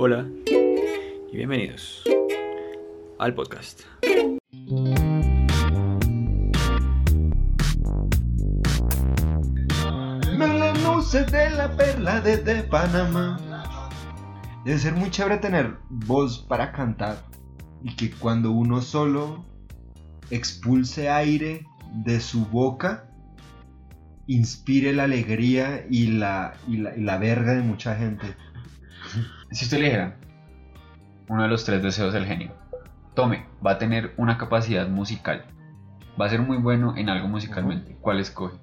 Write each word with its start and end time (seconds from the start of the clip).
Hola 0.00 0.28
y 0.46 1.36
bienvenidos 1.36 2.04
al 3.18 3.34
podcast. 3.34 3.80
Luces 10.84 11.26
de 11.32 11.50
la 11.50 11.76
perla 11.76 12.20
desde 12.20 12.62
Panamá. 12.62 13.90
Debe 14.64 14.78
ser 14.78 14.94
muy 14.94 15.10
chévere 15.10 15.38
tener 15.38 15.78
voz 15.90 16.46
para 16.48 16.70
cantar 16.70 17.24
y 17.82 17.96
que 17.96 18.12
cuando 18.12 18.52
uno 18.52 18.80
solo 18.82 19.44
expulse 20.30 21.08
aire 21.08 21.66
de 22.04 22.20
su 22.20 22.46
boca, 22.46 23.10
inspire 24.28 24.92
la 24.92 25.04
alegría 25.04 25.84
y 25.90 26.06
la, 26.06 26.54
y 26.68 26.76
la, 26.76 26.96
y 26.96 27.00
la 27.00 27.18
verga 27.18 27.54
de 27.54 27.62
mucha 27.62 27.96
gente. 27.96 28.36
Si 29.50 29.64
usted 29.64 29.78
le 29.78 29.84
dijera 29.84 30.16
uno 31.28 31.42
de 31.42 31.48
los 31.48 31.64
tres 31.64 31.82
deseos 31.82 32.12
del 32.12 32.26
genio, 32.26 32.52
tome, 33.14 33.46
va 33.64 33.72
a 33.72 33.78
tener 33.78 34.12
una 34.16 34.38
capacidad 34.38 34.88
musical, 34.88 35.44
va 36.20 36.26
a 36.26 36.28
ser 36.28 36.40
muy 36.40 36.58
bueno 36.58 36.96
en 36.96 37.08
algo 37.08 37.28
musicalmente, 37.28 37.96
¿cuál 38.00 38.20
escoge? 38.20 38.58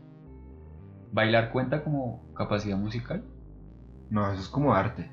¿Bailar 1.12 1.52
cuenta 1.52 1.84
como 1.84 2.26
capacidad 2.35 2.77
musical? 2.77 3.23
No, 4.09 4.31
eso 4.31 4.41
es 4.41 4.49
como 4.49 4.73
arte. 4.73 5.09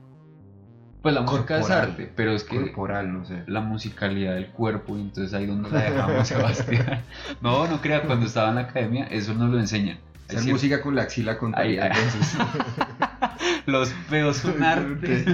Pues 1.01 1.15
la 1.15 1.23
música 1.23 1.59
es 1.59 1.69
arte, 1.71 2.13
pero 2.15 2.33
es 2.33 2.45
que 2.45 2.61
Corporal, 2.61 3.13
no 3.13 3.25
sé. 3.25 3.43
la 3.47 3.61
musicalidad 3.61 4.35
del 4.35 4.51
cuerpo, 4.51 4.97
y 4.97 5.01
entonces 5.01 5.35
ahí 5.35 5.47
donde 5.47 5.71
la 5.71 5.83
dejamos, 5.83 6.29
Sebastián. 6.29 7.03
No, 7.41 7.67
no 7.67 7.81
crea, 7.81 8.03
cuando 8.03 8.27
estaba 8.27 8.51
en 8.51 8.55
la 8.57 8.61
academia, 8.63 9.07
eso 9.07 9.35
nos 9.35 9.51
lo 9.51 9.59
enseñan. 9.59 9.99
Es 10.29 10.47
música 10.47 10.81
con 10.81 10.95
la 10.95 11.03
axila. 11.03 11.37
Ay, 11.55 11.79
ay. 11.79 11.91
entonces. 11.93 12.39
Los 13.67 13.91
peos 14.11 14.37
son 14.39 14.63
arte. 14.63 15.25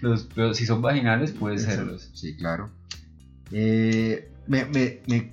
Los 0.00 0.24
peos, 0.24 0.56
si 0.56 0.66
son 0.66 0.82
vaginales, 0.82 1.32
puede 1.32 1.58
serlos. 1.58 2.10
Sí, 2.14 2.36
claro. 2.36 2.70
Eh, 3.52 4.30
me, 4.46 4.64
me, 4.66 5.00
me- 5.06 5.32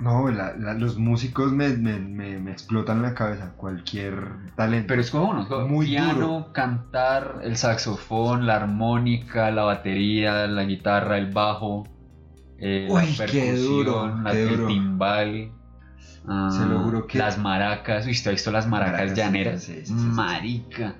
No, 0.00 0.30
la- 0.30 0.54
la- 0.56 0.74
los 0.74 0.96
músicos 0.98 1.52
me, 1.52 1.70
me, 1.70 1.98
me, 1.98 2.38
me 2.38 2.52
explotan 2.52 3.02
la 3.02 3.14
cabeza. 3.14 3.52
Cualquier 3.56 4.28
talento. 4.56 4.86
Pero 4.88 5.00
escoge 5.00 5.24
uno, 5.30 5.42
escoge 5.42 5.66
Muy 5.68 5.86
piano, 5.86 6.14
duro. 6.14 6.52
cantar, 6.52 7.40
el 7.42 7.56
saxofón, 7.56 8.46
la 8.46 8.56
armónica, 8.56 9.50
la 9.50 9.62
batería, 9.62 10.46
la 10.46 10.64
guitarra, 10.64 11.18
el 11.18 11.32
bajo, 11.32 11.88
eh, 12.58 12.88
Uy, 12.90 13.00
la 13.18 13.26
qué 13.26 13.40
percusión, 13.40 13.56
duro, 13.56 14.18
la- 14.22 14.32
qué 14.32 14.42
el 14.54 14.66
timbal. 14.66 15.52
Ah, 16.28 16.48
Se 16.52 16.66
lo 16.66 16.80
juro 16.80 17.06
que- 17.06 17.18
Las 17.18 17.38
maracas, 17.38 18.06
uy, 18.06 18.12
¿usted 18.12 18.30
ha 18.30 18.32
visto 18.32 18.50
las 18.50 18.66
maracas, 18.68 18.92
Maracas, 18.92 19.16
llaneras? 19.18 19.62
sí, 19.62 19.72
sí, 19.74 19.80
sí, 19.80 19.86
sí, 19.86 19.94
sí. 20.00 20.06
Marica. 20.06 20.96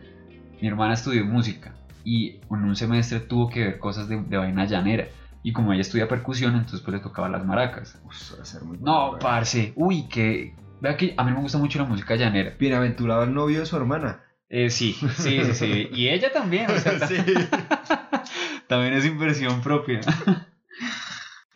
Mi 0.61 0.69
hermana 0.69 0.95
estudió 0.95 1.25
música 1.25 1.75
y 2.05 2.41
en 2.51 2.65
un 2.65 2.75
semestre 2.77 3.21
tuvo 3.21 3.49
que 3.49 3.65
ver 3.65 3.79
cosas 3.79 4.09
de, 4.09 4.21
de 4.23 4.37
vaina 4.37 4.65
llanera. 4.65 5.07
Y 5.43 5.53
como 5.53 5.73
ella 5.73 5.83
estudia 5.83 6.09
percusión, 6.09 6.55
entonces 6.57 6.81
pues 6.81 6.97
le 6.97 7.01
tocaba 7.03 7.29
las 7.29 7.45
maracas. 7.47 7.99
Uf, 8.05 8.17
ser 8.45 8.63
muy 8.63 8.79
No, 8.79 9.11
bueno. 9.11 9.19
parce, 9.21 9.73
uy, 9.77 10.09
que... 10.09 10.55
Vea 10.81 10.97
que 10.97 11.15
a 11.17 11.25
mí 11.25 11.33
me 11.33 11.41
gusta 11.41 11.59
mucho 11.59 11.79
la 11.79 11.85
música 11.85 12.17
llanera. 12.17 12.55
Bienaventurado 12.59 13.23
el 13.25 13.33
novio 13.35 13.61
de 13.61 13.67
su 13.67 13.77
hermana. 13.77 14.21
Eh, 14.49 14.71
sí, 14.71 14.95
sí, 15.17 15.45
sí, 15.45 15.55
sí. 15.55 15.89
Y 15.93 16.09
ella 16.09 16.33
también, 16.33 16.71
o 16.71 16.79
sea, 16.79 17.07
Sí. 17.07 17.17
también 18.67 18.95
es 18.95 19.05
inversión 19.05 19.61
propia. 19.61 20.01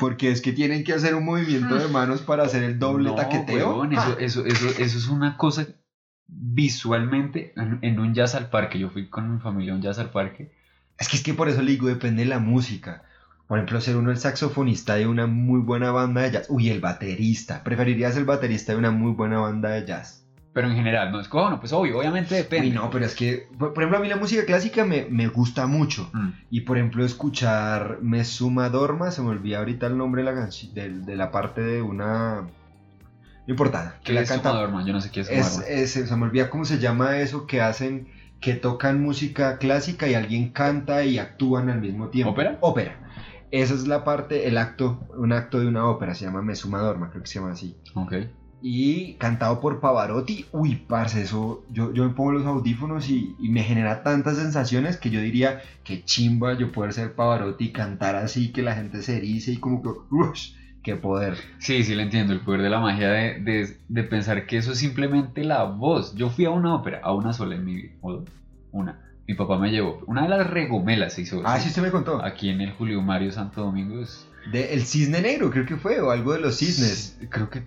Porque 0.02 0.30
es 0.30 0.40
que 0.42 0.52
tienen 0.52 0.84
que 0.84 0.92
hacer 0.92 1.14
un 1.14 1.24
movimiento 1.24 1.74
de 1.76 1.88
manos 1.88 2.20
para 2.20 2.42
hacer 2.44 2.62
el 2.62 2.78
doble 2.78 3.08
No, 3.10 3.14
taqueteo. 3.14 3.68
huevón, 3.70 3.92
eso, 3.94 4.18
eso, 4.18 4.44
eso, 4.44 4.68
eso 4.68 4.98
es 4.98 5.08
una 5.08 5.36
cosa 5.36 5.66
visualmente 6.28 7.52
en, 7.56 7.78
en 7.82 7.98
un 7.98 8.14
jazz 8.14 8.34
al 8.34 8.50
parque. 8.50 8.78
Yo 8.78 8.90
fui 8.90 9.08
con 9.08 9.32
mi 9.34 9.40
familia 9.40 9.72
a 9.72 9.76
un 9.76 9.82
jazz 9.82 9.98
al 9.98 10.10
parque. 10.10 10.52
Es 10.98 11.08
que 11.08 11.16
es 11.16 11.22
que 11.22 11.34
por 11.34 11.48
eso 11.48 11.62
le 11.62 11.72
digo, 11.72 11.88
depende 11.88 12.22
de 12.22 12.28
la 12.28 12.38
música. 12.38 13.02
Por 13.48 13.58
ejemplo, 13.58 13.80
ser 13.80 13.96
uno 13.96 14.10
el 14.10 14.16
saxofonista 14.18 14.94
de 14.94 15.06
una 15.06 15.26
muy 15.26 15.60
buena 15.60 15.90
banda 15.90 16.22
de 16.22 16.30
jazz. 16.32 16.46
Uy, 16.48 16.68
el 16.70 16.80
baterista. 16.80 17.62
Preferiría 17.64 18.10
ser 18.10 18.20
el 18.20 18.24
baterista 18.26 18.72
de 18.72 18.78
una 18.78 18.90
muy 18.90 19.12
buena 19.12 19.40
banda 19.40 19.70
de 19.70 19.86
jazz. 19.86 20.21
Pero 20.52 20.68
en 20.68 20.74
general, 20.74 21.12
no 21.12 21.20
es 21.20 21.28
como, 21.28 21.44
bueno, 21.44 21.60
pues 21.60 21.72
obvio, 21.72 21.98
obviamente 21.98 22.34
depende. 22.34 22.68
Uy, 22.68 22.74
no, 22.74 22.90
pero 22.90 23.06
es 23.06 23.14
que, 23.14 23.48
por, 23.58 23.72
ejemplo, 23.74 23.96
a 23.96 24.00
mí 24.00 24.08
la 24.08 24.16
música 24.16 24.44
clásica 24.44 24.84
me, 24.84 25.06
me 25.08 25.28
gusta 25.28 25.66
mucho. 25.66 26.10
Mm. 26.12 26.28
Y 26.50 26.60
por 26.62 26.76
ejemplo, 26.76 27.04
escuchar 27.04 27.98
Me 28.02 28.24
Suma 28.24 28.68
Dorma, 28.68 29.10
se 29.12 29.22
me 29.22 29.28
olvida 29.28 29.58
ahorita 29.58 29.86
el 29.86 29.96
nombre 29.96 30.22
de 30.22 30.32
la, 30.32 30.48
de, 30.74 30.90
de 30.90 31.16
la 31.16 31.30
parte 31.30 31.62
de 31.62 31.80
una... 31.80 32.42
No 33.46 33.54
importa. 33.54 33.98
¿Qué 34.04 34.12
la 34.12 34.20
es 34.20 34.28
canta-? 34.28 34.52
Yo 34.84 34.92
no 34.92 35.00
sé 35.00 35.10
qué 35.10 35.20
es 35.20 35.30
Es, 35.30 35.92
se 35.92 36.16
me 36.16 36.24
olvida 36.24 36.50
cómo 36.50 36.66
se 36.66 36.78
llama 36.78 37.16
eso 37.16 37.46
que 37.46 37.62
hacen, 37.62 38.08
que 38.40 38.52
tocan 38.52 39.02
música 39.02 39.56
clásica 39.56 40.06
y 40.06 40.14
alguien 40.14 40.50
canta 40.50 41.04
y 41.04 41.18
actúan 41.18 41.70
al 41.70 41.80
mismo 41.80 42.08
tiempo. 42.08 42.32
¿Ópera? 42.32 42.58
Ópera. 42.60 42.98
Esa 43.50 43.74
es 43.74 43.86
la 43.86 44.04
parte, 44.04 44.48
el 44.48 44.58
acto, 44.58 45.06
un 45.16 45.32
acto 45.32 45.60
de 45.60 45.66
una 45.66 45.86
ópera, 45.86 46.14
se 46.14 46.24
llama 46.26 46.42
Dorma, 46.42 47.10
creo 47.10 47.22
que 47.22 47.28
se 47.28 47.38
llama 47.38 47.52
así. 47.52 47.76
Ok. 47.94 48.14
Y 48.62 49.14
cantado 49.14 49.60
por 49.60 49.80
Pavarotti, 49.80 50.46
uy, 50.52 50.76
parce, 50.76 51.22
eso, 51.22 51.64
yo, 51.70 51.92
yo 51.92 52.04
me 52.04 52.14
pongo 52.14 52.32
los 52.32 52.46
audífonos 52.46 53.08
y, 53.10 53.34
y 53.40 53.48
me 53.48 53.64
genera 53.64 54.02
tantas 54.04 54.36
sensaciones 54.36 54.96
que 54.96 55.10
yo 55.10 55.20
diría 55.20 55.60
que 55.82 56.04
chimba 56.04 56.56
yo 56.56 56.70
poder 56.70 56.92
ser 56.92 57.14
Pavarotti 57.14 57.64
y 57.64 57.72
cantar 57.72 58.14
así, 58.14 58.52
que 58.52 58.62
la 58.62 58.74
gente 58.74 59.02
se 59.02 59.16
erice 59.16 59.52
y 59.52 59.56
como 59.56 59.82
que, 59.82 59.88
uff, 59.88 60.38
qué 60.82 60.96
poder. 60.96 61.36
Sí, 61.58 61.82
sí, 61.84 61.94
le 61.94 62.04
entiendo. 62.04 62.32
El 62.32 62.40
poder 62.40 62.62
de 62.62 62.70
la 62.70 62.80
magia 62.80 63.10
de, 63.10 63.40
de, 63.40 63.76
de 63.88 64.02
pensar 64.04 64.46
que 64.46 64.58
eso 64.58 64.72
es 64.72 64.78
simplemente 64.78 65.44
la 65.44 65.64
voz. 65.64 66.14
Yo 66.14 66.30
fui 66.30 66.44
a 66.44 66.50
una 66.50 66.74
ópera, 66.74 67.00
a 67.02 67.12
una 67.12 67.32
sola 67.32 67.56
en 67.56 67.64
mi 67.64 67.74
vida. 67.74 67.92
o 68.00 68.12
dos, 68.12 68.28
Una. 68.70 68.98
Mi 69.26 69.34
papá 69.34 69.58
me 69.58 69.70
llevó. 69.70 70.02
Una 70.06 70.22
de 70.22 70.28
las 70.28 70.50
regomelas 70.50 71.14
se 71.14 71.22
hizo. 71.22 71.42
Ah, 71.44 71.58
sí, 71.60 71.68
usted 71.68 71.82
me 71.82 71.90
contó. 71.90 72.22
Aquí 72.24 72.48
en 72.48 72.60
el 72.60 72.72
Julio 72.72 73.00
Mario 73.02 73.30
Santo 73.32 73.62
Domingo 73.62 74.00
es. 74.00 74.26
De 74.50 74.74
El 74.74 74.82
Cisne 74.82 75.20
Negro, 75.22 75.50
creo 75.50 75.64
que 75.64 75.76
fue, 75.76 76.00
o 76.00 76.10
algo 76.10 76.32
de 76.32 76.40
los 76.40 76.56
cisnes. 76.58 77.16
Creo 77.30 77.48
que. 77.48 77.62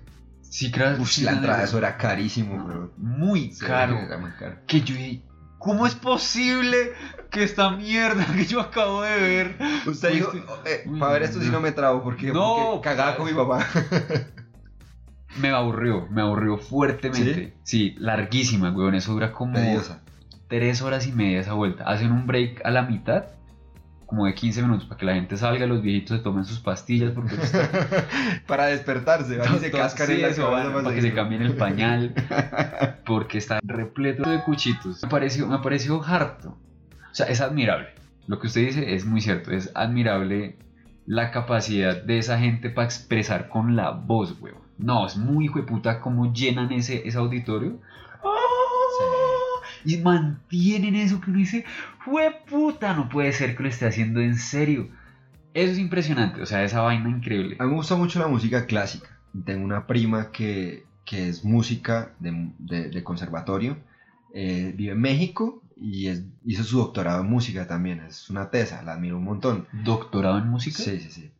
Sí, 0.50 0.72
creo 0.72 0.94
Uf, 1.00 1.18
la 1.20 1.32
entrada, 1.32 1.64
eso 1.64 1.78
era 1.78 1.98
carísimo, 1.98 2.64
bro. 2.64 2.92
Muy 2.98 3.52
Sí, 3.52 3.66
caro. 3.66 3.98
era 4.00 4.18
muy 4.18 4.32
caro. 4.32 4.58
Que 4.68 4.82
yo 4.82 4.96
dije, 4.96 5.22
¿cómo 5.60 5.86
es 5.86 5.96
posible 5.96 6.94
que 7.30 7.44
esta 7.44 7.72
mierda 7.72 8.26
que 8.36 8.46
yo 8.46 8.62
acabo 8.62 9.02
de 9.02 9.16
ver? 9.20 9.58
Usted 9.86 10.14
dijo, 10.14 10.32
eh, 10.66 10.86
para 11.00 11.14
ver 11.14 11.24
esto 11.24 11.42
sí 11.42 11.50
no 11.50 11.60
me 11.60 11.72
trabo, 11.74 12.02
porque, 12.04 12.28
No, 12.32 12.56
porque 12.76 12.82
cagaba 12.90 13.18
con 13.18 13.26
mi 13.26 13.34
papá. 13.34 13.66
Me 15.38 15.50
aburrió, 15.50 16.08
me 16.10 16.22
aburrió 16.22 16.58
fuertemente. 16.58 17.58
Sí, 17.64 17.94
larguísima, 18.00 18.72
weón. 18.72 18.96
Eso 18.96 19.12
dura 19.12 19.34
como 19.34 19.56
Tediosa. 19.56 20.02
tres 20.48 20.82
horas 20.82 21.06
y 21.08 21.12
media 21.12 21.42
esa 21.42 21.52
vuelta. 21.54 21.84
Hacen 21.84 22.14
un 22.14 22.26
break 22.26 22.62
a 22.66 22.72
la 22.72 22.84
mitad, 22.84 23.26
como 24.06 24.26
de 24.26 24.34
15 24.34 24.62
minutos, 24.62 24.86
para 24.86 25.00
que 25.00 25.06
la 25.06 25.14
gente 25.16 25.38
salga, 25.38 25.66
los 25.66 25.82
viejitos 25.82 26.18
se 26.18 26.24
tomen 26.24 26.46
sus 26.46 26.60
pastillas, 26.60 27.12
porque 27.12 27.36
para 28.48 28.68
despertarse, 28.68 29.38
van 29.38 29.56
y 29.56 29.60
se 29.60 29.72
cascan 29.72 30.08
Sí, 30.08 30.14
en 30.14 30.22
la 30.22 30.28
eso, 30.30 30.52
van, 30.52 30.72
para 30.74 30.94
que 30.94 31.02
se 31.02 31.14
cambien 31.14 31.42
el 31.42 31.56
pañal, 31.56 32.14
porque 33.06 33.38
está 33.38 33.60
repleto 33.64 34.30
de 34.30 34.42
cuchitos. 34.44 35.04
Me 35.04 35.10
pareció, 35.10 35.48
me 35.48 35.60
pareció 35.60 36.04
harto. 36.04 36.50
O 36.50 37.16
sea, 37.16 37.28
es 37.28 37.42
admirable. 37.42 37.90
Lo 38.28 38.40
que 38.40 38.48
usted 38.48 38.62
dice 38.62 38.96
es 38.96 39.06
muy 39.06 39.22
cierto, 39.22 39.52
es 39.52 39.72
admirable 39.76 40.58
la 41.06 41.32
capacidad 41.32 42.02
de 42.02 42.18
esa 42.18 42.40
gente 42.40 42.70
para 42.70 42.86
expresar 42.86 43.50
con 43.50 43.76
la 43.76 43.92
voz, 43.92 44.36
weón. 44.42 44.66
No, 44.78 45.06
es 45.06 45.16
muy 45.16 45.46
hijo 45.46 45.60
de 45.60 45.66
puta 45.66 46.02
cómo 46.02 46.34
llenan 46.34 46.72
ese, 46.72 47.08
ese 47.08 47.18
auditorio. 47.18 47.80
Y 49.86 49.98
mantienen 49.98 50.96
eso 50.96 51.22
que 51.22 51.30
uno 51.30 51.40
dice, 51.40 51.64
fue 52.04 52.36
puta, 52.50 52.94
no 52.94 53.08
puede 53.10 53.32
ser 53.34 53.56
que 53.56 53.64
lo 53.64 53.70
esté 53.70 53.86
haciendo 53.88 54.20
en 54.22 54.36
serio. 54.38 54.90
Eso 55.54 55.72
es 55.74 55.80
impresionante, 55.80 56.42
o 56.42 56.46
sea, 56.46 56.64
esa 56.64 56.82
vaina 56.82 57.10
increíble. 57.10 57.56
A 57.60 57.64
mí 57.64 57.70
me 57.70 57.76
gusta 57.78 57.96
mucho 57.96 58.20
la 58.20 58.28
música 58.28 58.66
clásica. 58.66 59.10
Tengo 59.46 59.64
una 59.64 59.88
prima 59.88 60.32
que, 60.32 60.84
que 61.06 61.30
es 61.30 61.44
música 61.46 62.12
de, 62.20 62.52
de- 62.58 62.90
de 62.90 63.04
conservatorio. 63.04 63.78
eh, 64.34 64.74
vive 64.76 64.92
en 64.92 65.00
México 65.00 65.62
y 65.78 66.08
es- 66.08 66.24
hizo 66.46 66.64
su 66.66 66.78
doctorado 66.78 67.22
en 67.22 67.30
música 67.30 67.68
también. 67.68 68.02
Es 68.02 68.30
una 68.30 68.50
tesa, 68.50 68.84
la 68.84 68.94
admiro 68.94 69.18
un 69.18 69.24
montón. 69.24 69.66
¿Doctorado 69.72 70.38
en 70.40 70.48
música? 70.50 70.84
Sí, 70.84 71.00
sí, 71.00 71.10
sí. 71.10 71.32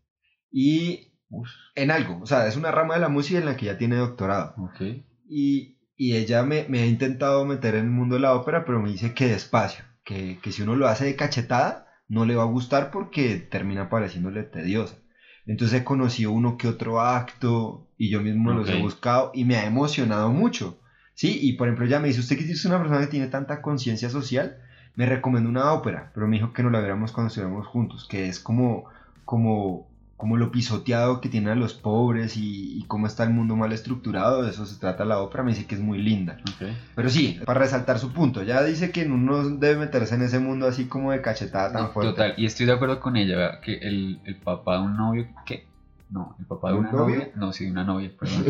Y 0.52 1.10
Uf, 1.30 1.50
en 1.76 1.92
algo, 1.92 2.20
o 2.22 2.26
sea, 2.26 2.48
es 2.48 2.56
una 2.56 2.72
rama 2.72 2.94
de 2.94 3.02
la 3.02 3.10
música 3.10 3.40
en 3.40 3.46
la 3.46 3.58
que 3.58 3.66
ya 3.66 3.78
tiene 3.78 3.98
doctorado. 3.98 4.54
ok. 4.58 4.82
Y, 5.28 5.75
y 5.98 6.16
ella 6.16 6.44
me, 6.44 6.66
me 6.68 6.82
ha 6.82 6.86
intentado 6.86 7.46
meter 7.46 7.76
en 7.76 7.86
el 7.86 7.92
mundo 7.92 8.16
de 8.16 8.22
la 8.22 8.34
ópera, 8.36 8.66
pero 8.66 8.80
me 8.82 8.90
dice 8.90 9.14
que 9.14 9.28
despacio, 9.28 9.86
que, 10.04 10.38
que 10.42 10.52
si 10.52 10.62
uno 10.62 10.76
lo 10.76 10.88
hace 10.88 11.06
de 11.06 11.16
cachetada, 11.16 11.86
no 12.08 12.26
le 12.26 12.36
va 12.36 12.44
a 12.44 12.48
gustar 12.48 12.92
porque 12.92 13.38
termina 13.38 13.90
pareciéndole 13.90 14.44
tediosa. 14.44 14.98
Entonces 15.46 15.80
he 15.80 15.84
conocido 15.84 16.32
uno 16.32 16.58
que 16.58 16.68
otro 16.68 17.02
acto 17.02 17.86
y 17.98 18.10
yo 18.10 18.22
mismo 18.22 18.52
los 18.52 18.68
he 18.70 18.82
buscado 18.82 19.32
y 19.34 19.46
me 19.46 19.56
ha 19.56 19.66
emocionado 19.66 20.32
mucho. 20.32 20.78
Sí, 21.14 21.38
y 21.40 21.54
por 21.54 21.68
ejemplo 21.68 21.86
ella 21.86 22.00
me 22.00 22.08
dice, 22.10 22.20
usted 22.20 22.36
que 22.36 22.44
es 22.44 22.66
una 22.66 22.78
persona 22.78 23.00
que 23.00 23.08
tiene 23.08 23.28
tanta 23.28 23.62
conciencia 23.62 24.10
social, 24.10 24.58
me 24.96 25.06
recomendó 25.06 25.50
una 25.50 25.72
ópera, 25.72 26.10
pero 26.14 26.28
me 26.28 26.36
dijo 26.38 26.52
que 26.52 26.64
no 26.64 26.70
la 26.70 26.80
viéramos 26.80 27.12
cuando 27.12 27.28
estuviéramos 27.28 27.68
juntos, 27.68 28.06
que 28.10 28.28
es 28.28 28.40
como, 28.40 28.86
como 29.24 29.88
como 30.18 30.38
lo 30.38 30.50
pisoteado 30.50 31.20
que 31.20 31.28
tienen 31.28 31.50
a 31.50 31.56
los 31.56 31.74
pobres 31.74 32.38
y, 32.38 32.78
y 32.80 32.84
cómo 32.88 33.06
está 33.06 33.24
el 33.26 33.32
mundo 33.32 33.56
mal 33.58 33.74
estructurado, 33.74 34.44
de 34.44 34.52
eso 34.52 34.66
se 34.66 34.80
trata 34.80 35.04
la 35.04 35.20
ópera, 35.20 35.44
me 35.44 35.52
dice 35.52 35.66
que 35.68 35.76
es 35.76 35.82
muy 35.82 36.02
linda. 36.02 36.38
Ok. 36.56 36.68
Pero 36.96 37.10
sí, 37.10 37.42
para 37.46 37.60
resaltar 37.60 38.00
su 38.00 38.14
punto, 38.14 38.42
ya 38.42 38.64
dice 38.64 38.92
que 38.92 39.04
uno 39.06 39.18
no 39.44 39.50
debe 39.58 39.78
meterse 39.78 40.16
en 40.16 40.22
ese 40.22 40.40
mundo 40.40 40.68
así 40.68 40.86
como 40.86 41.12
de 41.12 41.22
cachetada 41.22 41.74
tan 41.74 41.92
fuerte. 41.92 42.12
Total, 42.14 42.34
y 42.38 42.46
estoy 42.46 42.66
de 42.66 42.72
acuerdo 42.72 43.00
con 43.02 43.18
ella, 43.18 43.36
¿verdad? 43.36 43.60
que 43.60 43.74
el, 43.78 44.22
el 44.24 44.38
papá 44.38 44.78
de 44.78 44.84
un 44.84 44.96
novio, 44.96 45.28
¿qué? 45.46 45.68
No, 46.10 46.36
el 46.40 46.46
papá 46.46 46.70
de 46.70 46.74
¿De 46.76 46.80
un 46.80 46.86
una 46.88 46.98
novio? 46.98 47.16
novia. 47.16 47.32
No, 47.36 47.52
sí, 47.52 47.66
de 47.66 47.72
una 47.72 47.84
novia, 47.84 48.12
perdón. 48.18 48.46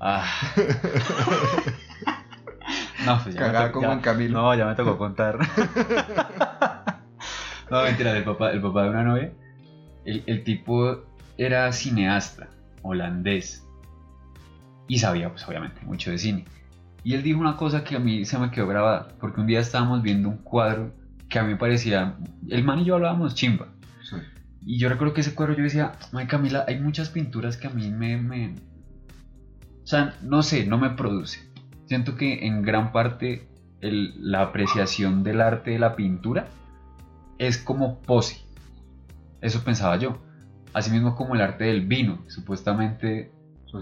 ah. 0.00 0.24
No, 3.04 3.20
pues 3.22 3.34
ya 3.36 3.52
tocó- 3.68 3.72
como 3.80 3.92
en 3.92 4.00
Camilo. 4.00 4.40
No, 4.42 4.54
ya 4.56 4.66
me 4.66 4.74
tocó 4.74 4.98
contar. 4.98 5.38
no, 7.70 7.82
mentira, 7.84 8.16
el 8.16 8.24
papá, 8.24 8.50
el 8.50 8.60
papá 8.60 8.82
de 8.84 8.90
una 8.90 9.04
novia. 9.04 9.30
El, 10.06 10.22
el 10.26 10.42
tipo 10.44 11.02
era 11.36 11.70
cineasta, 11.72 12.48
holandés. 12.82 13.62
Y 14.88 14.98
sabía, 14.98 15.30
pues 15.30 15.46
obviamente, 15.48 15.80
mucho 15.84 16.10
de 16.10 16.18
cine. 16.18 16.44
Y 17.04 17.14
él 17.14 17.22
dijo 17.22 17.40
una 17.40 17.56
cosa 17.56 17.84
que 17.84 17.96
a 17.96 17.98
mí 17.98 18.24
se 18.24 18.38
me 18.38 18.50
quedó 18.50 18.66
grabada. 18.68 19.08
Porque 19.20 19.40
un 19.40 19.46
día 19.46 19.60
estábamos 19.60 20.02
viendo 20.02 20.28
un 20.28 20.38
cuadro 20.38 20.92
que 21.28 21.38
a 21.38 21.42
mí 21.42 21.50
me 21.50 21.56
parecía. 21.56 22.16
El 22.48 22.64
man 22.64 22.78
y 22.80 22.84
yo 22.84 22.94
hablábamos 22.94 23.34
chimba. 23.34 23.68
Sí. 24.08 24.16
Y 24.64 24.78
yo 24.78 24.88
recuerdo 24.88 25.12
que 25.14 25.20
ese 25.20 25.34
cuadro 25.34 25.54
yo 25.56 25.62
decía, 25.64 25.92
ay 26.12 26.26
Camila, 26.26 26.64
hay 26.66 26.80
muchas 26.80 27.10
pinturas 27.10 27.56
que 27.56 27.66
a 27.66 27.70
mí 27.70 27.90
me, 27.90 28.16
me... 28.16 28.54
O 29.82 29.86
sea, 29.86 30.14
no 30.22 30.42
sé, 30.42 30.66
no 30.66 30.78
me 30.78 30.90
produce. 30.90 31.40
Siento 31.86 32.16
que 32.16 32.46
en 32.46 32.62
gran 32.62 32.90
parte 32.92 33.48
el- 33.80 34.14
la 34.30 34.42
apreciación 34.42 35.22
del 35.22 35.40
arte 35.40 35.72
de 35.72 35.78
la 35.78 35.94
pintura 35.94 36.48
es 37.38 37.58
como 37.58 38.00
pose. 38.02 38.45
Eso 39.40 39.62
pensaba 39.64 39.96
yo. 39.96 40.22
Asimismo 40.72 41.14
como 41.16 41.34
el 41.34 41.40
arte 41.40 41.64
del 41.64 41.86
vino. 41.86 42.24
Supuestamente, 42.28 43.30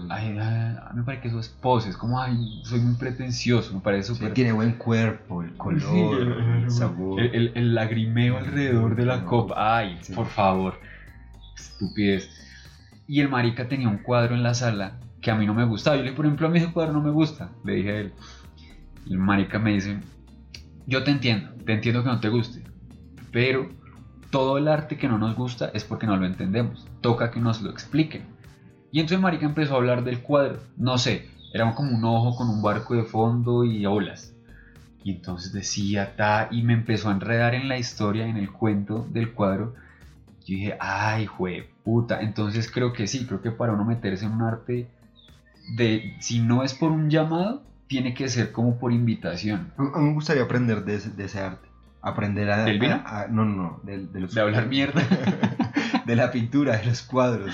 ay, 0.09 0.37
ay, 0.37 0.37
a 0.39 0.89
mí 0.93 0.99
me 0.99 1.03
parece 1.03 1.23
que 1.23 1.27
eso 1.29 1.39
es 1.39 1.49
pose. 1.49 1.89
Es 1.89 1.97
como, 1.97 2.19
ay, 2.21 2.61
soy 2.63 2.79
muy 2.79 2.95
pretencioso. 2.95 3.73
Me 3.73 3.81
parece 3.81 4.09
Sí, 4.09 4.15
súper... 4.15 4.33
tiene 4.33 4.51
buen 4.51 4.73
cuerpo, 4.73 5.41
el 5.41 5.55
color, 5.57 5.79
Sí, 5.81 6.63
el 6.63 6.71
sabor. 6.71 7.19
el, 7.21 7.35
el- 7.35 7.51
el 7.55 7.75
lagrimeo 7.75 8.37
alrededor 8.37 8.95
de 8.95 9.05
la 9.05 9.23
copa. 9.25 9.77
Ay, 9.77 9.97
Sí. 10.01 10.13
por 10.13 10.27
favor. 10.27 10.79
Estupidez. 11.57 12.29
Y 13.07 13.21
el 13.21 13.29
marica 13.29 13.67
tenía 13.67 13.87
un 13.87 13.99
cuadro 13.99 14.35
en 14.35 14.43
la 14.43 14.53
sala 14.53 14.99
que 15.21 15.31
a 15.31 15.35
mí 15.35 15.45
no 15.45 15.53
me 15.53 15.65
gustaba. 15.65 15.95
Yo 15.95 16.03
le 16.03 16.09
dije, 16.09 16.15
por 16.17 16.25
ejemplo, 16.25 16.47
a 16.47 16.49
mí 16.49 16.59
ese 16.59 16.71
cuadro 16.71 16.93
no 16.93 17.01
me 17.01 17.11
gusta. 17.11 17.51
Le 17.63 17.73
dije 17.75 17.91
a 17.91 17.97
él. 17.99 18.13
Y 19.05 19.13
el 19.13 19.19
marica 19.19 19.59
me 19.59 19.73
dice, 19.73 19.97
yo 20.87 21.03
te 21.03 21.11
entiendo, 21.11 21.51
te 21.65 21.73
entiendo 21.73 22.03
que 22.03 22.09
no 22.09 22.19
te 22.19 22.29
guste. 22.29 22.63
Pero 23.31 23.69
todo 24.35 24.57
el 24.57 24.67
arte 24.67 24.97
que 24.97 25.07
no 25.07 25.17
nos 25.17 25.33
gusta 25.33 25.71
es 25.73 25.85
porque 25.85 26.07
no 26.07 26.17
lo 26.17 26.25
entendemos. 26.25 26.85
Toca 26.99 27.31
que 27.31 27.39
nos 27.39 27.61
lo 27.61 27.69
expliquen. 27.69 28.23
Y 28.91 28.99
entonces 28.99 29.21
marica 29.21 29.45
empezó 29.45 29.75
a 29.75 29.77
hablar 29.77 30.03
del 30.03 30.19
cuadro. 30.19 30.59
No 30.75 30.97
sé, 30.97 31.29
era 31.53 31.73
como 31.73 31.95
un 31.95 32.03
ojo 32.03 32.35
con 32.35 32.49
un 32.49 32.61
barco 32.61 32.95
de 32.95 33.05
fondo 33.05 33.63
y 33.63 33.85
olas. 33.85 34.33
Y 35.05 35.11
entonces 35.11 35.53
decía, 35.53 36.17
ta, 36.17 36.49
y 36.51 36.63
me 36.63 36.73
empezó 36.73 37.07
a 37.07 37.13
enredar 37.13 37.55
en 37.55 37.69
la 37.69 37.77
historia, 37.77 38.27
en 38.27 38.35
el 38.35 38.51
cuento 38.51 39.07
del 39.09 39.31
cuadro. 39.31 39.73
Yo 40.41 40.57
dije, 40.57 40.75
ay, 40.81 41.27
jue 41.27 41.69
puta. 41.85 42.19
Entonces 42.19 42.69
creo 42.69 42.91
que 42.91 43.07
sí, 43.07 43.25
creo 43.25 43.41
que 43.41 43.51
para 43.51 43.71
uno 43.71 43.85
meterse 43.85 44.25
en 44.25 44.33
un 44.33 44.41
arte 44.41 44.89
de, 45.77 46.13
si 46.19 46.41
no 46.41 46.63
es 46.65 46.73
por 46.73 46.91
un 46.91 47.09
llamado, 47.09 47.63
tiene 47.87 48.13
que 48.13 48.27
ser 48.27 48.51
como 48.51 48.79
por 48.79 48.91
invitación. 48.91 49.71
A 49.77 49.81
mí 49.81 50.07
me 50.09 50.13
gustaría 50.13 50.43
aprender 50.43 50.83
de 50.83 51.23
ese 51.23 51.39
arte. 51.39 51.64
Aprender 52.07 52.49
a... 52.51 52.63
¿Del 52.65 52.79
vino? 52.79 53.01
a- 53.05 53.21
a- 53.23 53.27
no, 53.27 53.45
no, 53.45 53.55
no. 53.55 53.79
De, 53.83 54.05
de 54.07 54.19
los, 54.19 54.33
De 54.33 54.41
hablar 54.41 54.67
mierda. 54.67 55.01
de 56.05 56.15
la 56.15 56.31
pintura, 56.31 56.77
de 56.77 56.85
los 56.85 57.01
cuadros. 57.01 57.53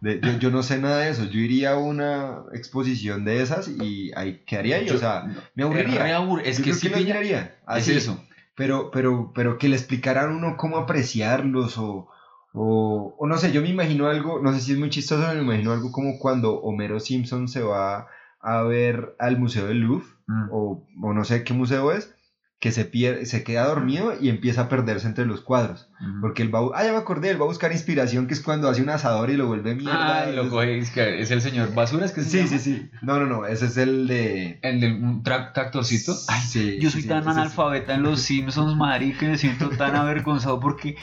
De- 0.00 0.20
yo, 0.20 0.38
yo 0.38 0.50
no 0.50 0.62
sé 0.62 0.78
nada 0.80 1.00
de 1.00 1.10
eso. 1.10 1.24
Yo 1.24 1.38
iría 1.40 1.72
a 1.72 1.78
una 1.78 2.38
exposición 2.54 3.24
de 3.24 3.42
esas 3.42 3.68
y 3.68 4.10
ahí 4.16 4.42
quedaría. 4.46 4.82
Yo- 4.82 4.94
o 4.94 4.98
sea, 4.98 5.24
me 5.54 5.62
aburriría. 5.64 6.02
re 6.02 6.14
abur- 6.16 6.40
es 6.44 6.58
Yo 6.58 6.64
que 6.64 6.72
sí 6.74 6.88
pilla- 6.88 6.96
miraría. 6.98 7.56
es 7.76 7.88
eso. 7.88 8.24
Pero, 8.56 8.90
pero, 8.90 9.32
pero 9.34 9.58
que 9.58 9.68
le 9.68 9.76
explicaran 9.76 10.32
uno 10.34 10.56
cómo 10.56 10.76
apreciarlos 10.78 11.78
o, 11.78 12.08
o, 12.52 13.14
o 13.18 13.26
no 13.26 13.38
sé, 13.38 13.52
yo 13.52 13.62
me 13.62 13.68
imagino 13.68 14.06
algo, 14.06 14.40
no 14.42 14.52
sé 14.52 14.60
si 14.60 14.72
es 14.72 14.78
muy 14.78 14.90
chistoso, 14.90 15.26
me 15.34 15.40
imagino 15.42 15.72
algo 15.72 15.92
como 15.92 16.18
cuando 16.18 16.60
Homero 16.60 17.00
Simpson 17.00 17.48
se 17.48 17.62
va 17.62 18.08
a 18.40 18.62
ver 18.62 19.14
al 19.18 19.38
Museo 19.38 19.66
del 19.66 19.80
Louvre 19.80 20.06
Mm. 20.26 20.48
o, 20.52 20.86
o 21.02 21.12
no 21.12 21.24
sé 21.24 21.42
qué 21.42 21.52
museo 21.54 21.90
es, 21.90 22.14
que 22.60 22.72
se, 22.72 22.84
pierde, 22.84 23.24
se 23.24 23.42
queda 23.42 23.64
dormido 23.66 24.12
y 24.20 24.28
empieza 24.28 24.60
a 24.62 24.68
perderse 24.68 25.06
entre 25.06 25.24
los 25.24 25.40
cuadros. 25.40 25.88
Porque 26.20 26.42
él 26.42 26.54
va, 26.54 26.58
a- 26.60 26.70
ah, 26.80 26.84
ya 26.84 26.92
me 26.92 26.98
acordé, 26.98 27.30
él 27.30 27.40
va 27.40 27.44
a 27.44 27.48
buscar 27.48 27.72
inspiración, 27.72 28.26
que 28.26 28.34
es 28.34 28.40
cuando 28.40 28.68
hace 28.68 28.82
un 28.82 28.90
asador 28.90 29.30
y 29.30 29.36
lo 29.38 29.46
vuelve 29.46 29.74
mierda. 29.74 30.24
Ay, 30.24 30.34
lo 30.36 30.42
Es- 30.44 30.48
coge, 30.50 30.78
es, 30.78 30.90
que 30.90 31.20
es 31.22 31.30
el 31.30 31.40
señor 31.40 31.74
Basuras 31.74 32.12
que 32.12 32.22
se 32.22 32.28
Sí, 32.30 32.36
llama? 32.38 32.48
sí, 32.50 32.58
sí. 32.58 32.90
No, 33.00 33.18
no, 33.18 33.26
no, 33.26 33.46
ese 33.46 33.64
es 33.66 33.76
el 33.78 34.06
de... 34.06 34.58
El 34.62 34.80
del 34.80 34.92
un 34.92 35.22
tra- 35.22 35.52
tractorcito. 35.54 36.14
Ay, 36.28 36.40
Sí, 36.42 36.76
yo 36.80 36.90
soy 36.90 37.02
sí, 37.02 37.08
tan 37.08 37.26
analfabeta 37.26 37.94
en 37.94 38.02
los 38.02 38.20
Simpsons, 38.20 38.76
madre, 38.76 39.14
que 39.18 39.26
me 39.28 39.38
siento 39.38 39.70
tan 39.70 39.94
avergonzado 39.96 40.60
porque 40.60 40.96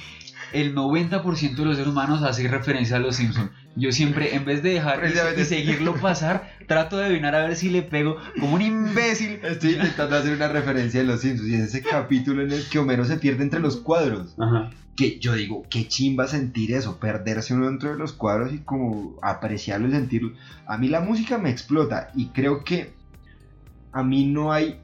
el 0.53 0.73
90% 0.75 1.55
de 1.55 1.65
los 1.65 1.75
seres 1.77 1.91
humanos 1.91 2.23
hace 2.23 2.47
referencia 2.47 2.97
a 2.97 2.99
los 2.99 3.15
Simpsons. 3.17 3.51
Yo 3.75 3.91
siempre, 3.91 4.35
en 4.35 4.45
vez 4.45 4.63
de 4.63 4.71
dejar 4.71 4.99
y- 5.37 5.45
seguirlo 5.45 5.95
pasar, 5.95 6.51
trato 6.67 6.97
de 6.97 7.05
adivinar 7.05 7.35
a 7.35 7.45
ver 7.47 7.55
si 7.55 7.69
le 7.69 7.81
pego 7.83 8.17
como 8.39 8.55
un 8.55 8.61
imbécil. 8.61 9.39
Estoy 9.43 9.73
intentando 9.73 10.15
hacer 10.15 10.33
una 10.35 10.47
referencia 10.47 10.99
de 11.01 11.05
los 11.05 11.21
Simpsons 11.21 11.49
y 11.49 11.53
es 11.55 11.61
ese 11.61 11.81
capítulo 11.83 12.41
en 12.43 12.51
el 12.51 12.63
que 12.67 12.79
Homero 12.79 13.05
se 13.05 13.17
pierde 13.17 13.43
entre 13.43 13.59
los 13.59 13.77
cuadros. 13.77 14.33
Ajá. 14.39 14.71
Que 14.95 15.19
yo 15.19 15.33
digo, 15.33 15.63
qué 15.69 15.87
chimba 15.87 16.25
sentir 16.27 16.71
eso, 16.73 16.97
perderse 16.99 17.53
uno 17.53 17.67
dentro 17.67 17.91
de 17.91 17.97
los 17.99 18.13
cuadros 18.13 18.51
y 18.51 18.57
como 18.59 19.15
apreciarlo 19.21 19.87
y 19.87 19.91
sentirlo. 19.91 20.31
A 20.65 20.77
mí 20.79 20.87
la 20.87 21.01
música 21.01 21.37
me 21.37 21.51
explota 21.51 22.09
y 22.15 22.27
creo 22.29 22.63
que 22.63 22.93
a 23.91 24.01
mí 24.03 24.25
no 24.25 24.51
hay... 24.51 24.79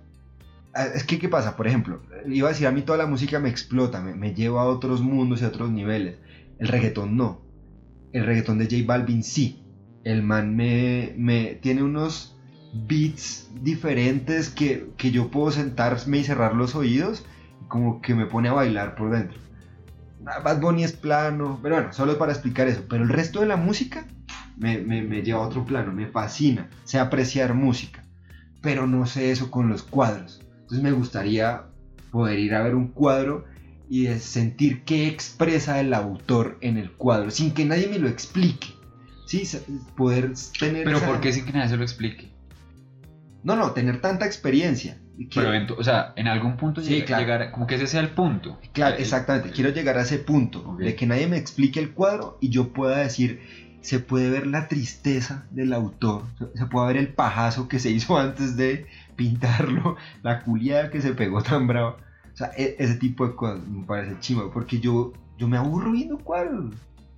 ah, 0.73 0.85
Es 0.95 1.03
que, 1.03 1.19
¿qué 1.19 1.29
pasa? 1.29 1.55
Por 1.55 1.67
ejemplo, 1.67 2.01
iba 2.27 2.47
a 2.49 2.51
decir, 2.51 2.67
a 2.67 2.71
mí 2.71 2.81
toda 2.81 2.97
la 2.97 3.07
música 3.07 3.39
me 3.39 3.49
explota, 3.49 4.01
me, 4.01 4.13
me 4.15 4.33
lleva 4.33 4.61
a 4.61 4.65
otros 4.65 5.01
mundos 5.01 5.41
y 5.41 5.45
a 5.45 5.49
otros 5.49 5.71
niveles. 5.71 6.19
El 6.57 6.67
reggaetón 6.67 7.17
no. 7.17 7.41
El 8.11 8.25
reggaetón 8.25 8.57
de 8.59 8.65
J 8.65 8.77
Balvin 8.85 9.23
sí. 9.23 9.63
El 10.03 10.23
man 10.23 10.55
me, 10.55 11.13
me 11.17 11.55
tiene 11.55 11.83
unos 11.83 12.35
beats 12.71 13.47
diferentes 13.51 14.49
que, 14.49 14.87
que 14.97 15.11
yo 15.11 15.29
puedo 15.31 15.51
sentarme 15.51 16.17
y 16.19 16.23
cerrar 16.23 16.55
los 16.55 16.75
oídos 16.75 17.25
como 17.67 18.01
que 18.01 18.15
me 18.15 18.25
pone 18.25 18.49
a 18.49 18.53
bailar 18.53 18.95
por 18.95 19.11
dentro. 19.11 19.39
Ah, 20.25 20.39
Bad 20.43 20.61
Bunny 20.61 20.83
es 20.83 20.93
plano, 20.93 21.59
pero 21.61 21.75
bueno, 21.75 21.93
solo 21.93 22.17
para 22.17 22.31
explicar 22.31 22.67
eso. 22.67 22.85
Pero 22.89 23.03
el 23.03 23.09
resto 23.09 23.39
de 23.41 23.47
la 23.47 23.57
música 23.57 24.05
me, 24.57 24.77
me- 24.79 25.01
me 25.03 25.21
lleva 25.21 25.39
a 25.43 25.47
otro 25.47 25.65
plano, 25.65 25.91
me 25.93 26.07
fascina. 26.07 26.69
Sé 26.83 26.99
apreciar 26.99 27.53
música, 27.53 28.03
pero 28.61 28.87
no 28.87 29.05
sé 29.05 29.31
eso 29.31 29.51
con 29.51 29.69
los 29.69 29.83
cuadros. 29.83 30.39
Entonces 30.73 30.91
me 30.91 30.97
gustaría 30.97 31.61
poder 32.09 32.39
ir 32.39 32.55
a 32.55 32.63
ver 32.63 32.73
un 32.73 32.87
cuadro 32.87 33.45
y 33.91 34.07
sentir 34.17 34.81
qué 34.85 35.07
expresa 35.07 35.79
el 35.79 35.93
autor 35.93 36.57
en 36.61 36.77
el 36.77 36.91
cuadro, 36.93 37.29
sin 37.29 37.53
que 37.53 37.63
nadie 37.63 37.87
me 37.87 37.99
lo 37.99 38.07
explique. 38.09 38.69
Sí, 39.27 39.43
poder 39.95 40.31
tener... 40.59 40.83
Pero 40.83 40.97
esa- 40.97 41.05
¿por 41.05 41.21
qué 41.21 41.31
sin 41.31 41.45
que 41.45 41.51
nadie 41.53 41.69
se 41.69 41.77
lo 41.77 41.83
explique? 41.83 42.31
No, 43.43 43.55
no, 43.55 43.69
tener 43.71 44.01
tanta 44.01 44.25
experiencia. 44.25 44.97
que- 45.15 45.27
Pero, 45.35 45.53
en 45.53 45.67
tu- 45.67 45.75
o 45.75 45.83
sea, 45.83 46.11
en 46.15 46.27
algún 46.27 46.57
punto 46.57 46.81
Sí, 46.81 47.03
claro. 47.03 47.21
llegar, 47.23 47.51
como 47.51 47.67
que 47.67 47.75
ese 47.75 47.85
sea 47.85 48.01
el 48.01 48.09
punto. 48.09 48.59
Claro, 48.71 48.95
El- 48.95 49.01
exactamente. 49.03 49.51
Quiero 49.51 49.69
llegar 49.69 49.99
a 49.99 50.01
ese 50.01 50.17
punto 50.17 50.75
de 50.79 50.95
que 50.95 51.05
nadie 51.05 51.27
me 51.27 51.37
explique 51.37 51.79
el 51.79 51.91
cuadro 51.91 52.39
y 52.41 52.49
yo 52.49 52.73
pueda 52.73 52.97
decir, 52.97 53.39
se 53.81 53.99
puede 53.99 54.31
ver 54.31 54.47
la 54.47 54.67
tristeza 54.69 55.45
del 55.51 55.71
autor, 55.73 56.23
se- 56.39 56.57
se 56.57 56.65
puede 56.65 56.87
ver 56.87 56.97
el 56.97 57.09
pajazo 57.09 57.67
que 57.67 57.77
se 57.77 57.91
hizo 57.91 58.17
antes 58.17 58.55
de 58.57 58.87
pintarlo, 59.15 59.95
la 60.23 60.41
culiada 60.43 60.89
que 60.89 61.01
se 61.01 61.13
pegó 61.13 61.41
tan 61.41 61.67
brava. 61.67 61.97
O 62.33 62.35
sea, 62.35 62.51
e- 62.57 62.75
ese 62.79 62.95
tipo 62.95 63.27
de 63.27 63.35
cosas 63.35 63.65
me 63.67 63.85
parece 63.85 64.19
chimo, 64.19 64.49
porque 64.51 64.79
yo, 64.79 65.13
yo 65.37 65.47
me 65.47 65.57
aburro 65.57 65.91
viendo 65.91 66.17
cuadros. 66.17 66.73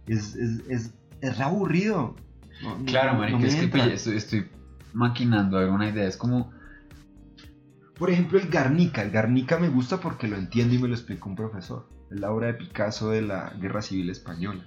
Es, 0.07 0.35
es, 0.35 0.59
es, 0.69 0.93
es 1.21 1.37
re 1.37 1.43
aburrido. 1.43 2.15
No- 2.61 2.85
Claro, 2.85 3.13
no 3.13 3.19
marica, 3.19 3.39
me 3.39 3.47
es 3.47 3.55
que 3.55 3.67
pille, 3.67 3.93
estoy, 3.93 4.17
estoy 4.17 4.47
maquinando 4.93 5.57
alguna 5.57 5.89
idea. 5.89 6.07
Es 6.07 6.17
como, 6.17 6.51
Por 7.97 8.09
ejemplo, 8.09 8.37
el 8.39 8.49
Garnica. 8.49 9.01
El 9.01 9.11
Garnica 9.11 9.57
me 9.57 9.69
gusta 9.69 9.99
porque 9.99 10.27
lo 10.27 10.35
entiendo 10.35 10.75
y 10.75 10.79
me 10.79 10.87
lo 10.89 10.93
explicó 10.95 11.29
un 11.29 11.35
profesor. 11.35 11.87
Es 12.11 12.19
la 12.19 12.31
obra 12.31 12.47
de 12.47 12.53
Picasso 12.55 13.09
de 13.09 13.21
la 13.21 13.53
Guerra 13.59 13.81
Civil 13.81 14.09
Española, 14.09 14.63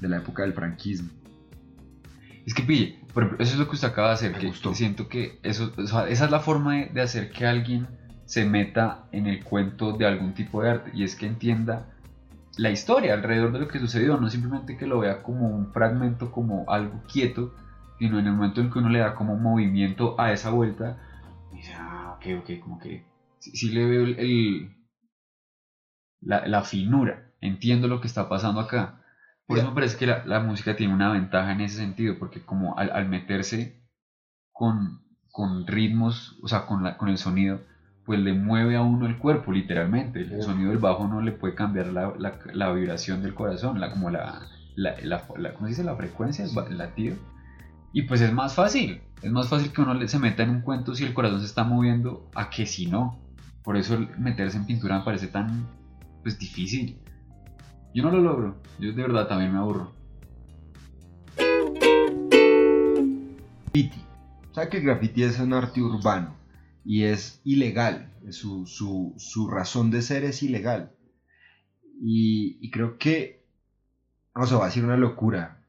de 0.00 0.08
la 0.08 0.16
época 0.18 0.42
del 0.42 0.52
franquismo. 0.54 1.10
Es 2.46 2.54
que 2.54 2.62
pille, 2.62 3.00
por 3.12 3.24
ejemplo, 3.24 3.42
eso 3.44 3.52
es 3.54 3.58
lo 3.58 3.66
que 3.68 3.74
usted 3.74 3.88
acaba 3.88 4.08
de 4.08 4.14
hacer. 4.14 4.32
Me 4.32 4.38
Que, 4.38 4.46
gustó. 4.46 4.72
siento 4.72 5.08
que 5.08 5.40
eso, 5.42 5.72
o 5.76 5.86
sea, 5.86 6.08
esa 6.08 6.24
es 6.26 6.30
la 6.30 6.40
forma 6.40 6.74
de, 6.76 6.86
de 6.86 7.02
hacer 7.02 7.28
que 7.28 7.44
alguien 7.44 7.88
se 8.24 8.44
meta 8.44 9.08
en 9.12 9.26
el 9.26 9.42
cuento 9.44 9.92
de 9.92 10.06
algún 10.06 10.32
tipo 10.32 10.62
de 10.62 10.70
arte 10.70 10.90
y 10.94 11.02
es 11.02 11.16
que 11.16 11.26
entienda 11.26 11.86
la 12.56 12.70
historia 12.70 13.14
alrededor 13.14 13.52
de 13.52 13.58
lo 13.58 13.68
que 13.68 13.78
sucedió, 13.80 14.16
no 14.16 14.30
simplemente 14.30 14.76
que 14.76 14.86
lo 14.86 15.00
vea 15.00 15.22
como 15.22 15.48
un 15.48 15.72
fragmento, 15.72 16.30
como 16.30 16.64
algo 16.68 17.02
quieto, 17.12 17.52
sino 17.98 18.18
en 18.18 18.26
el 18.26 18.32
momento 18.32 18.60
en 18.60 18.70
que 18.70 18.78
uno 18.78 18.88
le 18.90 19.00
da 19.00 19.14
como 19.14 19.36
movimiento 19.36 20.14
a 20.18 20.32
esa 20.32 20.50
vuelta, 20.50 20.96
dice, 21.52 21.74
ah, 21.76 22.16
ok, 22.16 22.26
ok, 22.42 22.60
como 22.60 22.78
que 22.78 23.04
sí, 23.40 23.50
sí 23.56 23.70
le 23.70 23.86
veo 23.86 24.04
el, 24.04 24.18
el- 24.18 24.76
la, 26.20 26.46
la 26.46 26.62
finura, 26.62 27.24
entiendo 27.40 27.88
lo 27.88 28.00
que 28.00 28.06
está 28.06 28.28
pasando 28.28 28.60
acá. 28.60 29.00
Por 29.46 29.58
eso 29.58 29.68
me 29.68 29.74
parece 29.74 29.96
que 29.96 30.06
la, 30.06 30.24
la 30.24 30.40
música 30.40 30.74
tiene 30.76 30.92
una 30.92 31.12
ventaja 31.12 31.52
en 31.52 31.60
ese 31.60 31.76
sentido, 31.76 32.18
porque 32.18 32.40
como 32.40 32.76
al, 32.78 32.90
al 32.90 33.08
meterse 33.08 33.80
con, 34.52 35.02
con 35.30 35.66
ritmos, 35.66 36.38
o 36.42 36.48
sea, 36.48 36.66
con, 36.66 36.82
la, 36.82 36.96
con 36.96 37.08
el 37.08 37.18
sonido, 37.18 37.60
pues 38.04 38.20
le 38.20 38.32
mueve 38.32 38.76
a 38.76 38.82
uno 38.82 39.06
el 39.06 39.18
cuerpo, 39.18 39.52
literalmente. 39.52 40.20
El 40.20 40.42
sonido 40.42 40.70
del 40.70 40.78
bajo 40.78 41.06
no 41.08 41.20
le 41.20 41.32
puede 41.32 41.54
cambiar 41.54 41.88
la, 41.88 42.14
la, 42.18 42.38
la 42.52 42.72
vibración 42.72 43.22
del 43.22 43.34
corazón, 43.34 43.80
la, 43.80 43.90
como 43.90 44.10
la, 44.10 44.48
la, 44.76 45.26
¿cómo 45.54 45.66
se 45.66 45.68
dice? 45.68 45.84
La 45.84 45.96
frecuencia, 45.96 46.44
el, 46.44 46.78
latido. 46.78 47.16
Y 47.92 48.02
pues 48.02 48.20
es 48.20 48.32
más 48.32 48.54
fácil, 48.54 49.00
es 49.22 49.30
más 49.30 49.48
fácil 49.48 49.72
que 49.72 49.80
uno 49.80 50.06
se 50.06 50.18
meta 50.18 50.42
en 50.42 50.50
un 50.50 50.60
cuento 50.60 50.94
si 50.94 51.04
el 51.04 51.14
corazón 51.14 51.40
se 51.40 51.46
está 51.46 51.64
moviendo 51.64 52.30
a 52.34 52.50
que 52.50 52.66
si 52.66 52.86
no. 52.86 53.18
Por 53.64 53.76
eso 53.76 53.98
meterse 54.18 54.58
en 54.58 54.66
pintura 54.66 54.98
me 54.98 55.04
parece 55.04 55.26
tan, 55.26 55.66
pues, 56.22 56.38
difícil. 56.38 57.00
Yo 57.96 58.02
no 58.02 58.10
lo 58.10 58.20
logro, 58.20 58.56
yo 58.78 58.92
de 58.92 59.02
verdad 59.02 59.26
también 59.26 59.54
me 59.54 59.58
aburro. 59.58 59.90
graffiti. 63.72 64.04
O 64.50 64.54
sea 64.54 64.68
que 64.68 64.76
el 64.76 64.82
graffiti 64.82 65.22
es 65.22 65.38
un 65.38 65.54
arte 65.54 65.80
urbano 65.80 66.36
y 66.84 67.04
es 67.04 67.40
ilegal. 67.42 68.12
Su, 68.32 68.66
su, 68.66 69.14
su 69.16 69.48
razón 69.48 69.90
de 69.90 70.02
ser 70.02 70.24
es 70.24 70.42
ilegal. 70.42 70.92
Y, 72.02 72.70
creo 72.70 72.98
que, 72.98 73.46
sé, 74.44 74.54
va 74.54 74.64
a 74.64 74.66
decir 74.66 74.84
una 74.84 74.98
locura. 74.98 75.64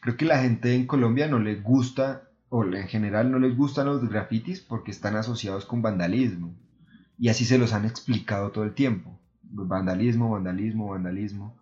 Creo 0.00 0.16
que 0.16 0.24
la 0.24 0.42
gente 0.42 0.74
en 0.74 0.88
Colombia 0.88 1.28
no 1.28 1.38
les 1.38 1.62
gusta, 1.62 2.30
o 2.48 2.64
en 2.64 2.88
general 2.88 3.30
no 3.30 3.38
les 3.38 3.56
gustan 3.56 3.86
los 3.86 4.08
grafitis 4.08 4.60
porque 4.60 4.90
están 4.90 5.14
asociados 5.14 5.66
con 5.66 5.82
vandalismo. 5.82 6.52
Y 7.16 7.28
así 7.28 7.44
se 7.44 7.58
los 7.58 7.74
han 7.74 7.84
explicado 7.84 8.50
todo 8.50 8.64
el 8.64 8.74
tiempo. 8.74 9.20
Vandalismo, 9.42 10.30
vandalismo, 10.30 10.88
vandalismo. 10.88 11.59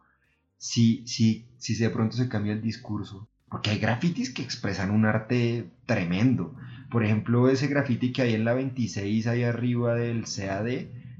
Si, 0.58 1.06
si, 1.06 1.46
si 1.56 1.74
de 1.76 1.90
pronto 1.90 2.16
se 2.16 2.28
cambia 2.28 2.52
el 2.52 2.62
discurso 2.62 3.28
porque 3.48 3.70
hay 3.70 3.78
grafitis 3.78 4.32
que 4.32 4.42
expresan 4.42 4.90
un 4.90 5.06
arte 5.06 5.70
tremendo. 5.86 6.54
Por 6.90 7.04
ejemplo, 7.04 7.48
ese 7.48 7.66
grafiti 7.66 8.12
que 8.12 8.22
hay 8.22 8.34
en 8.34 8.44
la 8.44 8.54
26, 8.54 9.26
ahí 9.26 9.42
arriba 9.42 9.94
del 9.94 10.24
CAD, 10.24 10.66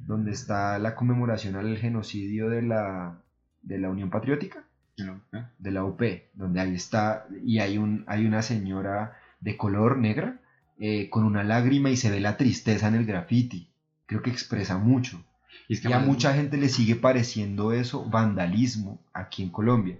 donde 0.06 0.32
está 0.32 0.78
la 0.78 0.94
conmemoración 0.94 1.56
al 1.56 1.76
genocidio 1.76 2.48
de 2.48 2.62
la, 2.62 3.22
de 3.62 3.78
la 3.78 3.90
Unión 3.90 4.10
Patriótica, 4.10 4.64
de 5.58 5.70
la 5.70 5.84
UP, 5.84 6.02
donde 6.34 6.60
ahí 6.60 6.74
está, 6.74 7.26
y 7.44 7.60
hay, 7.60 7.78
un, 7.78 8.04
hay 8.06 8.26
una 8.26 8.42
señora 8.42 9.16
de 9.40 9.56
color 9.56 9.98
negra 9.98 10.40
eh, 10.78 11.08
con 11.10 11.24
una 11.24 11.44
lágrima 11.44 11.90
y 11.90 11.96
se 11.96 12.10
ve 12.10 12.20
la 12.20 12.36
tristeza 12.36 12.88
en 12.88 12.94
el 12.94 13.06
grafiti. 13.06 13.70
Creo 14.06 14.22
que 14.22 14.30
expresa 14.30 14.78
mucho. 14.78 15.22
Y 15.66 15.74
es 15.74 15.80
que 15.80 15.88
Y 15.88 15.92
a 15.92 15.98
mucha 15.98 16.32
gente 16.32 16.56
le 16.56 16.68
sigue 16.68 16.96
pareciendo 16.96 17.72
eso 17.72 18.04
vandalismo 18.04 18.98
aquí 19.12 19.42
en 19.42 19.50
Colombia. 19.50 19.98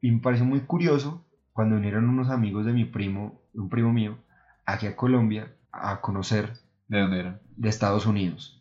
Y 0.00 0.10
me 0.10 0.18
pareció 0.18 0.44
muy 0.44 0.60
curioso 0.60 1.22
cuando 1.52 1.76
vinieron 1.76 2.08
unos 2.08 2.28
amigos 2.28 2.64
de 2.66 2.72
mi 2.72 2.84
primo, 2.84 3.40
un 3.54 3.68
primo 3.68 3.92
mío, 3.92 4.18
aquí 4.66 4.86
a 4.86 4.96
Colombia 4.96 5.50
a 5.72 6.00
conocer 6.00 6.52
¿De 6.88 6.98
dónde 7.00 7.18
eran? 7.20 7.40
de 7.56 7.68
Estados 7.68 8.06
Unidos. 8.06 8.56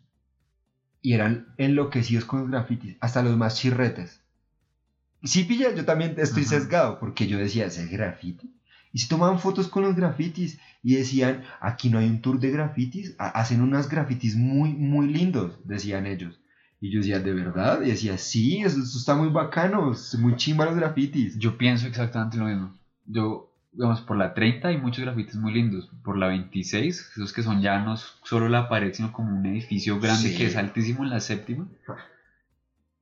Y 1.01 1.11
eran 1.13 1.53
enloquecidos 1.57 2.23
con 2.23 2.39
los 2.39 2.49
grafitis, 2.49 2.95
hasta 3.01 3.21
los 3.21 3.35
más 3.35 3.55
chirretes. 3.55 4.21
Sí, 5.23 5.43
pilla, 5.45 5.71
yo 5.71 5.85
también 5.85 6.13
estoy 6.17 6.43
Ajá. 6.43 6.49
sesgado, 6.49 6.99
porque 6.99 7.25
yo 7.27 7.37
decía, 7.37 7.65
¿ese 7.65 7.85
graffiti? 7.87 8.51
Y 8.91 8.99
se 8.99 9.07
tomaban 9.07 9.39
fotos 9.39 9.67
con 9.67 9.83
los 9.83 9.95
grafitis 9.95 10.59
y 10.81 10.95
decían, 10.95 11.43
aquí 11.61 11.89
no 11.89 11.99
hay 11.99 12.07
un 12.09 12.21
tour 12.21 12.39
de 12.39 12.49
grafitis, 12.49 13.15
Ha- 13.19 13.27
hacen 13.29 13.61
unos 13.61 13.87
grafitis 13.89 14.35
muy, 14.35 14.73
muy 14.73 15.07
lindos, 15.07 15.59
decían 15.63 16.07
ellos. 16.07 16.39
Y 16.81 16.91
yo 16.91 16.99
decía, 16.99 17.19
¿de 17.19 17.33
verdad? 17.33 17.81
Y 17.81 17.89
decía, 17.89 18.17
sí, 18.17 18.61
eso, 18.61 18.81
eso 18.81 18.97
está 18.97 19.13
muy 19.15 19.29
bacano, 19.29 19.91
es 19.91 20.17
muy 20.17 20.35
chimba 20.37 20.65
los 20.65 20.75
grafitis. 20.75 21.37
Yo 21.37 21.57
pienso 21.57 21.85
exactamente 21.87 22.37
lo 22.37 22.45
mismo. 22.45 22.73
Yo, 23.05 23.51
digamos, 23.73 24.01
por 24.01 24.17
la 24.17 24.33
30 24.33 24.69
hay 24.69 24.77
muchos 24.77 25.03
grafitis 25.03 25.35
muy 25.35 25.53
lindos. 25.53 25.89
Por 26.03 26.17
la 26.17 26.27
26, 26.27 27.11
esos 27.15 27.33
que 27.33 27.43
son 27.43 27.61
ya 27.61 27.79
no 27.83 27.97
solo 27.97 28.47
la 28.49 28.69
pared, 28.69 28.93
sino 28.93 29.11
como 29.11 29.37
un 29.37 29.45
edificio 29.45 29.99
grande 29.99 30.29
Sí. 30.29 30.37
que 30.37 30.45
es 30.47 30.55
altísimo 30.55 31.03
en 31.03 31.09
la 31.09 31.19
séptima. 31.19 31.67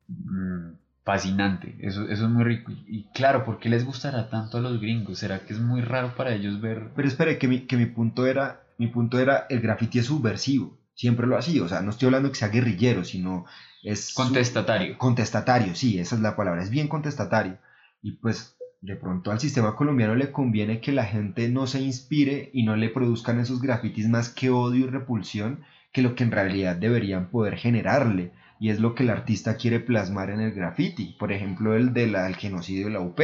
Mm, 0.08 0.72
fascinante. 1.08 1.74
Eso, 1.80 2.04
eso 2.10 2.26
es 2.26 2.30
muy 2.30 2.44
rico. 2.44 2.70
Y, 2.70 2.98
y 2.98 3.04
claro, 3.14 3.46
¿por 3.46 3.60
qué 3.60 3.70
les 3.70 3.86
gustará 3.86 4.30
tanto 4.30 4.58
a 4.58 4.62
los 4.62 4.82
gringos? 4.82 5.20
¿Será 5.20 5.40
que 5.40 5.54
es 5.54 5.60
muy 5.60 5.80
raro 5.80 6.14
para 6.18 6.34
ellos 6.34 6.60
ver? 6.60 6.90
Pero 6.98 7.08
espere, 7.08 7.38
que 7.38 7.48
mi, 7.48 7.62
que 7.62 7.78
mi 7.78 7.86
punto 7.86 8.28
era, 8.28 8.60
mi 8.78 8.88
punto 8.88 9.18
era, 9.18 9.46
el 9.50 9.62
graffiti 9.62 10.00
es 10.00 10.08
subversivo, 10.08 10.78
siempre 10.96 11.26
lo 11.26 11.38
ha 11.38 11.42
sido, 11.42 11.64
o 11.64 11.70
sea, 11.70 11.82
no 11.82 11.92
estoy 11.92 12.08
hablando 12.08 12.30
que 12.30 12.36
sea 12.36 12.50
guerrillero, 12.50 13.06
sino 13.06 13.46
es... 13.84 14.14
Contestatario. 14.14 14.98
Contestatario, 14.98 15.76
sí, 15.76 15.98
esa 15.98 16.16
es 16.16 16.22
la 16.22 16.36
palabra, 16.36 16.62
es 16.62 16.70
bien 16.70 16.90
contestatario. 16.90 17.58
Y 18.02 18.12
pues 18.18 18.58
de 18.82 18.98
pronto 18.98 19.32
al 19.32 19.40
sistema 19.40 19.78
colombiano 19.78 20.14
le 20.14 20.34
conviene 20.34 20.82
que 20.82 20.92
la 20.92 21.06
gente 21.06 21.48
no 21.48 21.68
se 21.68 21.82
inspire 21.82 22.50
y 22.54 22.64
no 22.64 22.76
le 22.76 22.90
produzcan 22.90 23.40
esos 23.40 23.62
grafitis 23.62 24.10
más 24.10 24.28
que 24.28 24.50
odio 24.50 24.86
y 24.86 24.90
repulsión 24.90 25.64
que 25.94 26.02
lo 26.02 26.16
que 26.16 26.26
en 26.26 26.32
realidad 26.32 26.76
deberían 26.76 27.30
poder 27.30 27.56
generarle. 27.56 28.34
Y 28.60 28.70
es 28.70 28.80
lo 28.80 28.96
que 28.96 29.04
el 29.04 29.10
artista 29.10 29.56
quiere 29.56 29.80
plasmar 29.80 30.30
en 30.30 30.40
el 30.42 30.52
graffiti. 30.52 31.16
Por 31.20 31.32
ejemplo, 31.32 31.76
el 31.76 31.94
del 31.94 32.16
el 32.16 32.36
genocidio 32.36 32.88
de 32.88 32.94
la 32.94 33.02
UP, 33.02 33.20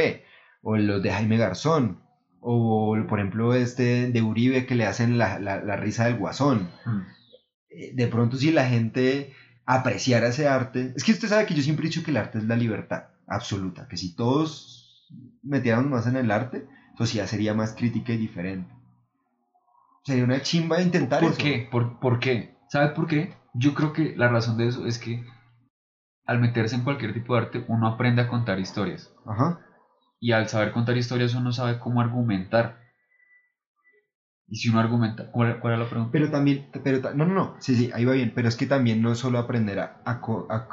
o 0.62 0.76
los 0.76 1.02
de 1.02 1.10
Jaime 1.12 1.36
Garzón, 1.36 2.00
o 2.40 2.96
por 3.08 3.18
ejemplo 3.18 3.54
este 3.54 4.10
de 4.10 4.22
Uribe 4.22 4.66
que 4.66 4.74
le 4.74 4.86
hacen 4.86 5.18
la, 5.18 5.38
la- 5.38 5.62
la 5.62 5.76
risa 5.76 6.04
del 6.04 6.16
guasón. 6.18 6.68
Mm. 6.84 7.00
Eh, 7.70 7.90
De 7.94 8.06
pronto 8.06 8.36
si 8.36 8.50
la 8.52 8.66
gente 8.68 9.32
apreciara 9.66 10.28
ese 10.28 10.46
arte, 10.46 10.92
es 10.94 11.02
que 11.04 11.12
usted 11.12 11.28
sabe 11.28 11.46
que 11.46 11.54
yo 11.54 11.62
siempre 11.62 11.86
he 11.86 11.88
dicho 11.88 12.04
que 12.04 12.10
el 12.10 12.18
arte 12.18 12.38
es 12.38 12.44
la 12.44 12.56
libertad 12.56 13.04
absoluta, 13.26 13.88
que 13.88 13.96
si 13.96 14.14
todos 14.14 15.08
metiéramos 15.42 15.90
más 15.90 16.06
en 16.06 16.16
el 16.16 16.30
arte, 16.30 16.66
sociedad 16.98 17.26
sería 17.26 17.54
más 17.54 17.72
crítica 17.74 18.12
y 18.12 18.18
diferente. 18.18 18.72
Sería 20.04 20.24
una 20.24 20.42
chimba 20.42 20.82
intentar 20.82 21.20
¿Por 21.20 21.32
eso. 21.32 21.40
qué? 21.42 21.66
¿Por, 21.70 21.98
por 21.98 22.20
qué? 22.20 22.54
¿Sabe 22.68 22.90
por 22.90 23.06
qué? 23.06 23.32
Yo 23.54 23.72
creo 23.72 23.92
que 23.92 24.14
la 24.16 24.28
razón 24.28 24.58
de 24.58 24.66
eso 24.66 24.84
es 24.86 24.98
que 24.98 25.24
al 26.26 26.38
meterse 26.38 26.74
en 26.74 26.82
cualquier 26.82 27.14
tipo 27.14 27.34
de 27.34 27.40
arte 27.40 27.64
uno 27.66 27.86
aprende 27.86 28.20
a 28.20 28.28
contar 28.28 28.58
historias. 28.58 29.10
Ajá. 29.24 29.58
Y 30.20 30.32
al 30.32 30.48
saber 30.48 30.70
contar 30.72 30.96
historias 30.96 31.34
uno 31.34 31.52
sabe 31.52 31.78
cómo 31.78 32.00
argumentar. 32.00 32.78
Y 34.46 34.56
si 34.56 34.68
uno 34.68 34.80
argumenta, 34.80 35.30
¿cuál, 35.30 35.58
cuál 35.58 35.74
era 35.74 35.82
la 35.84 35.88
pregunta? 35.88 36.12
Pero 36.12 36.30
también, 36.30 36.68
pero, 36.82 37.14
no, 37.14 37.24
no, 37.26 37.34
no, 37.34 37.56
sí, 37.60 37.74
sí, 37.76 37.90
ahí 37.94 38.04
va 38.04 38.12
bien, 38.12 38.32
pero 38.34 38.48
es 38.48 38.56
que 38.56 38.66
también 38.66 39.00
no 39.00 39.10
es 39.10 39.18
solo 39.18 39.38
aprender 39.38 39.78
a- 39.80 40.00
a- 40.04 40.20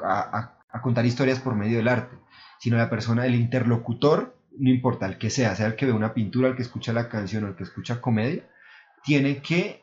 a- 0.04 0.58
a 0.70 0.82
contar 0.82 1.06
historias 1.06 1.40
por 1.40 1.56
medio 1.56 1.78
del 1.78 1.88
arte, 1.88 2.18
sino 2.60 2.78
la 2.78 2.90
persona, 2.90 3.26
el 3.26 3.36
interlocutor, 3.36 4.36
no 4.58 4.70
importa 4.70 5.06
el 5.06 5.18
que 5.18 5.30
sea, 5.30 5.56
sea 5.56 5.68
el 5.68 5.76
que 5.76 5.86
ve 5.86 5.94
una 5.94 6.14
pintura, 6.14 6.50
el 6.50 6.56
que 6.56 6.62
escucha 6.62 6.92
la 6.94 7.08
canción 7.10 7.44
o 7.46 7.48
el 7.48 7.56
que 7.56 7.64
escucha 7.64 8.02
comedia, 8.02 8.44
tiene 9.04 9.42
que 9.42 9.82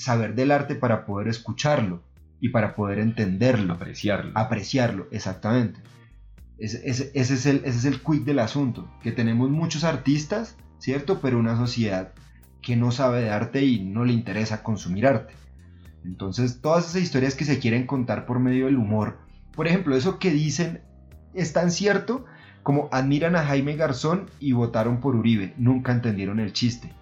saber 0.00 0.34
del 0.34 0.50
arte 0.50 0.74
para 0.74 1.04
poder 1.04 1.28
escucharlo 1.28 2.02
y 2.40 2.48
para 2.48 2.74
poder 2.74 2.98
entenderlo, 2.98 3.74
apreciarlo. 3.74 4.32
apreciarlo, 4.34 5.06
exactamente. 5.10 5.80
Ese, 6.58 6.80
ese- 6.88 7.10
ese 7.14 7.34
es 7.34 7.46
el, 7.46 7.56
ese 7.64 7.78
es 7.78 7.84
el 7.84 8.00
quick 8.00 8.24
del 8.24 8.38
asunto, 8.38 8.90
que 9.02 9.12
tenemos 9.12 9.50
muchos 9.50 9.84
artistas, 9.84 10.56
¿cierto? 10.78 11.20
Pero 11.20 11.38
una 11.38 11.56
sociedad 11.56 12.12
que 12.62 12.76
no 12.76 12.92
sabe 12.92 13.22
de 13.22 13.30
arte 13.30 13.62
y 13.64 13.80
no 13.80 14.04
le 14.04 14.12
interesa 14.12 14.62
consumir 14.62 15.06
arte. 15.06 15.34
Entonces, 16.04 16.60
todas 16.60 16.88
esas 16.90 17.02
historias 17.02 17.34
que 17.34 17.44
se 17.44 17.58
quieren 17.58 17.86
contar 17.86 18.24
por 18.26 18.38
medio 18.40 18.66
del 18.66 18.76
humor, 18.76 19.18
por 19.52 19.66
ejemplo, 19.66 19.96
eso 19.96 20.18
que 20.18 20.30
dicen 20.30 20.80
es 21.34 21.52
tan 21.52 21.70
cierto 21.70 22.24
como 22.62 22.88
admiran 22.92 23.36
a 23.36 23.44
Jaime 23.44 23.76
Garzón 23.76 24.28
y 24.40 24.52
votaron 24.52 25.00
por 25.00 25.14
Uribe, 25.16 25.54
nunca 25.56 25.92
entendieron 25.92 26.40
el 26.40 26.52
chiste. 26.52 26.92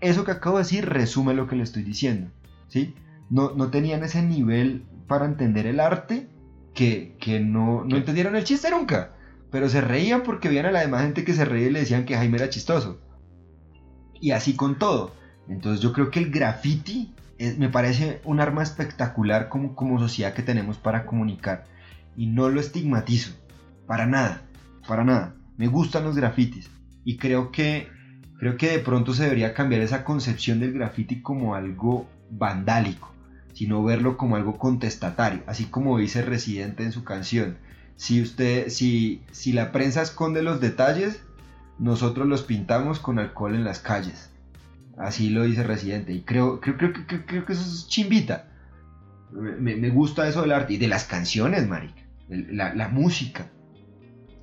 Eso 0.00 0.24
que 0.24 0.30
acabo 0.32 0.56
de 0.58 0.62
decir 0.64 0.86
resume 0.86 1.34
lo 1.34 1.46
que 1.46 1.56
le 1.56 1.62
estoy 1.64 1.82
diciendo, 1.82 2.30
¿sí? 2.68 2.94
No, 3.30 3.52
no 3.54 3.68
tenían 3.70 4.04
ese 4.04 4.22
nivel 4.22 4.84
para 5.06 5.24
entender 5.26 5.66
el 5.66 5.80
arte 5.80 6.28
que, 6.74 7.16
que 7.18 7.40
no, 7.40 7.84
no 7.84 7.96
entendieron 7.96 8.36
el 8.36 8.44
chiste 8.44 8.70
nunca, 8.70 9.10
pero 9.50 9.68
se 9.68 9.80
reían 9.80 10.22
porque 10.22 10.48
veían 10.48 10.66
a 10.66 10.70
la 10.70 10.80
demás 10.80 11.02
gente 11.02 11.24
que 11.24 11.34
se 11.34 11.44
reía 11.44 11.66
y 11.66 11.70
le 11.72 11.80
decían 11.80 12.04
que 12.04 12.14
Jaime 12.16 12.36
era 12.38 12.48
chistoso. 12.48 13.00
Y 14.20 14.30
así 14.32 14.54
con 14.54 14.78
todo. 14.78 15.12
Entonces 15.48 15.80
yo 15.80 15.92
creo 15.92 16.10
que 16.10 16.18
el 16.20 16.30
graffiti 16.30 17.12
es- 17.38 17.58
me 17.58 17.68
parece 17.68 18.20
un 18.24 18.40
arma 18.40 18.62
espectacular 18.62 19.48
como, 19.48 19.74
como 19.74 19.98
sociedad 19.98 20.34
que 20.34 20.42
tenemos 20.42 20.76
para 20.76 21.06
comunicar. 21.06 21.64
Y 22.16 22.26
no 22.26 22.48
lo 22.48 22.60
estigmatizo. 22.60 23.32
Para 23.86 24.06
nada. 24.06 24.42
Para 24.86 25.04
nada. 25.04 25.34
Me 25.56 25.66
gustan 25.68 26.04
los 26.04 26.16
grafitis. 26.16 26.68
Y 27.04 27.16
creo 27.16 27.50
que, 27.52 27.88
creo 28.38 28.56
que 28.56 28.70
de 28.70 28.78
pronto 28.78 29.12
se 29.14 29.24
debería 29.24 29.54
cambiar 29.54 29.82
esa 29.82 30.04
concepción 30.04 30.60
del 30.60 30.72
graffiti 30.72 31.20
como 31.20 31.54
algo 31.54 32.08
vandálico. 32.30 33.12
Sino 33.54 33.82
verlo 33.82 34.16
como 34.16 34.36
algo 34.36 34.56
contestatario. 34.58 35.42
Así 35.46 35.64
como 35.64 35.98
dice 35.98 36.22
Residente 36.22 36.84
en 36.84 36.92
su 36.92 37.02
canción. 37.04 37.56
Si 37.96 38.22
usted, 38.22 38.68
si, 38.68 39.22
si 39.32 39.52
la 39.52 39.72
prensa 39.72 40.00
esconde 40.02 40.42
los 40.42 40.60
detalles, 40.60 41.20
nosotros 41.80 42.28
los 42.28 42.42
pintamos 42.42 43.00
con 43.00 43.18
alcohol 43.18 43.56
en 43.56 43.64
las 43.64 43.80
calles. 43.80 44.30
Así 44.96 45.30
lo 45.30 45.42
dice 45.42 45.64
Residente. 45.64 46.12
Y 46.12 46.20
creo, 46.22 46.60
creo, 46.60 46.76
creo, 46.76 46.94
que- 47.44 47.52
eso 47.52 47.62
es 47.62 47.88
chimbita. 47.88 48.46
Me, 49.32 49.90
gusta 49.90 50.28
eso 50.28 50.42
del 50.42 50.52
arte 50.52 50.74
y 50.74 50.78
de 50.78 50.88
las 50.88 51.04
canciones, 51.04 51.66
marica. 51.68 52.00
El- 52.30 52.56
La, 52.56 52.74
la 52.74 52.88
música. 52.88 53.50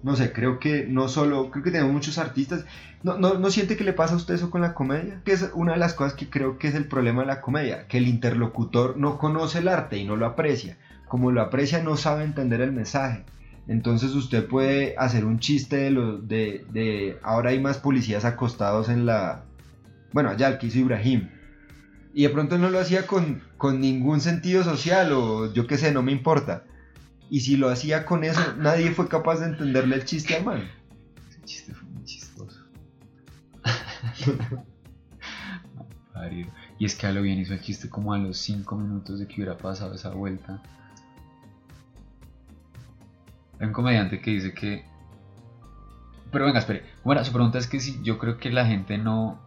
No 0.06 0.16
sé, 0.16 0.32
creo 0.32 0.60
que 0.60 0.86
no 0.88 1.08
solo, 1.08 1.50
creo 1.50 1.64
que 1.64 1.72
tenemos 1.72 1.92
muchos 1.92 2.20
artistas. 2.20 2.64
No, 3.02 3.18
no, 3.18 3.40
¿No 3.40 3.50
siente 3.50 3.76
que 3.76 3.84
le 3.84 3.92
pasa 3.92 4.14
a 4.14 4.18
usted 4.18 4.36
eso 4.36 4.52
con 4.52 4.62
la 4.62 4.76
comedia? 4.76 5.20
Que 5.26 5.32
es 5.32 5.50
una 5.56 5.74
de 5.74 5.80
las 5.80 5.96
cosas 5.96 6.14
que 6.14 6.30
creo 6.30 6.60
que 6.60 6.68
es 6.68 6.76
el 6.76 6.88
problema 6.88 7.22
de 7.22 7.28
la 7.28 7.42
comedia, 7.42 7.88
que 7.88 7.98
el 7.98 8.08
interlocutor 8.08 8.98
no 8.98 9.18
conoce 9.18 9.58
el 9.58 9.68
arte 9.68 9.98
y 9.98 10.06
no 10.06 10.16
lo 10.16 10.28
aprecia. 10.28 10.78
Como 11.08 11.32
lo 11.32 11.42
aprecia, 11.42 11.82
no 11.82 11.98
sabe 11.98 12.24
entender 12.24 12.62
el 12.62 12.72
mensaje. 12.72 13.26
Entonces 13.68 14.12
usted 14.12 14.46
puede 14.46 14.94
hacer 15.00 15.26
un 15.26 15.40
chiste 15.40 15.78
de, 15.78 15.90
lo, 15.90 16.20
de, 16.20 16.68
de 16.72 17.18
ahora 17.24 17.50
hay 17.50 17.60
más 17.60 17.80
policías 17.80 18.26
acostados 18.26 18.90
en 18.90 19.08
la... 19.08 19.46
Bueno, 20.14 20.30
allá 20.30 20.50
el 20.50 20.60
que 20.60 20.68
hizo 20.68 20.78
Ibrahim. 20.78 21.30
Y 22.14 22.22
de 22.22 22.30
pronto 22.30 22.60
no 22.60 22.70
lo 22.70 22.80
hacía 22.80 23.08
con, 23.08 23.42
con 23.58 23.82
ningún 23.82 24.22
sentido 24.22 24.64
social 24.64 25.12
o 25.14 25.52
yo 25.52 25.66
qué 25.66 25.80
sé, 25.80 25.92
no 25.92 26.04
me 26.04 26.12
importa. 26.12 26.64
Y 27.30 27.42
si 27.42 27.58
lo 27.58 27.70
hacía 27.70 28.06
con 28.06 28.24
eso, 28.24 28.42
nadie 28.58 28.92
fue 28.92 29.08
capaz 29.08 29.40
de 29.40 29.48
entenderle 29.48 29.96
el 29.96 30.06
chiste 30.06 30.36
al 30.36 30.46
man. 30.46 30.70
Ese 31.30 31.42
chiste 31.44 31.74
fue 31.74 31.90
muy 31.90 32.04
chistoso. 32.04 32.66
Y 36.78 36.86
es 36.86 36.96
que 36.96 37.08
a 37.08 37.12
lo 37.12 37.22
bien 37.22 37.40
hizo 37.40 37.54
el 37.54 37.62
chiste 37.62 37.90
como 37.90 38.14
a 38.14 38.18
los 38.18 38.38
5 38.38 38.76
minutos 38.76 39.20
de 39.20 39.28
que 39.28 39.36
hubiera 39.36 39.58
pasado 39.58 39.94
esa 39.96 40.10
vuelta. 40.10 40.62
Hay 43.60 43.68
un 43.68 43.74
comediante 43.74 44.22
que 44.22 44.32
dice 44.32 44.54
que. 44.54 44.86
Pero 46.32 46.46
venga, 46.46 46.60
espere. 46.60 46.84
Bueno, 47.04 47.24
su 47.24 47.32
pregunta 47.32 47.58
es 47.58 47.68
que 47.68 47.80
si 47.80 48.02
yo 48.04 48.18
creo 48.18 48.38
que 48.38 48.52
la 48.52 48.66
gente 48.66 48.98
no. 48.98 49.40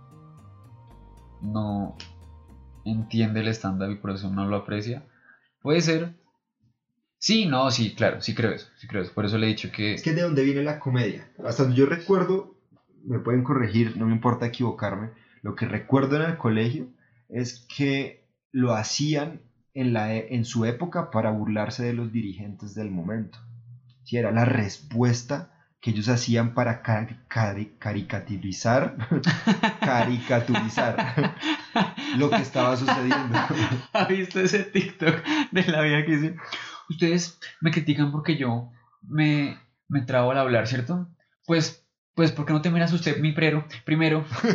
No 1.42 1.96
entiende 2.84 3.40
el 3.40 3.48
estándar 3.48 3.90
y 3.90 3.96
por 3.96 4.10
eso 4.10 4.30
no 4.30 4.46
lo 4.46 4.56
aprecia. 4.56 5.04
Puede 5.60 5.82
ser. 5.82 6.17
Sí, 7.18 7.46
no, 7.46 7.70
sí, 7.70 7.94
claro, 7.94 8.20
sí 8.20 8.34
creo 8.34 8.52
eso, 8.52 8.68
sí 8.76 8.86
creo 8.86 9.02
eso. 9.02 9.12
Por 9.12 9.26
eso 9.26 9.38
le 9.38 9.46
he 9.46 9.48
dicho 9.48 9.70
que. 9.72 9.94
Es 9.94 10.02
que 10.02 10.12
de 10.12 10.22
dónde 10.22 10.44
viene 10.44 10.62
la 10.62 10.78
comedia. 10.78 11.28
Hasta 11.44 11.64
donde 11.64 11.76
yo 11.78 11.86
recuerdo, 11.86 12.54
me 13.04 13.18
pueden 13.18 13.42
corregir, 13.42 13.96
no 13.96 14.06
me 14.06 14.12
importa 14.12 14.46
equivocarme. 14.46 15.10
Lo 15.42 15.54
que 15.54 15.66
recuerdo 15.66 16.16
en 16.16 16.22
el 16.22 16.36
colegio 16.36 16.88
es 17.28 17.66
que 17.74 18.22
lo 18.52 18.72
hacían 18.74 19.40
en, 19.74 19.92
la, 19.92 20.14
e- 20.14 20.34
en 20.34 20.44
su 20.44 20.64
época 20.64 21.10
para 21.10 21.30
burlarse 21.30 21.82
de 21.82 21.92
los 21.92 22.12
dirigentes 22.12 22.74
del 22.74 22.90
momento. 22.90 23.38
Sí, 24.04 24.16
era 24.16 24.30
la 24.30 24.44
respuesta 24.44 25.50
que 25.80 25.90
ellos 25.90 26.08
hacían 26.08 26.54
para 26.54 26.82
cari- 26.82 27.18
cari- 27.28 27.76
caricaturizar, 27.78 28.96
caricaturizar 29.80 30.96
lo 32.16 32.30
que 32.30 32.42
estaba 32.42 32.76
sucediendo. 32.76 33.34
¿Ha 33.92 34.04
visto 34.06 34.40
ese 34.40 34.64
TikTok 34.64 35.14
de 35.50 35.62
la 35.64 35.82
vida 35.82 36.04
que 36.04 36.16
dice? 36.16 36.34
Ustedes 36.88 37.38
me 37.60 37.70
critican 37.70 38.10
porque 38.12 38.36
yo 38.36 38.70
me, 39.02 39.58
me 39.88 40.00
trabo 40.02 40.30
al 40.30 40.38
hablar, 40.38 40.66
¿cierto? 40.66 41.08
Pues, 41.46 41.84
pues, 42.14 42.32
¿por 42.32 42.46
qué 42.46 42.52
no 42.52 42.62
te 42.62 42.70
miras 42.70 42.92
usted 42.92 43.18
mi 43.20 43.32
prero? 43.32 43.64
Primero, 43.84 44.24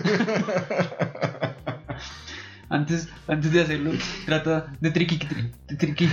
antes, 2.69 3.07
antes 3.27 3.51
de 3.51 3.61
hacerlo, 3.61 3.91
trata 4.25 4.73
de 4.79 4.91
triqui, 4.91 5.17
tri- 5.19 5.51
de 5.67 5.75
triqui, 5.75 6.09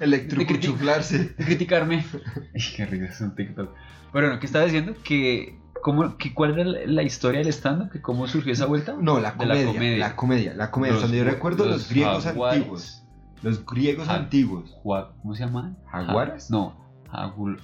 Electrocuchuflarse. 0.00 1.34
de 1.38 1.44
criticarme. 1.44 2.04
Ay, 2.54 2.62
qué 2.76 2.86
risa, 2.86 3.04
es 3.06 3.20
un 3.20 3.34
TikTok. 3.34 3.72
Pero 4.12 4.26
bueno, 4.26 4.40
¿qué 4.40 4.46
estaba 4.46 4.64
diciendo? 4.64 4.94
Que, 5.04 5.56
¿cómo, 5.82 6.16
que, 6.18 6.34
¿Cuál 6.34 6.58
era 6.58 6.64
la 6.86 7.02
historia 7.02 7.40
del 7.40 7.48
stand-up? 7.52 7.90
¿Que 7.92 8.00
¿Cómo 8.02 8.26
surgió 8.26 8.52
esa 8.52 8.66
vuelta? 8.66 8.96
No, 9.00 9.20
la 9.20 9.32
De 9.32 9.46
la 9.46 9.54
comedia, 9.54 9.66
comedia. 9.72 9.98
la 9.98 10.16
comedia, 10.16 10.54
la 10.54 10.70
comedia. 10.70 10.94
Los- 10.94 11.04
Hasta 11.04 11.12
donde 11.16 11.24
yo 11.24 11.30
recuerdo, 11.32 11.64
los, 11.66 11.88
griegos 11.88 12.24
jaguares. 12.24 12.58
antiguos. 12.58 12.99
Los 13.42 13.64
griegos 13.64 14.06
Ja- 14.06 14.16
antiguos. 14.16 14.76
¿Cómo 14.82 15.34
se 15.34 15.44
llaman? 15.44 15.76
¿Jaguares? 15.90 16.48
Ja- 16.48 16.54
no, 16.56 16.76
jagul- 17.10 17.58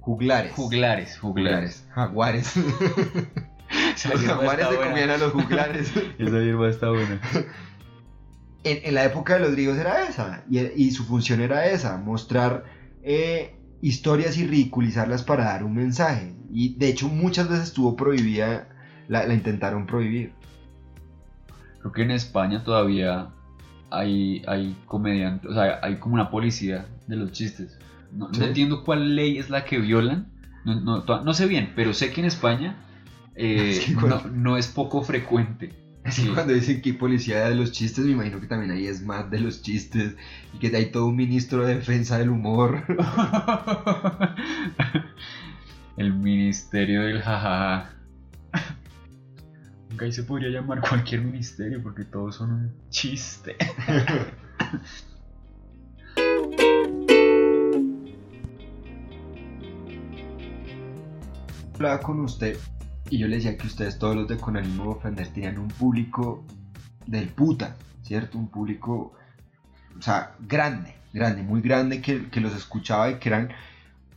Juglares. 0.00 0.52
juglares, 0.52 1.18
juglares. 1.18 1.86
Jaguares. 1.94 2.54
Los 4.10 4.22
jaguares 4.22 4.66
se 4.68 4.76
comían 4.76 5.10
a 5.10 5.16
los 5.18 5.32
juglares. 5.32 5.92
Esa 6.18 6.40
hierba 6.40 6.68
está 6.68 6.88
buena. 6.90 7.20
en, 8.64 8.78
en 8.82 8.94
la 8.94 9.04
época 9.04 9.34
de 9.34 9.40
los 9.40 9.52
griegos 9.52 9.76
era 9.78 10.08
esa. 10.08 10.42
Y, 10.50 10.58
y 10.60 10.90
su 10.92 11.04
función 11.04 11.40
era 11.40 11.66
esa: 11.66 11.96
mostrar 11.98 12.64
eh, 13.02 13.54
historias 13.82 14.38
y 14.38 14.46
ridiculizarlas 14.46 15.22
para 15.22 15.44
dar 15.44 15.64
un 15.64 15.74
mensaje. 15.74 16.34
Y 16.50 16.74
de 16.78 16.88
hecho, 16.88 17.08
muchas 17.08 17.48
veces 17.48 17.64
estuvo 17.66 17.94
prohibida. 17.94 18.68
La, 19.06 19.26
la 19.26 19.34
intentaron 19.34 19.86
prohibir. 19.86 20.32
Creo 21.80 21.92
que 21.92 22.02
en 22.02 22.10
España 22.12 22.64
todavía 22.64 23.30
hay, 23.90 24.42
hay 24.46 24.76
comediantes, 24.86 25.50
o 25.50 25.54
sea, 25.54 25.80
hay 25.82 25.96
como 25.96 26.14
una 26.14 26.30
policía 26.30 26.86
de 27.06 27.16
los 27.16 27.32
chistes. 27.32 27.78
No, 28.12 28.28
no 28.28 28.34
Sí. 28.34 28.42
entiendo 28.44 28.84
cuál 28.84 29.14
ley 29.16 29.38
es 29.38 29.50
la 29.50 29.64
que 29.64 29.78
violan, 29.78 30.26
no, 30.64 30.80
no, 30.80 31.04
no 31.24 31.34
sé 31.34 31.46
bien, 31.46 31.72
pero 31.76 31.94
sé 31.94 32.12
que 32.12 32.20
en 32.20 32.26
España 32.26 32.76
eh, 33.36 33.70
Es 33.78 33.80
que 33.86 33.92
no, 33.92 34.00
cuando- 34.00 34.28
no 34.30 34.56
es 34.56 34.66
poco 34.68 35.02
frecuente. 35.02 35.72
Así 36.04 36.22
Sí. 36.22 36.28
cuando 36.28 36.54
dicen 36.54 36.80
que 36.80 36.94
policía 36.94 37.46
de 37.48 37.54
los 37.54 37.72
chistes, 37.72 38.04
me 38.06 38.12
imagino 38.12 38.40
que 38.40 38.46
también 38.46 38.70
ahí 38.70 38.86
es 38.86 39.02
más 39.04 39.30
de 39.30 39.38
los 39.40 39.60
chistes. 39.62 40.16
Y 40.54 40.58
que 40.58 40.74
hay 40.74 40.86
todo 40.90 41.06
un 41.06 41.14
ministro 41.16 41.64
de 41.66 41.74
defensa 41.76 42.16
del 42.18 42.30
humor. 42.30 42.84
El 45.96 46.14
ministerio 46.14 47.02
del 47.02 47.20
jajaja. 47.20 47.90
Ahí 50.00 50.12
se 50.12 50.22
podría 50.22 50.48
llamar 50.48 50.80
cualquier 50.88 51.20
ministerio 51.22 51.82
porque 51.82 52.04
todos 52.04 52.36
son 52.36 52.52
un 52.52 52.72
chiste. 52.90 53.56
hablaba 61.80 62.00
con 62.02 62.20
usted 62.20 62.58
y 63.08 63.16
yo 63.16 63.26
le 63.26 63.36
decía 63.36 63.56
que 63.56 63.66
ustedes 63.66 63.98
todos 63.98 64.14
los 64.14 64.28
de 64.28 64.36
Con 64.36 64.56
ánimo 64.56 64.84
de 64.84 64.90
ofender 64.90 65.28
tenían 65.28 65.58
un 65.58 65.68
público 65.68 66.44
del 67.06 67.28
puta, 67.30 67.76
¿cierto? 68.02 68.36
Un 68.36 68.48
público, 68.48 69.14
o 69.98 70.02
sea, 70.02 70.36
grande, 70.40 70.94
grande, 71.14 71.42
muy 71.42 71.62
grande 71.62 72.02
que, 72.02 72.28
que 72.28 72.40
los 72.40 72.54
escuchaba 72.54 73.10
y 73.10 73.18
que 73.18 73.30
eran 73.30 73.48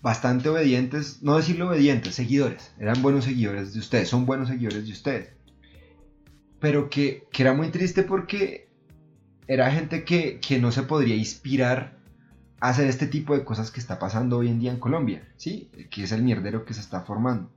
bastante 0.01 0.49
obedientes, 0.49 1.23
no 1.23 1.37
decirlo 1.37 1.69
obedientes, 1.69 2.15
seguidores, 2.15 2.73
eran 2.77 3.01
buenos 3.01 3.23
seguidores 3.23 3.73
de 3.73 3.79
ustedes, 3.79 4.09
son 4.09 4.25
buenos 4.25 4.49
seguidores 4.49 4.85
de 4.85 4.91
ustedes. 4.91 5.42
Pero 6.63 6.89
que, 6.89 7.25
que 7.31 7.43
era 7.43 7.53
muy 7.53 7.69
triste 7.71 8.03
porque 8.03 8.69
era 9.47 9.69
gente 9.69 10.05
que, 10.05 10.39
que 10.39 10.59
no 10.59 10.71
se 10.71 10.83
podría 10.83 11.15
inspirar 11.15 11.97
a 12.61 12.69
hacer 12.69 12.87
este 12.87 13.05
tipo 13.07 13.37
de 13.37 13.43
cosas 13.43 13.69
que 13.69 13.81
está 13.81 13.99
pasando 13.99 14.37
hoy 14.37 14.47
en 14.47 14.59
día 14.59 14.71
en 14.71 14.79
Colombia, 14.79 15.27
¿sí? 15.35 15.69
Que 15.91 16.03
es 16.03 16.13
el 16.13 16.23
mierdero 16.23 16.63
que 16.63 16.73
se 16.73 16.79
está 16.79 17.01
formando. 17.01 17.49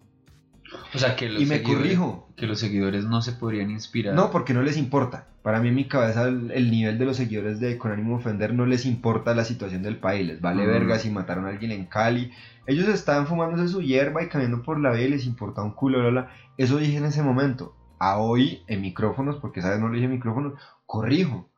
O 0.92 0.98
sea, 0.98 1.14
que 1.14 1.28
los, 1.28 1.40
Y 1.40 1.46
me 1.46 1.62
corrijo. 1.62 2.28
que 2.36 2.48
los 2.48 2.58
seguidores 2.58 3.04
no 3.04 3.22
se 3.22 3.30
podrían 3.32 3.70
inspirar. 3.70 4.12
No, 4.16 4.32
porque 4.32 4.52
no 4.52 4.62
les 4.62 4.76
importa. 4.76 5.28
Para 5.42 5.60
mí 5.60 5.68
en 5.68 5.76
mi 5.76 5.84
cabeza 5.86 6.26
el, 6.26 6.50
el 6.50 6.72
nivel 6.72 6.98
de 6.98 7.04
los 7.04 7.16
seguidores 7.16 7.60
de 7.60 7.78
Con 7.78 7.92
ánimo 7.92 8.16
de 8.16 8.22
ofender 8.24 8.52
no 8.52 8.66
les 8.66 8.84
importa 8.84 9.32
la 9.36 9.44
situación 9.44 9.84
del 9.84 9.98
país. 9.98 10.26
Les 10.26 10.40
vale 10.40 10.64
Mm. 10.64 10.66
verga 10.66 10.98
si 10.98 11.10
mataron 11.10 11.46
a 11.46 11.50
alguien 11.50 11.70
en 11.70 11.86
Cali. 11.86 12.32
Ellos 12.66 12.88
estaban 12.88 13.28
fumándose 13.28 13.68
su 13.68 13.80
hierba 13.80 14.24
y 14.24 14.28
caminando 14.28 14.64
por 14.64 14.80
la 14.80 14.90
vida 14.90 15.04
y 15.06 15.10
les 15.10 15.24
importa 15.26 15.62
un 15.62 15.70
culo. 15.70 16.00
bla, 16.00 16.08
bla. 16.10 16.30
Eso 16.58 16.78
dije 16.78 16.96
en 16.96 17.04
ese 17.04 17.22
momento. 17.22 17.76
A 17.98 18.18
hoy 18.18 18.62
en 18.66 18.80
micrófonos, 18.80 19.36
porque 19.36 19.62
sabes 19.62 19.78
no 19.80 19.90
dije 19.90 20.04
en 20.04 20.10
micrófonos, 20.12 20.54
corrijo. 20.86 21.48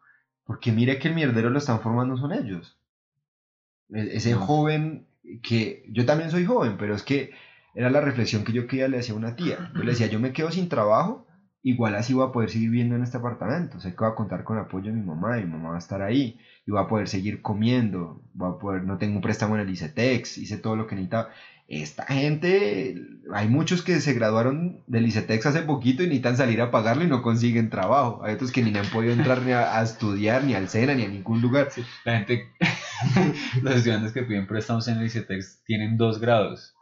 Porque 0.45 0.73
mire 0.73 0.99
que 0.99 1.09
el 1.09 1.15
mierdero 1.15 1.51
lo 1.51 1.59
están 1.59 1.81
formando 1.81 2.17
son 2.17 2.33
ellos. 2.33 2.79
E- 3.91 4.17
Ese 4.17 4.33
No. 4.35 4.41
joven 4.41 5.07
que 5.43 5.83
yo 5.91 6.05
también 6.07 6.31
soy 6.31 6.45
joven, 6.45 6.77
pero 6.79 6.95
es 6.95 7.03
que 7.03 7.31
era 7.75 7.91
la 7.91 8.01
reflexión 8.01 8.45
que 8.45 8.53
yo 8.53 8.67
quería 8.67 8.89
le 8.89 8.99
hacía 8.99 9.15
a 9.15 9.17
una 9.17 9.37
tía. 9.37 9.71
Yo 9.75 9.83
le 9.85 9.91
decía, 9.91 10.07
yo 10.07 10.19
me 10.21 10.33
quedo 10.33 10.51
sin 10.51 10.69
trabajo, 10.69 11.25
igual 11.63 11.95
así 11.97 12.13
voy 12.15 12.27
a 12.27 12.33
poder 12.33 12.51
seguir 12.51 12.71
viviendo 12.71 12.95
en 12.95 13.03
este 13.03 13.19
apartamento. 13.19 13.79
Sé 13.79 13.91
que 13.91 13.99
voy 13.99 14.09
a 14.09 14.15
contar 14.15 14.43
con 14.43 14.57
el 14.57 14.65
apoyo 14.65 14.91
de 14.91 14.99
mi 14.99 15.05
mamá, 15.05 15.37
mi 15.37 15.45
mamá 15.45 15.71
va 15.71 15.75
a 15.77 15.79
estar 15.79 16.01
ahí, 16.03 16.39
y 16.67 16.71
voy 16.71 16.81
a 16.81 16.87
poder 16.87 17.09
seguir 17.09 17.43
comiendo, 17.43 18.23
voy 18.33 18.55
a 18.55 18.59
poder, 18.59 18.85
no 18.85 18.97
tengo 18.97 19.17
un 19.17 19.21
préstamo 19.21 19.55
en 19.55 19.61
el 19.63 19.71
ICETEX, 19.71 20.39
hice 20.39 20.57
todo 20.57 20.77
lo 20.77 20.87
que 20.87 20.95
necesitaba. 20.95 21.29
Esta 21.71 22.05
gente, 22.07 22.95
hay 23.35 23.47
muchos 23.49 23.83
que 23.83 24.01
se 24.01 24.15
graduaron 24.15 24.83
del 24.87 25.07
ICETEX 25.07 25.45
hace 25.47 25.61
poquito 25.63 26.03
y 26.03 26.07
necesitan 26.07 26.39
salir 26.39 26.63
a 26.63 26.71
pagarlo 26.71 27.05
y 27.05 27.09
no 27.09 27.21
consiguen 27.21 27.69
trabajo. 27.69 28.25
Hay 28.25 28.35
otros 28.37 28.53
que 28.53 28.63
ni 28.63 28.75
han 28.77 28.87
podido 28.87 29.13
entrar 29.13 29.43
ni 29.43 29.53
a, 29.53 29.79
a 29.79 29.83
estudiar, 29.83 30.45
ni 30.45 30.55
al 30.55 30.71
SENA, 30.71 30.95
ni 30.95 31.03
a 31.05 31.09
ningún 31.09 31.43
lugar. 31.43 31.69
La 32.07 32.17
gente, 32.17 32.49
los 33.63 33.75
estudiantes 33.77 34.13
que 34.13 34.23
piden 34.23 34.47
préstamos 34.47 34.89
en 34.89 34.97
el 34.99 35.07
ICETEX 35.07 35.63
tienen 35.67 35.99
dos 35.99 36.21
grados. 36.21 36.75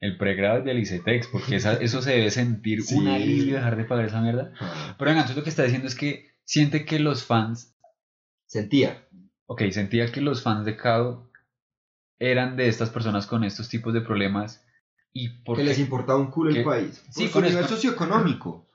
El 0.00 0.18
pregrado 0.18 0.62
y 0.66 0.70
el 0.70 0.78
ICETEX, 0.80 1.28
porque 1.28 1.56
esa- 1.56 1.74
eso 1.80 2.02
se 2.02 2.10
debe 2.10 2.30
sentir 2.32 2.82
Sí. 2.82 2.96
un 2.96 3.06
alivio 3.06 3.54
dejar 3.54 3.76
de 3.76 3.84
pagar 3.84 4.06
esa 4.06 4.20
mierda. 4.20 4.50
Pero 4.98 5.08
venga, 5.08 5.20
entonces 5.20 5.36
lo 5.36 5.44
que 5.44 5.50
está 5.50 5.62
diciendo 5.62 5.86
es 5.86 5.94
que 5.94 6.32
siente 6.44 6.84
que 6.84 6.98
los 6.98 7.24
fans, 7.24 7.76
Sentía. 8.46 9.06
ok, 9.46 9.62
sentía 9.70 10.10
que 10.10 10.20
los 10.20 10.42
fans 10.42 10.64
de 10.66 10.76
Kao 10.76 11.25
eran 12.18 12.56
de 12.56 12.68
estas 12.68 12.90
personas 12.90 13.26
con 13.26 13.44
estos 13.44 13.68
tipos 13.68 13.92
de 13.94 14.00
problemas 14.00 14.62
y 15.12 15.30
Que 15.30 15.42
porque... 15.44 15.64
les 15.64 15.78
importaba 15.78 16.18
un 16.18 16.30
culo 16.30 16.50
el 16.50 16.56
que- 16.56 16.62
país. 16.62 17.02
Sí, 17.10 17.22
Por 17.22 17.26
su 17.28 17.32
con 17.32 17.44
nivel 17.44 17.60
esto- 17.64 17.74
socioeconómico. 17.76 18.66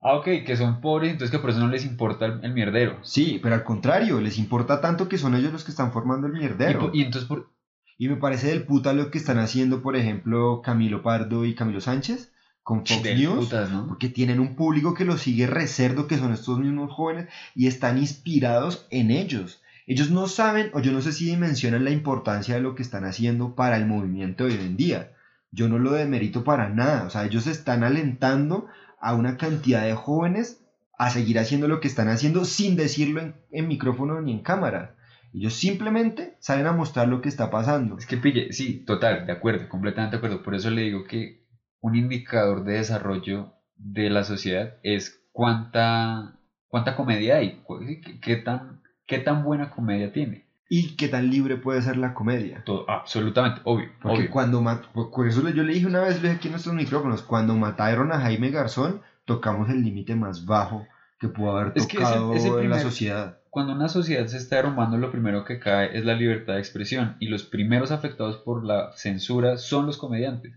Ah, 0.00 0.14
ok, 0.16 0.24
que 0.44 0.56
son 0.56 0.80
pobres, 0.80 1.10
entonces 1.10 1.30
que 1.32 1.38
por 1.40 1.50
eso 1.50 1.58
no 1.58 1.68
les 1.68 1.84
importa 1.84 2.26
el, 2.26 2.44
el 2.44 2.52
mierdero. 2.52 2.98
Sí, 3.02 3.40
pero 3.42 3.54
al 3.56 3.64
contrario, 3.64 4.20
les 4.20 4.38
importa 4.38 4.80
tanto 4.80 5.08
que 5.08 5.18
son 5.18 5.34
ellos 5.34 5.52
los 5.52 5.64
que 5.64 5.70
están 5.70 5.90
formando 5.92 6.26
el 6.26 6.32
mierdero. 6.34 6.90
y 6.92 7.02
entonces, 7.02 7.26
por, 7.26 7.50
Y 7.98 8.08
me 8.08 8.16
parece 8.16 8.48
del 8.48 8.64
puta 8.64 8.92
lo 8.92 9.10
que 9.10 9.18
están 9.18 9.38
haciendo, 9.38 9.82
por 9.82 9.96
ejemplo, 9.96 10.60
Camilo 10.62 11.02
Pardo 11.02 11.44
y 11.44 11.54
Camilo 11.54 11.80
Sánchez 11.80 12.30
con 12.62 12.84
Fox 12.84 13.02
News. 13.04 13.46
putas, 13.46 13.70
¿no? 13.70 13.86
Porque 13.88 14.08
tienen 14.08 14.38
un 14.38 14.54
público 14.54 14.92
que 14.94 15.04
los 15.04 15.20
sigue 15.22 15.46
recerdo, 15.46 16.06
que 16.06 16.18
son 16.18 16.32
estos 16.32 16.58
mismos 16.58 16.92
jóvenes, 16.92 17.28
y 17.54 17.66
están 17.68 17.96
inspirados 17.98 18.86
en 18.90 19.10
ellos. 19.10 19.62
Ellos 19.86 20.10
no 20.10 20.26
saben, 20.26 20.70
o 20.74 20.80
yo 20.80 20.90
no 20.92 21.00
sé 21.00 21.12
si 21.12 21.26
dimensionan 21.26 21.84
la 21.84 21.90
importancia 21.90 22.56
de 22.56 22.60
lo 22.60 22.74
que 22.74 22.82
están 22.82 23.04
haciendo 23.04 23.54
para 23.54 23.76
el 23.76 23.86
movimiento 23.86 24.44
de 24.44 24.54
hoy 24.54 24.60
en 24.60 24.76
día. 24.76 25.12
Yo 25.52 25.68
no 25.68 25.78
lo 25.78 25.92
demerito 25.92 26.42
para 26.42 26.68
nada. 26.68 27.04
O 27.06 27.10
sea, 27.10 27.24
ellos 27.24 27.46
están 27.46 27.84
alentando 27.84 28.66
a 29.00 29.14
una 29.14 29.36
cantidad 29.36 29.84
de 29.84 29.94
jóvenes 29.94 30.60
a 30.98 31.10
seguir 31.10 31.38
haciendo 31.38 31.68
lo 31.68 31.80
que 31.80 31.88
están 31.88 32.08
haciendo 32.08 32.44
sin 32.44 32.76
decirlo 32.76 33.20
en, 33.20 33.36
en 33.52 33.68
micrófono 33.68 34.20
ni 34.20 34.32
en 34.32 34.42
cámara. 34.42 34.96
Ellos 35.32 35.54
simplemente 35.54 36.36
salen 36.40 36.66
a 36.66 36.72
mostrar 36.72 37.08
lo 37.08 37.20
que 37.20 37.28
está 37.28 37.50
pasando. 37.50 37.98
Es 37.98 38.06
que 38.06 38.16
pille, 38.16 38.52
sí, 38.52 38.84
total, 38.84 39.26
de 39.26 39.32
acuerdo, 39.32 39.68
completamente 39.68 40.16
de 40.16 40.18
acuerdo. 40.18 40.42
Por 40.42 40.54
eso 40.54 40.70
le 40.70 40.82
digo 40.82 41.04
que 41.04 41.44
un 41.80 41.94
indicador 41.94 42.64
de 42.64 42.74
desarrollo 42.74 43.52
de 43.76 44.10
la 44.10 44.24
sociedad 44.24 44.74
es 44.82 45.22
cuánta, 45.32 46.40
cuánta 46.66 46.96
comedia 46.96 47.36
hay, 47.36 47.62
qué, 48.02 48.18
qué 48.20 48.36
tan, 48.36 48.80
qué 49.06 49.18
tan 49.18 49.42
buena 49.42 49.70
comedia 49.70 50.12
tiene. 50.12 50.46
Y 50.68 50.96
qué 50.96 51.08
tan 51.08 51.30
libre 51.30 51.56
puede 51.56 51.80
ser 51.80 51.96
la 51.96 52.12
comedia. 52.12 52.62
Todo, 52.64 52.84
absolutamente, 52.90 53.60
obvio, 53.64 53.88
Porque 54.02 54.18
obvio. 54.18 54.30
cuando 54.30 54.64
por 54.92 55.28
eso 55.28 55.48
yo 55.48 55.62
le 55.62 55.74
dije 55.74 55.86
una 55.86 56.00
vez, 56.00 56.22
aquí 56.24 56.48
en 56.48 56.52
nuestros 56.52 56.74
micrófonos, 56.74 57.22
cuando 57.22 57.54
mataron 57.54 58.10
a 58.10 58.20
Jaime 58.20 58.50
Garzón, 58.50 59.00
tocamos 59.24 59.70
el 59.70 59.84
límite 59.84 60.16
más 60.16 60.44
bajo 60.44 60.84
que 61.20 61.28
pudo 61.28 61.56
haber 61.56 61.72
Es 61.76 61.86
que 61.86 61.98
tocado 61.98 62.60
en 62.60 62.70
la 62.70 62.80
sociedad. 62.80 63.38
Cuando 63.50 63.72
una 63.72 63.88
sociedad 63.88 64.26
se 64.26 64.36
está 64.36 64.56
derrumbando, 64.56 64.98
lo 64.98 65.10
primero 65.10 65.44
que 65.44 65.60
cae 65.60 65.96
es 65.96 66.04
la 66.04 66.14
libertad 66.14 66.54
de 66.54 66.58
expresión 66.58 67.16
y 67.20 67.28
los 67.28 67.44
primeros 67.44 67.90
afectados 67.90 68.36
por 68.38 68.64
la 68.64 68.90
censura 68.96 69.56
son 69.56 69.86
los 69.86 69.96
comediantes. 69.96 70.52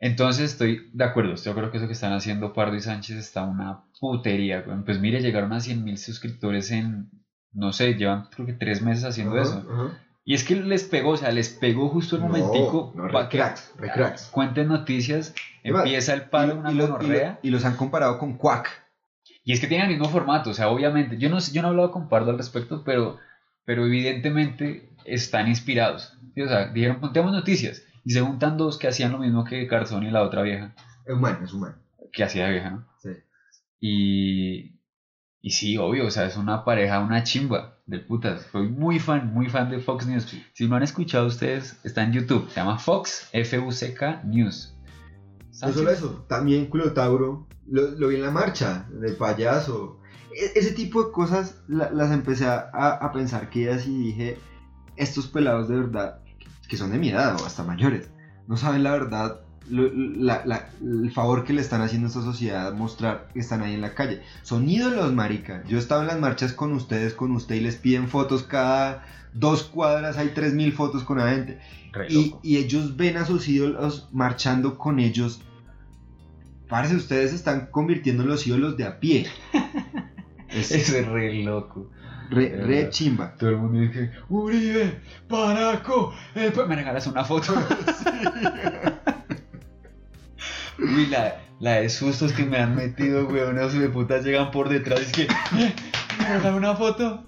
Entonces 0.00 0.52
estoy 0.52 0.90
de 0.92 1.04
acuerdo, 1.04 1.34
de 1.34 1.50
acuerdo 1.50 1.70
que 1.70 1.78
eso 1.78 1.86
que 1.86 1.92
están 1.92 2.12
haciendo 2.12 2.52
Pardo 2.52 2.76
y 2.76 2.80
Sánchez 2.80 3.16
está 3.16 3.42
una 3.44 3.84
putería. 4.00 4.64
Pues 4.84 5.00
mire, 5.00 5.20
llegaron 5.20 5.52
a 5.52 5.60
100 5.60 5.82
mil 5.82 5.98
suscriptores 5.98 6.70
en, 6.70 7.10
no 7.52 7.72
sé, 7.72 7.94
llevan 7.94 8.28
creo 8.30 8.46
que 8.46 8.52
tres 8.52 8.80
meses 8.82 9.04
haciendo 9.04 9.34
eso. 9.42 9.64
Y 10.24 10.34
es 10.34 10.44
que 10.44 10.56
les 10.56 10.84
pegó, 10.84 11.10
o 11.12 11.16
sea, 11.16 11.30
les 11.32 11.48
pegó 11.48 11.88
justo 11.88 12.16
el 12.16 12.22
momentico 12.22 12.92
No, 12.94 13.04
no, 13.06 13.12
pa' 13.12 13.28
re 13.78 13.86
que 13.88 13.88
cuenten 14.30 14.68
noticias, 14.68 15.34
empieza 15.64 16.12
el 16.14 16.22
palo, 16.28 16.54
Y- 16.54 16.58
una 16.58 16.70
y, 16.70 16.74
lo- 16.74 16.84
y 16.84 16.88
lo- 16.88 17.38
y 17.42 17.50
los 17.50 17.64
han 17.64 17.76
comparado 17.76 18.18
con 18.18 18.36
Quack. 18.36 18.68
Y 19.42 19.52
es 19.54 19.60
que 19.60 19.66
tienen 19.66 19.86
el 19.86 19.92
mismo 19.96 20.10
formato, 20.10 20.50
o 20.50 20.54
sea, 20.54 20.68
obviamente, 20.68 21.16
yo 21.16 21.30
no 21.30 21.38
yo 21.40 21.62
no 21.62 21.68
he 21.68 21.70
hablado 21.70 21.90
con 21.90 22.08
Pardo 22.10 22.30
al 22.30 22.36
respecto, 22.36 22.82
pero, 22.84 23.16
pero 23.64 23.86
evidentemente 23.86 24.90
están 25.06 25.48
inspirados. 25.48 26.16
O 26.36 26.46
sea, 26.46 26.66
dijeron, 26.68 27.00
contemos 27.00 27.32
noticias. 27.32 27.82
Y 28.04 28.10
se 28.12 28.20
juntan 28.20 28.56
dos 28.56 28.78
que 28.78 28.88
hacían 28.88 29.12
lo 29.12 29.18
mismo 29.18 29.44
que 29.44 29.66
Garzón 29.66 30.04
y 30.04 30.10
la 30.10 30.22
otra 30.22 30.42
vieja, 30.42 30.74
Es 31.06 31.14
humano, 31.14 31.38
es 31.44 31.52
humano. 31.52 31.76
que 32.12 32.24
hacía 32.24 32.46
de 32.46 32.52
vieja, 32.52 32.70
¿no? 32.70 32.86
Sí. 33.02 33.10
Y, 33.80 34.78
y 35.40 35.50
sí, 35.50 35.78
obvio, 35.78 36.06
o 36.06 36.10
sea, 36.10 36.26
es 36.26 36.36
una 36.36 36.64
pareja, 36.64 37.00
una 37.00 37.22
chimba 37.22 37.78
del 37.86 38.04
putas. 38.04 38.46
Soy 38.52 38.68
muy 38.68 38.98
fan, 38.98 39.32
muy 39.32 39.48
fan 39.48 39.70
de 39.70 39.80
Fox 39.80 40.06
News. 40.06 40.34
Si 40.52 40.68
no 40.68 40.76
han 40.76 40.82
escuchado 40.82 41.26
ustedes, 41.26 41.78
está 41.84 42.02
en 42.02 42.12
YouTube, 42.12 42.48
se 42.50 42.56
llama 42.56 42.78
Fox, 42.78 43.28
F-U-C-K 43.32 44.22
News. 44.24 44.74
No 45.62 45.72
solo 45.72 45.90
eso, 45.90 46.24
también 46.28 46.66
Clotauro, 46.66 47.46
lo, 47.66 47.90
lo 47.92 48.08
vi 48.08 48.16
en 48.16 48.22
la 48.22 48.30
marcha, 48.30 48.86
del 48.90 49.16
payaso. 49.16 49.98
E- 50.34 50.58
ese 50.58 50.72
tipo 50.72 51.02
de 51.04 51.12
cosas 51.12 51.62
la- 51.68 51.90
las 51.90 52.12
empecé 52.12 52.46
a, 52.46 52.58
a 53.00 53.12
pensar 53.12 53.48
que 53.50 53.70
así 53.70 53.96
dije, 53.96 54.38
estos 54.96 55.26
pelados 55.26 55.68
de 55.68 55.76
verdad, 55.76 56.20
que 56.68 56.76
son 56.76 56.90
de 56.92 56.98
mi 56.98 57.08
edad 57.08 57.40
o 57.40 57.46
hasta 57.46 57.64
mayores, 57.64 58.08
no 58.46 58.56
saben 58.56 58.82
la 58.84 58.92
verdad, 58.92 59.40
lo- 59.70 59.90
la- 59.92 60.42
la- 60.46 60.70
el 60.80 61.10
favor 61.12 61.44
que 61.44 61.52
le 61.52 61.60
están 61.60 61.82
haciendo 61.82 62.06
a 62.06 62.08
esta 62.08 62.22
sociedad 62.22 62.72
mostrar 62.72 63.28
que 63.32 63.40
están 63.40 63.62
ahí 63.62 63.74
en 63.74 63.80
la 63.82 63.94
calle. 63.94 64.22
Son 64.42 64.68
ídolos, 64.68 65.12
marica. 65.12 65.62
Yo 65.68 65.76
he 65.76 65.80
estado 65.80 66.02
en 66.02 66.06
las 66.08 66.20
marchas 66.20 66.52
con 66.52 66.72
ustedes, 66.72 67.12
con 67.14 67.32
usted 67.32 67.56
y 67.56 67.60
les 67.60 67.76
piden 67.76 68.08
fotos 68.08 68.42
cada 68.44 69.04
dos 69.34 69.64
cuadras, 69.64 70.16
hay 70.16 70.28
tres 70.34 70.54
mil 70.54 70.72
fotos 70.72 71.04
con 71.04 71.18
la 71.18 71.30
gente. 71.30 71.58
Y, 72.42 72.56
ellos 72.56 72.96
ven 72.96 73.16
a 73.16 73.24
sus 73.26 73.48
ídolos 73.48 74.08
marchando 74.12 74.78
con 74.78 74.98
ellos. 75.00 75.42
Parece, 76.68 76.96
ustedes 76.96 77.30
se 77.30 77.36
están 77.36 77.66
convirtiendo 77.70 78.22
en 78.22 78.28
los 78.28 78.46
ídolos 78.46 78.76
de 78.76 78.84
a 78.84 79.00
pie. 79.00 79.26
Es 80.50 80.70
Eso 80.72 80.96
es 80.96 81.06
re 81.06 81.42
loco. 81.42 81.90
Re, 82.30 82.50
de 82.50 82.64
re 82.64 82.90
chimba. 82.90 83.34
Todo 83.38 83.50
el 83.50 83.56
mundo 83.58 83.80
dice, 83.80 84.10
Uribe, 84.28 85.00
Paraco, 85.28 86.14
el 86.34 86.52
pa-". 86.52 86.66
me 86.66 86.76
regalas 86.76 87.06
una 87.06 87.24
foto. 87.24 87.54
Uy, 90.78 91.06
la, 91.06 91.40
la 91.60 91.72
de 91.80 91.88
sustos 91.88 92.32
que 92.32 92.44
me 92.44 92.58
han 92.58 92.74
metido, 92.76 93.26
weón, 93.26 93.58
esos 93.58 93.74
de 93.74 93.88
putas 93.88 94.24
llegan 94.24 94.50
por 94.50 94.68
detrás, 94.68 95.00
es 95.00 95.12
que, 95.12 95.22
"Eh, 95.22 95.74
me 96.18 96.24
regalan 96.24 96.54
una 96.54 96.76
foto. 96.76 97.24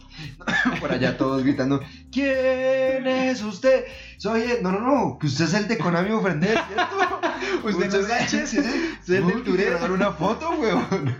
Por 0.81 0.93
allá 0.93 1.17
todos 1.17 1.43
gritando: 1.43 1.81
¿Quién 2.13 3.07
es 3.07 3.43
usted? 3.43 3.87
Soy 4.19 4.43
el... 4.43 4.63
No, 4.63 4.71
no, 4.71 4.81
no, 4.81 5.19
que 5.19 5.27
usted 5.27 5.47
es 5.47 5.55
el 5.55 5.67
de 5.67 5.79
Konami 5.79 6.11
Ofrender, 6.11 6.59
¿cierto? 6.69 7.21
Usted 7.65 7.91
no 7.91 7.99
es 8.15 8.35
ese 8.35 8.43
es 8.61 9.09
el 9.09 9.27
del 9.27 9.43
Touré. 9.43 9.71
dar 9.71 9.91
una 9.91 10.13
foto, 10.13 10.51
weón. 10.51 11.17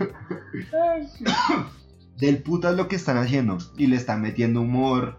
Del 2.21 2.37
puta 2.43 2.69
es 2.69 2.77
lo 2.77 2.87
que 2.87 2.95
están 2.95 3.17
haciendo. 3.17 3.57
Y 3.77 3.87
le 3.87 3.97
están 3.97 4.21
metiendo 4.21 4.61
humor. 4.61 5.17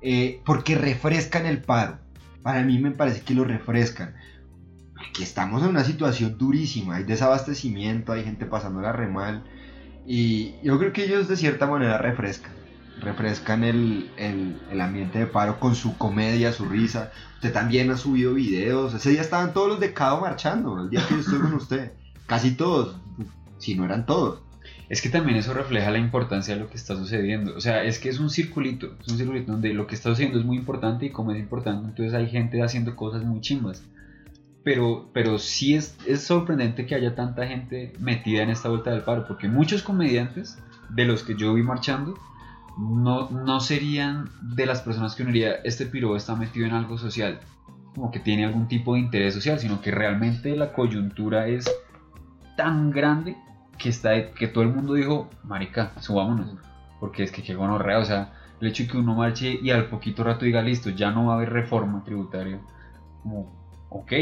eh, 0.00 0.40
porque 0.46 0.76
refrescan 0.76 1.44
el 1.44 1.60
paro. 1.60 1.98
Para 2.42 2.62
mí 2.62 2.78
me 2.78 2.92
parece 2.92 3.20
que 3.22 3.34
lo 3.34 3.42
refrescan. 3.44 4.14
Aquí 4.96 5.22
estamos 5.24 5.62
en 5.64 5.68
una 5.70 5.82
situación 5.84 6.38
durísima. 6.38 6.96
Hay 6.96 7.04
desabastecimiento, 7.04 8.12
hay 8.12 8.22
gente 8.24 8.46
pasándola 8.46 8.92
re 8.92 9.08
mal. 9.08 9.42
Y 10.06 10.54
yo 10.62 10.78
creo 10.78 10.92
que 10.92 11.04
ellos 11.04 11.26
de 11.28 11.36
cierta 11.36 11.66
manera 11.66 11.98
refrescan. 11.98 12.52
Refrescan 13.00 13.64
el, 13.64 14.10
el- 14.16 14.60
el 14.70 14.80
ambiente 14.80 15.18
de 15.18 15.26
paro 15.26 15.58
con 15.60 15.74
su 15.74 15.98
comedia, 15.98 16.52
su 16.52 16.64
risa. 16.66 17.10
Usted 17.34 17.52
también 17.52 17.90
ha 17.90 17.96
subido 17.96 18.34
videos. 18.34 18.94
Ese 18.94 19.10
día 19.10 19.20
estaban 19.20 19.52
todos 19.52 19.68
los 19.68 19.80
de 19.80 19.92
Cado 19.92 20.20
marchando. 20.20 20.80
El 20.80 20.90
día 20.90 21.04
que 21.08 21.14
yo 21.14 21.20
estuve 21.20 21.40
con 21.40 21.54
usted. 21.54 21.92
Casi 22.26 22.52
todos. 22.52 22.96
Si 23.58 23.74
no 23.74 23.84
eran 23.84 24.06
todos. 24.06 24.42
Es 24.88 25.02
que 25.02 25.10
también 25.10 25.36
eso 25.36 25.52
refleja 25.52 25.90
la 25.90 25.98
importancia 25.98 26.54
de 26.54 26.60
lo 26.60 26.70
que 26.70 26.76
está 26.76 26.96
sucediendo. 26.96 27.54
O 27.54 27.60
sea, 27.60 27.84
es 27.84 27.98
que 27.98 28.08
es 28.08 28.18
un 28.18 28.30
circulito, 28.30 28.94
un 29.08 29.18
circulito 29.18 29.52
donde 29.52 29.74
lo 29.74 29.86
que 29.86 29.94
está 29.94 30.08
sucediendo 30.08 30.38
es 30.38 30.46
muy 30.46 30.56
importante 30.56 31.06
y 31.06 31.10
como 31.10 31.32
es 31.32 31.38
importante, 31.38 31.88
entonces 31.88 32.14
hay 32.14 32.28
gente 32.28 32.62
haciendo 32.62 32.96
cosas 32.96 33.22
muy 33.24 33.40
chimbas. 33.40 33.84
Pero, 34.64 35.10
pero 35.12 35.38
sí 35.38 35.74
es, 35.74 35.96
es 36.06 36.22
sorprendente 36.22 36.86
que 36.86 36.94
haya 36.94 37.14
tanta 37.14 37.46
gente 37.46 37.92
metida 38.00 38.42
en 38.42 38.50
esta 38.50 38.68
vuelta 38.70 38.90
del 38.90 39.02
paro, 39.02 39.26
porque 39.26 39.48
muchos 39.48 39.82
comediantes 39.82 40.58
de 40.88 41.04
los 41.04 41.22
que 41.22 41.36
yo 41.36 41.54
vi 41.54 41.62
marchando 41.62 42.14
no, 42.78 43.28
no 43.30 43.60
serían 43.60 44.30
de 44.40 44.66
las 44.66 44.80
personas 44.80 45.14
que 45.14 45.22
uno 45.22 45.32
diría, 45.32 45.56
este 45.64 45.86
piro 45.86 46.16
está 46.16 46.34
metido 46.34 46.66
en 46.66 46.72
algo 46.72 46.96
social, 46.96 47.40
como 47.94 48.10
que 48.10 48.20
tiene 48.20 48.46
algún 48.46 48.68
tipo 48.68 48.94
de 48.94 49.00
interés 49.00 49.34
social, 49.34 49.58
sino 49.58 49.80
que 49.82 49.90
realmente 49.90 50.56
la 50.56 50.72
coyuntura 50.72 51.48
es 51.48 51.70
tan 52.56 52.90
grande 52.90 53.36
que, 53.78 53.88
está, 53.88 54.30
que 54.32 54.48
todo 54.48 54.62
el 54.64 54.70
mundo 54.70 54.94
dijo, 54.94 55.30
marica, 55.44 55.92
subámonos, 56.00 56.54
porque 57.00 57.22
es 57.22 57.30
que 57.32 57.42
qué 57.42 57.54
gonorrea, 57.54 57.98
o 57.98 58.04
sea, 58.04 58.32
el 58.60 58.68
hecho 58.68 58.82
de 58.82 58.88
que 58.90 58.96
uno 58.98 59.14
marche 59.14 59.58
y 59.62 59.70
al 59.70 59.88
poquito 59.88 60.24
rato 60.24 60.44
diga, 60.44 60.60
listo, 60.62 60.90
ya 60.90 61.10
no 61.10 61.26
va 61.26 61.32
a 61.32 61.36
haber 61.36 61.50
reforma 61.50 62.02
tributaria, 62.04 62.60
como, 63.22 63.86
ok, 63.90 64.12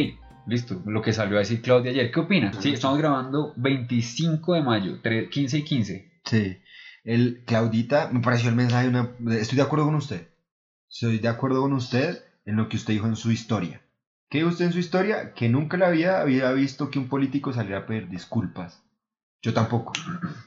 listo, 0.47 0.81
lo 0.85 1.01
que 1.03 1.13
salió 1.13 1.37
a 1.37 1.41
decir 1.41 1.61
Claudia 1.63 1.91
ayer, 1.91 2.11
¿qué 2.11 2.21
opina? 2.21 2.53
Sí, 2.61 2.71
estamos 2.73 2.99
grabando 2.99 3.53
25 3.57 4.55
de 4.55 4.63
mayo, 4.63 5.01
tre- 5.03 5.29
15 5.31 5.59
y 5.59 5.63
15. 5.65 6.13
Sí. 6.25 6.59
El, 7.05 7.43
Claudita, 7.47 8.09
me 8.11 8.21
pareció 8.21 8.49
el 8.51 8.57
mensaje, 8.57 8.89
una, 8.89 9.11
estoy 9.39 9.57
de 9.57 9.63
acuerdo 9.63 9.87
con 9.87 9.95
usted. 9.95 10.29
Estoy 10.91 11.19
de 11.19 11.29
acuerdo 11.29 11.61
con 11.63 11.73
usted 11.73 12.19
en 12.45 12.57
lo 12.57 12.69
que 12.69 12.77
usted 12.77 12.95
dijo 12.95 13.07
en 13.07 13.17
su 13.17 13.31
historia. 13.31 13.83
¿Qué 14.29 14.39
dijo 14.39 14.51
usted 14.51 14.67
en 14.67 14.73
su 14.73 14.79
historia? 14.81 15.33
Que 15.35 15.49
nunca 15.49 15.77
la 15.77 15.87
había, 15.87 16.21
había 16.21 16.51
visto 16.53 16.91
que 16.91 16.99
un 16.99 17.09
político 17.09 17.53
saliera 17.53 17.79
a 17.79 17.87
pedir 17.87 18.09
disculpas. 18.09 18.83
Yo 19.43 19.55
tampoco. 19.55 19.93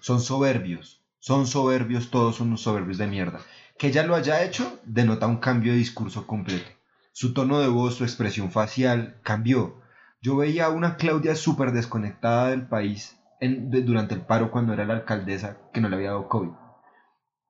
Son 0.02 0.20
soberbios. 0.20 1.02
Son 1.20 1.48
soberbios, 1.48 2.10
todos 2.10 2.38
son 2.38 2.48
unos 2.48 2.62
soberbios 2.62 2.98
de 2.98 3.08
mierda. 3.08 3.40
Que 3.78 3.88
ella 3.88 4.04
lo 4.04 4.16
haya 4.16 4.44
hecho 4.44 4.80
denota 4.86 5.28
un 5.28 5.38
cambio 5.38 5.72
de 5.72 5.78
discurso 5.78 6.26
completo. 6.28 6.70
Su 7.12 7.34
tono 7.34 7.60
de 7.60 7.68
voz, 7.68 7.96
su 7.96 8.04
expresión 8.04 8.52
facial 8.52 9.20
cambió. 9.24 9.82
Yo 10.22 10.38
veía 10.38 10.66
a 10.66 10.70
una 10.70 10.96
Claudia 10.98 11.36
súper 11.36 11.72
desconectada 11.72 12.50
del 12.50 12.68
país 12.68 13.18
durante 13.42 14.16
el 14.16 14.22
paro 14.22 14.52
cuando 14.52 14.74
era 14.74 14.86
la 14.86 14.96
alcaldesa 14.96 15.58
que 15.74 15.82
no 15.82 15.90
le 15.90 15.96
había 15.96 16.10
dado 16.10 16.28
COVID. 16.28 16.69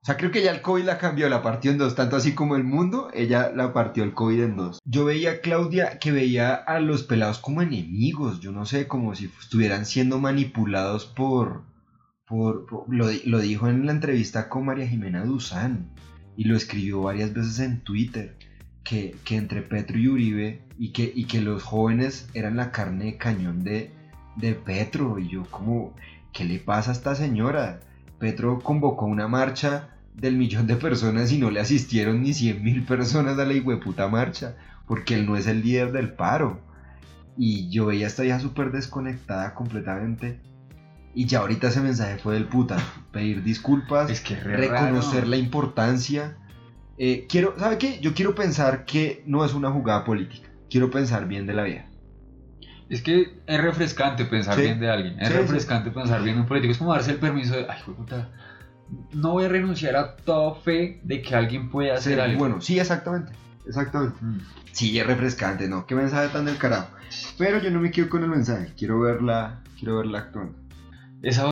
O 0.02 0.06
sea, 0.06 0.16
creo 0.18 0.32
que 0.32 0.42
ya 0.42 0.52
el 0.52 0.62
COVID 0.62 0.86
la 0.86 0.98
cambió, 0.98 1.28
la 1.30 1.44
partió 1.44 1.72
en 1.72 1.78
dos, 1.78 1.96
tanto 1.96 2.16
así 2.16 2.34
como 2.34 2.56
el 2.56 2.64
mundo, 2.64 3.10
ella 3.14 3.52
la 3.54 3.74
partió 3.74 4.04
el 4.04 4.14
COVID 4.14 4.42
en 4.42 4.56
dos. 4.56 4.80
Yo 4.86 5.06
veía 5.06 5.32
a 5.32 5.40
Claudia 5.42 6.00
que 6.00 6.12
veía 6.12 6.54
a 6.54 6.80
los 6.80 7.04
pelados 7.04 7.40
como 7.40 7.62
enemigos, 7.62 8.40
yo 8.40 8.52
no 8.52 8.66
sé, 8.66 8.88
como 8.88 9.14
si 9.16 9.32
estuvieran 9.42 9.86
siendo 9.86 10.20
manipulados 10.20 11.06
por... 11.06 11.64
por, 12.26 12.66
lo, 12.88 13.08
lo 13.26 13.40
dijo 13.40 13.68
en 13.68 13.86
la 13.86 13.92
entrevista 13.92 14.48
con 14.48 14.66
María 14.66 14.88
Jimena 14.88 15.26
Duzán 15.26 15.90
y 16.38 16.46
lo 16.46 16.56
escribió 16.56 17.02
varias 17.02 17.34
veces 17.34 17.60
en 17.60 17.82
Twitter. 17.84 18.38
que, 18.84 19.16
que 19.24 19.36
entre 19.36 19.62
Petro 19.62 20.00
y 20.00 20.08
Uribe 20.08 20.62
y 20.78 20.94
que, 20.94 21.12
y 21.14 21.26
que 21.26 21.42
los 21.42 21.62
jóvenes 21.64 22.30
eran 22.34 22.58
la 22.58 22.72
carne 22.72 23.06
de 23.06 23.18
cañón 23.18 23.64
de, 23.64 23.92
de 24.38 24.54
Petro. 24.56 25.20
Y 25.20 25.28
yo 25.30 25.44
como, 25.52 25.94
¿qué 26.34 26.46
le 26.46 26.60
pasa 26.60 26.92
a 26.92 26.94
esta 26.94 27.16
señora? 27.16 27.82
Petro 28.20 28.60
convocó 28.60 29.06
una 29.06 29.28
marcha 29.28 29.90
del 30.14 30.36
millón 30.36 30.68
de 30.68 30.76
personas 30.76 31.32
y 31.32 31.38
no 31.38 31.50
le 31.50 31.60
asistieron 31.60 32.22
ni 32.22 32.34
100 32.34 32.64
mil 32.64 32.84
personas 32.84 33.40
a 33.40 33.46
la 33.46 33.80
puta 33.80 34.08
marcha, 34.08 34.56
porque 34.88 35.16
él 35.16 35.26
no 35.26 35.38
es 35.38 35.48
el 35.48 35.62
líder 35.62 35.92
del 35.92 36.12
paro. 36.14 36.60
Y 37.38 37.70
yo 37.70 37.86
veía 37.86 38.06
a 38.06 38.10
esta 38.10 38.24
vieja 38.24 38.40
súper 38.40 38.72
desconectada 38.72 39.54
completamente. 39.54 40.40
Y 41.16 41.26
ya 41.26 41.40
ahorita 41.40 41.70
ese 41.70 41.80
mensaje 41.82 42.18
fue 42.18 42.34
del 42.34 42.46
puta. 42.46 42.78
Pedir 43.12 43.42
disculpas, 43.44 44.10
Es 44.10 44.22
que 44.22 44.36
reconocer 44.36 45.22
raro. 45.22 45.28
la 45.28 45.38
importancia. 45.38 46.36
Eh, 46.98 47.26
quiero, 47.30 47.56
¿sabe 47.58 47.78
qué? 47.78 48.00
Yo 48.02 48.14
quiero 48.14 48.36
pensar 48.36 48.84
que 48.84 49.24
no 49.26 49.46
es 49.46 49.54
una 49.54 49.72
jugada 49.72 50.04
política. 50.04 50.50
Quiero 50.70 50.92
pensar 50.92 51.28
bien 51.28 51.48
de 51.48 51.54
la 51.54 51.64
vieja. 51.64 51.89
Es 52.90 53.02
que 53.04 53.40
es 53.46 53.62
refrescante 53.62 54.26
pensar 54.26 54.56
Sí. 54.56 54.62
bien 54.62 54.80
de 54.80 54.90
alguien. 54.90 55.20
Es 55.20 55.28
Sí, 55.28 55.34
refrescante 55.36 55.92
pensar 55.92 56.24
bien 56.24 56.36
de 56.36 56.42
un 56.42 56.48
político. 56.48 56.72
Es 56.72 56.78
como 56.80 56.92
darse 56.94 57.12
el 57.12 57.18
permiso 57.18 57.56
de, 57.56 57.68
ay, 57.70 57.80
puta, 57.86 58.30
no 59.14 59.34
voy 59.34 59.46
a 59.46 59.50
renunciar 59.50 59.96
a 59.96 60.16
toda 60.16 60.56
fe 60.56 61.00
de 61.04 61.22
que 61.22 61.36
alguien 61.36 61.70
puede 61.70 61.92
hacer 61.92 62.20
algo. 62.20 62.40
Bueno, 62.40 62.62
sí, 62.62 62.80
exactamente. 62.80 63.32
Exactamente. 63.68 64.18
Mm. 64.22 64.40
Sí, 64.72 64.98
es 64.98 65.06
refrescante, 65.06 65.68
¿no? 65.68 65.86
Qué 65.86 65.94
mensaje 65.94 66.30
tan 66.30 66.46
del 66.46 66.58
carajo. 66.58 66.90
Pero 67.38 67.60
yo 67.62 67.70
no 67.70 67.80
me 67.80 67.92
quedo 67.92 68.10
con 68.10 68.24
el 68.24 68.30
mensaje. 68.30 68.74
Quiero 68.76 69.00
verla, 69.00 69.62
quiero 69.78 69.98
verla 69.98 70.20
actuando. 70.20 70.58
Esa 71.22 71.52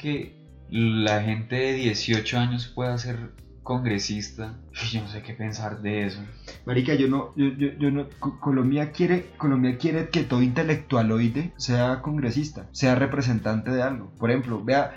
que 0.00 0.34
la 0.70 1.20
gente 1.22 1.56
de 1.56 1.72
18 1.74 2.38
años 2.38 2.66
pueda 2.66 2.96
ser 2.98 3.32
congresista. 3.76 4.58
Yo 4.90 5.00
no 5.02 5.08
sé 5.08 5.22
qué 5.22 5.32
pensar 5.34 5.80
de 5.82 6.06
eso. 6.06 6.20
Marica, 6.66 6.94
yo 6.94 7.08
no, 7.08 7.32
yo, 7.36 7.46
yo, 7.56 7.68
yo 7.78 7.90
no, 7.90 8.06
Co- 8.18 8.38
Colombia 8.40 8.92
quiere, 8.92 9.30
Colombia 9.38 9.76
quiere 9.78 10.08
que 10.08 10.24
todo 10.24 10.42
intelectualoide 10.42 11.52
sea 11.56 12.00
congresista, 12.02 12.68
sea 12.72 12.94
representante 12.94 13.70
de 13.70 13.82
algo. 13.82 14.12
Por 14.18 14.30
ejemplo, 14.30 14.62
vea, 14.64 14.92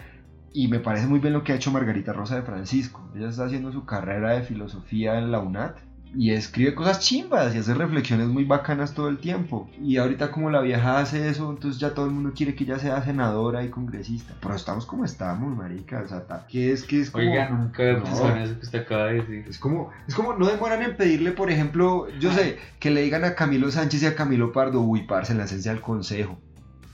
y 0.52 0.68
me 0.68 0.80
parece 0.80 1.08
muy 1.08 1.20
bien 1.20 1.34
lo 1.34 1.44
que 1.44 1.52
ha 1.54 1.56
hecho 1.56 1.72
Margarita 1.72 2.14
Rosa 2.14 2.36
de 2.36 2.42
Francisco. 2.44 3.12
Ella 3.16 3.30
está 3.30 3.46
haciendo 3.46 3.72
su 3.72 3.86
carrera 3.86 4.32
de 4.34 4.44
filosofía 4.44 5.18
en 5.20 5.32
la 5.32 5.40
UNAT 5.40 5.78
y 6.16 6.32
escribe 6.32 6.74
cosas 6.74 7.00
chimbas 7.00 7.54
y 7.54 7.58
hace 7.60 7.74
reflexiones 7.74 8.28
muy 8.28 8.46
bacanas 8.46 8.94
todo 8.94 9.10
el 9.10 9.18
tiempo. 9.18 9.70
Y 9.82 9.98
ahorita 9.98 10.32
como 10.32 10.50
la 10.50 10.62
vieja 10.62 11.00
hace 11.00 11.30
eso, 11.30 11.50
entonces 11.50 11.80
ya 11.80 11.94
todo 11.94 12.06
el 12.06 12.12
mundo 12.12 12.32
quiere 12.36 12.56
que 12.56 12.64
ella 12.64 12.80
sea 12.80 13.04
senadora 13.04 13.64
y 13.64 13.70
congresista. 13.70 14.34
Pero 14.42 14.56
estamos 14.56 14.86
como 14.86 15.06
estamos, 15.06 15.56
marica. 15.56 16.02
O 16.04 16.08
sea, 16.08 16.26
que 16.48 16.72
es 16.72 16.84
que 16.84 17.02
es 17.02 17.12
como... 17.12 17.30
Oiga, 17.30 17.50
nunca 17.50 17.84
No. 17.94 18.04
pensado 18.04 18.30
en 18.36 18.38
eso 18.44 18.54
que 18.60 18.66
usted 18.66 18.80
acaba 18.80 19.06
de 19.08 19.14
decir. 19.16 19.46
Es 19.50 19.60
como, 19.60 19.92
es 20.08 20.16
como, 20.16 20.34
no 20.34 20.48
demoran 20.48 20.82
en 20.82 20.96
pedirle, 20.96 21.32
por 21.32 21.52
ejemplo, 21.52 22.08
yo 22.20 22.32
sé, 22.32 22.58
que 22.80 22.92
le 22.92 23.02
digan 23.02 23.24
a 23.26 23.36
Camilo 23.36 23.70
Sánchez 23.70 24.04
y 24.04 24.06
a 24.06 24.16
Camilo 24.16 24.52
Pardo, 24.52 24.82
uy, 24.82 25.04
parce, 25.04 25.34
láncense 25.34 25.70
al 25.70 25.82
consejo. 25.82 26.40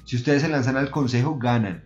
Si 0.05 0.15
ustedes 0.15 0.41
se 0.41 0.49
lanzan 0.49 0.77
al 0.77 0.89
consejo, 0.89 1.37
ganan. 1.37 1.83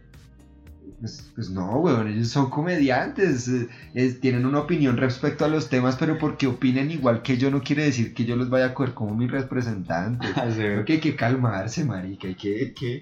Pues, 0.99 1.31
pues 1.35 1.49
no, 1.49 1.79
weón, 1.79 2.07
ellos 2.07 2.29
son 2.29 2.49
comediantes, 2.49 3.47
eh, 3.49 3.67
es- 3.93 4.19
tienen 4.21 4.45
una 4.45 4.59
opinión 4.59 4.95
respecto 4.97 5.43
a 5.45 5.49
los 5.49 5.69
temas, 5.69 5.95
pero 5.97 6.17
porque 6.17 6.47
opinen 6.47 6.89
igual 6.89 7.21
que 7.21 7.37
yo 7.37 7.51
no 7.51 7.61
quiere 7.61 7.83
decir 7.83 8.13
que 8.13 8.25
yo 8.25 8.35
los 8.35 8.49
vaya 8.49 8.67
a 8.67 8.73
coger 8.73 8.93
como 8.93 9.13
mi 9.13 9.27
representante. 9.27 10.25
Creo 10.57 10.85
que 10.85 10.93
hay 10.93 10.99
que 10.99 11.15
calmarse, 11.15 11.83
marica, 11.83 12.27
hay 12.27 12.35
que, 12.35 12.55
hay 12.55 12.71
que 12.71 13.01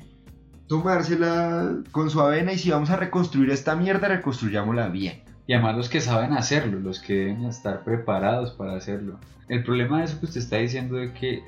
tomársela 0.68 1.78
con 1.92 2.10
su 2.10 2.22
avena 2.22 2.52
y 2.54 2.58
si 2.58 2.72
vamos 2.72 2.90
a 2.90 2.96
reconstruir 2.96 3.50
esta 3.52 3.76
mierda, 3.76 4.08
reconstruyámosla 4.08 4.88
bien. 4.90 5.22
Y 5.46 5.54
además 5.54 5.76
los 5.76 5.90
que 5.90 6.02
saben 6.02 6.34
hacerlo, 6.34 6.80
los 6.80 7.00
que 7.00 7.14
deben 7.14 7.46
estar 7.46 7.84
preparados 7.84 8.52
para 8.52 8.76
hacerlo. 8.76 9.20
El 9.50 9.64
problema 9.64 10.00
de 10.00 10.06
eso 10.06 10.20
que 10.20 10.26
usted 10.26 10.40
está 10.40 10.58
diciendo 10.58 10.96
de 10.96 11.12
que 11.14 11.44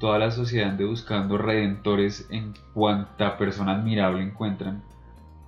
toda 0.00 0.18
la 0.18 0.32
sociedad 0.32 0.70
ande 0.70 0.84
buscando 0.84 1.38
redentores 1.38 2.26
en 2.30 2.52
cuanta 2.74 3.38
persona 3.38 3.72
admirable 3.76 4.22
encuentran, 4.24 4.82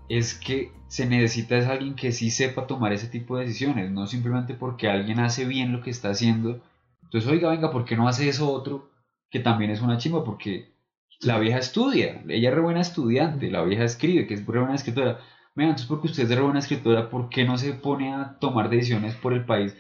es 0.09 0.35
que 0.35 0.73
se 0.89 1.07
necesita 1.07 1.57
es 1.57 1.67
alguien 1.67 1.95
que 1.95 2.13
sí 2.13 2.31
sepa 2.31 2.67
tomar 2.67 2.93
ese 2.93 3.09
tipo 3.09 3.37
de 3.37 3.47
decisiones, 3.47 3.91
no 3.91 4.07
simplemente 4.07 4.55
porque 4.55 4.89
alguien 4.89 5.21
hace 5.21 5.45
bien 5.45 5.73
lo 5.73 5.83
que 5.83 5.91
está 5.91 6.11
haciendo. 6.11 6.63
Entonces, 7.03 7.31
oiga, 7.31 7.51
venga, 7.51 7.71
¿por 7.71 7.85
qué 7.85 7.97
no 7.97 8.09
hace 8.09 8.29
eso 8.29 8.53
otro? 8.53 8.91
Que 9.31 9.41
también 9.41 9.71
es 9.71 9.81
una 9.83 9.99
chimba, 9.99 10.25
porque 10.25 10.75
la 11.21 11.39
vieja 11.39 11.59
estudia, 11.59 12.23
ella 12.29 12.49
es 12.49 12.55
re 12.55 12.61
buena 12.61 12.81
estudiante, 12.81 13.51
la 13.51 13.65
vieja 13.65 13.85
escribe, 13.85 14.27
que 14.27 14.35
es 14.35 14.47
re 14.47 14.61
buena 14.61 14.75
escritora. 14.75 15.21
Venga, 15.55 15.71
entonces 15.71 15.87
porque 15.87 16.09
usted 16.09 16.25
es 16.25 16.37
re 16.37 16.43
buena 16.43 16.59
escritora, 16.59 17.09
¿por 17.09 17.29
qué 17.29 17.45
no 17.45 17.57
se 17.57 17.73
pone 17.75 18.13
a 18.13 18.39
tomar 18.41 18.69
decisiones 18.69 19.15
por 19.15 19.33
el 19.33 19.45
país? 19.45 19.77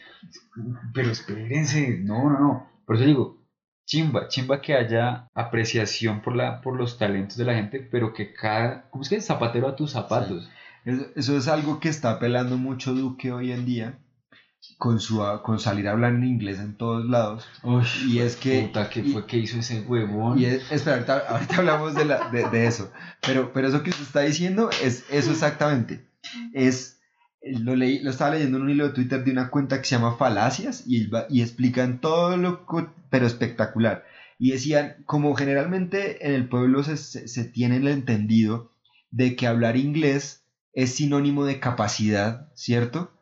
Pero 0.94 1.10
espérense, 1.10 1.98
no, 1.98 2.30
no, 2.30 2.38
no. 2.38 2.70
Por 2.87 2.96
eso 2.96 3.04
digo, 3.04 3.43
chimba, 3.87 4.29
chimba 4.29 4.61
que 4.61 4.75
haya 4.75 5.29
apreciación 5.35 6.20
por, 6.23 6.35
la, 6.37 6.61
por 6.61 6.77
los 6.77 6.99
talentos 6.99 7.37
de 7.37 7.44
la 7.44 7.55
gente, 7.55 7.81
pero 7.81 8.12
que 8.12 8.33
cada, 8.33 8.88
¿cómo 8.90 9.03
es 9.03 9.09
que 9.09 9.16
es? 9.16 9.27
Zapatero 9.27 9.68
a 9.68 9.77
tus 9.77 9.90
zapatos. 9.92 10.49
Eso, 10.85 11.07
eso 11.16 11.37
es 11.37 11.49
algo 11.49 11.81
que 11.81 11.88
está 11.88 12.11
apelando 12.12 12.57
mucho 12.57 12.92
Duque 12.94 13.33
hoy 13.33 13.53
en 13.53 13.64
día, 13.66 13.99
con, 14.79 14.99
su, 15.01 15.23
con 15.42 15.59
salir 15.61 15.88
a 15.88 15.92
hablar 15.92 16.14
en 16.14 16.25
inglés 16.25 16.59
en 16.59 16.77
todos 16.77 17.05
lados. 17.07 17.47
Uy, 17.62 17.85
Y 18.09 18.18
es 18.20 18.37
que... 18.37 18.62
puta, 18.62 18.88
¿qué 18.88 19.01
y- 19.01 19.12
fue 19.12 19.27
que 19.27 19.37
hizo 19.38 19.59
ese 19.59 19.81
huevón? 19.83 20.38
Y 20.38 20.47
es, 20.47 20.70
espera, 20.73 20.97
ahorita, 20.97 21.18
ahorita 21.29 21.57
hablamos 21.59 21.94
de, 21.94 22.05
la- 22.07 22.29
de- 22.31 22.49
de 22.49 22.66
eso. 22.66 22.90
Pero, 23.20 23.53
pero 23.53 23.68
eso 23.68 23.83
que 23.83 23.90
usted 23.90 24.05
está 24.05 24.20
diciendo 24.20 24.70
es 24.83 25.05
eso 25.11 25.31
exactamente. 25.31 26.07
Es, 26.55 26.93
lo, 27.44 27.76
leí, 27.76 28.00
lo 28.00 28.11
estaba 28.11 28.33
leyendo 28.35 28.59
en 28.59 28.64
un 28.64 28.70
hilo 28.70 28.88
de 28.88 28.94
Twitter 28.94 29.24
de 29.24 29.30
una 29.33 29.50
cuenta 29.50 29.78
que 29.78 29.85
se 29.88 29.96
llama 29.96 30.16
Falacias 30.16 30.85
y, 30.87 31.09
y 31.28 31.42
explican 31.42 32.00
todo 32.00 32.37
lo, 32.37 32.66
pero 33.11 33.26
espectacular. 33.26 34.04
Y 34.38 34.50
decían, 34.50 34.96
como 35.07 35.35
generalmente 35.35 36.26
en 36.26 36.35
el 36.35 36.48
pueblo 36.48 36.83
se, 36.83 36.96
se, 36.96 37.28
se 37.28 37.44
tiene 37.44 37.76
el 37.76 37.88
entendido 37.88 38.72
de 39.11 39.37
que 39.37 39.46
hablar 39.46 39.76
inglés 39.76 40.44
es 40.72 40.94
sinónimo 40.94 41.44
de 41.44 41.61
capacidad, 41.61 42.52
¿cierto? 42.54 43.12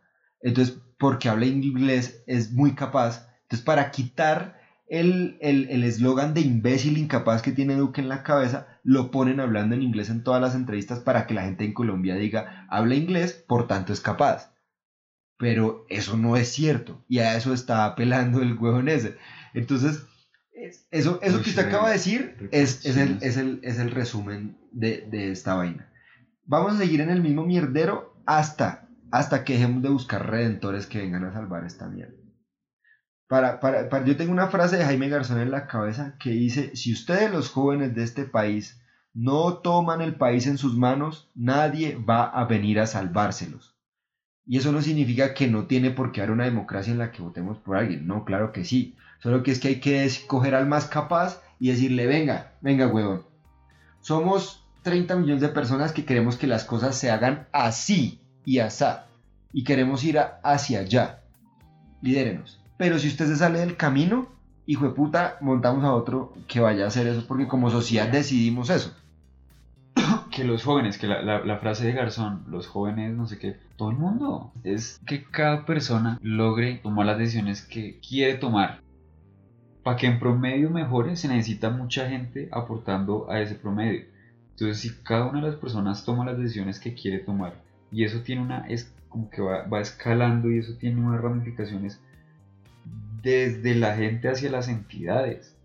Entonces, 0.41 0.79
porque 0.99 1.29
habla 1.29 1.47
inglés 1.47 2.23
es 2.27 2.53
muy 2.53 2.75
capaz. 2.75 3.29
Entonces, 3.43 3.65
para 3.65 3.91
quitar 3.91 4.62
el 4.93 5.39
el- 5.41 5.69
el 5.71 5.85
eslogan 5.85 6.35
de 6.35 6.43
imbécil 6.43 6.99
incapaz 6.99 7.41
que 7.43 7.53
tiene 7.53 7.77
Duque 7.77 8.01
en 8.03 8.09
la 8.09 8.23
cabeza, 8.23 8.67
lo 8.85 9.11
ponen 9.11 9.41
hablando 9.41 9.75
en 9.75 9.83
inglés 9.83 10.11
en 10.11 10.23
todas 10.23 10.41
las 10.41 10.55
entrevistas 10.55 11.01
para 11.01 11.27
que 11.27 11.35
la 11.35 11.43
gente 11.45 11.65
en 11.65 11.73
Colombia 11.73 12.15
diga, 12.17 12.67
habla 12.69 12.95
inglés, 12.95 13.33
por 13.49 13.67
tanto 13.67 13.93
es 13.93 14.01
capaz. 14.01 14.53
Pero 15.39 15.87
eso 15.89 16.17
no 16.17 16.37
es 16.37 16.49
cierto. 16.49 17.05
Y 17.09 17.19
a 17.19 17.37
eso 17.37 17.53
está 17.53 17.85
apelando 17.85 18.43
el 18.43 18.57
huevón 18.57 18.89
ese. 18.89 19.17
Entonces, 19.55 20.05
es- 20.53 20.87
eso, 20.91 21.19
eso 21.23 21.39
Uy, 21.39 21.43
que 21.43 21.51
usted 21.51 21.67
acaba 21.67 21.89
de 21.89 21.95
decir 21.95 22.49
es, 22.53 22.85
es, 22.87 22.97
el, 22.97 23.19
es, 23.23 23.37
el, 23.37 23.61
es 23.63 23.79
el 23.79 23.91
resumen 23.91 24.57
de, 24.73 25.07
de 25.11 25.33
esta 25.33 25.55
vaina. 25.55 25.89
Vamos 26.45 26.75
a 26.75 26.79
seguir 26.79 27.01
en 27.01 27.11
el 27.11 27.23
mismo 27.23 27.45
mierdero 27.45 28.15
hasta, 28.27 28.89
hasta 29.11 29.43
que 29.45 29.55
dejemos 29.55 29.83
de 29.83 29.89
buscar 29.89 30.29
redentores 30.31 30.87
que 30.87 30.99
vengan 30.99 31.25
a 31.25 31.33
salvar 31.33 31.65
esta 31.65 31.89
mierda. 31.89 32.15
Yo 34.07 34.17
tengo 34.17 34.33
una 34.33 34.49
frase 34.49 34.77
de 34.77 34.85
Jaime 34.85 35.09
Garzón 35.09 35.41
en 35.41 35.51
la 35.51 35.67
cabeza 35.67 36.17
que 36.19 36.31
dice, 36.31 36.77
si 36.77 36.93
ustedes 36.93 37.31
los 37.31 37.49
jóvenes 37.49 37.95
de 37.95 38.03
este 38.03 38.25
país 38.25 38.79
no 39.15 39.55
toman 39.59 40.01
el 40.03 40.17
país 40.17 40.47
en 40.47 40.59
sus 40.59 40.77
manos, 40.77 41.31
nadie 41.35 41.97
va 41.97 42.25
a 42.25 42.45
venir 42.45 42.79
a 42.81 42.87
salvárselos. 42.87 43.75
Y 44.47 44.59
eso 44.59 44.73
no 44.73 44.83
significa 44.83 45.35
que 45.35 45.49
no 45.49 45.67
tiene 45.67 45.91
por 45.91 46.13
qué 46.13 46.21
haber 46.21 46.33
una 46.33 46.45
democracia 46.45 46.93
en 46.93 46.99
la 46.99 47.11
que 47.11 47.23
votemos 47.23 47.59
por 47.59 47.77
alguien. 47.77 48.07
No, 48.07 48.25
claro 48.25 48.53
que 48.53 48.65
sí. 48.65 48.97
Solo 49.21 49.43
que 49.43 49.53
es 49.53 49.61
que 49.61 49.69
hay 49.69 49.81
que 49.81 50.05
escoger 50.05 50.55
al 50.55 50.67
más 50.67 50.87
capaz 50.87 51.41
y 51.61 51.69
decirle, 51.69 52.07
venga, 52.07 52.53
venga, 52.61 52.87
huevón. 52.89 53.23
Somos 54.01 54.67
30 54.83 55.15
millones 55.17 55.41
de 55.41 55.49
personas 55.49 55.93
que 55.93 56.05
queremos 56.05 56.37
que 56.37 56.49
las 56.49 56.65
cosas 56.65 56.97
se 56.97 57.11
hagan 57.11 57.47
así 57.53 58.21
y 58.45 58.59
asá. 58.59 59.07
Y 59.53 59.63
queremos 59.65 60.03
ir 60.05 60.19
a- 60.19 60.41
hacia 60.43 60.81
allá. 60.81 61.23
Lidérenos. 62.01 62.62
Pero 62.83 62.99
si 62.99 63.07
usted 63.07 63.27
se 63.27 63.37
sale 63.37 63.61
del 63.61 63.77
camino, 63.77 64.27
hijo 64.67 64.87
de 64.89 64.91
puta, 64.93 65.37
montamos 65.41 65.85
a 65.85 65.93
otro 65.95 66.33
que 66.49 66.59
vaya 66.59 66.83
a 66.83 66.89
hacer 66.89 67.07
eso 67.07 67.25
porque 67.29 67.47
como 67.47 67.71
sociedad 67.71 68.09
decidimos 68.09 68.71
eso. 68.71 68.93
que 70.33 70.43
los 70.43 70.65
jóvenes, 70.65 70.99
que 70.99 71.07
la, 71.07 71.23
la- 71.23 71.59
frase 71.59 71.87
de 71.87 71.93
Garzón, 71.93 72.43
los 72.49 72.67
jóvenes, 72.67 73.15
no 73.15 73.29
sé 73.29 73.39
qué, 73.39 73.57
todo 73.77 73.91
el 73.91 73.99
mundo, 73.99 74.51
es 74.65 74.99
que 75.07 75.23
cada 75.23 75.65
persona 75.65 76.19
logre 76.23 76.81
tomar 76.83 77.07
las 77.07 77.19
decisiones 77.19 77.63
que 77.63 78.01
quiere 78.01 78.35
tomar. 78.35 78.81
Para 79.85 79.97
que 79.97 80.09
en 80.09 80.19
promedio 80.19 80.69
mejore 80.69 81.15
se 81.15 81.29
necesita 81.29 81.71
mucha 81.71 82.09
gente 82.09 82.49
aportando 82.51 83.31
a 83.31 83.41
ese 83.41 83.55
promedio. 83.55 84.07
Entonces 84.57 84.79
si 84.81 84.91
cada 85.05 85.27
una 85.27 85.41
de 85.41 85.47
las 85.51 85.57
personas 85.57 86.05
toma 86.05 86.25
las 86.25 86.37
decisiones 86.37 86.81
que 86.81 86.95
quiere 86.95 87.21
tomar 87.21 87.55
y 87.93 88.03
eso 88.03 88.23
tiene 88.23 88.43
una, 88.43 88.67
es 88.67 88.93
como 89.09 89.31
que 89.31 89.41
va, 89.41 89.63
va 89.69 89.81
escalando 89.81 90.51
y 90.51 90.59
eso 90.59 90.73
tiene 90.81 91.01
unas 91.01 91.21
ramificaciones 91.21 92.01
desde 93.23 93.75
la 93.75 93.97
gente 93.97 94.29
hacia 94.29 94.51
las 94.51 94.69
entidades. 94.69 95.57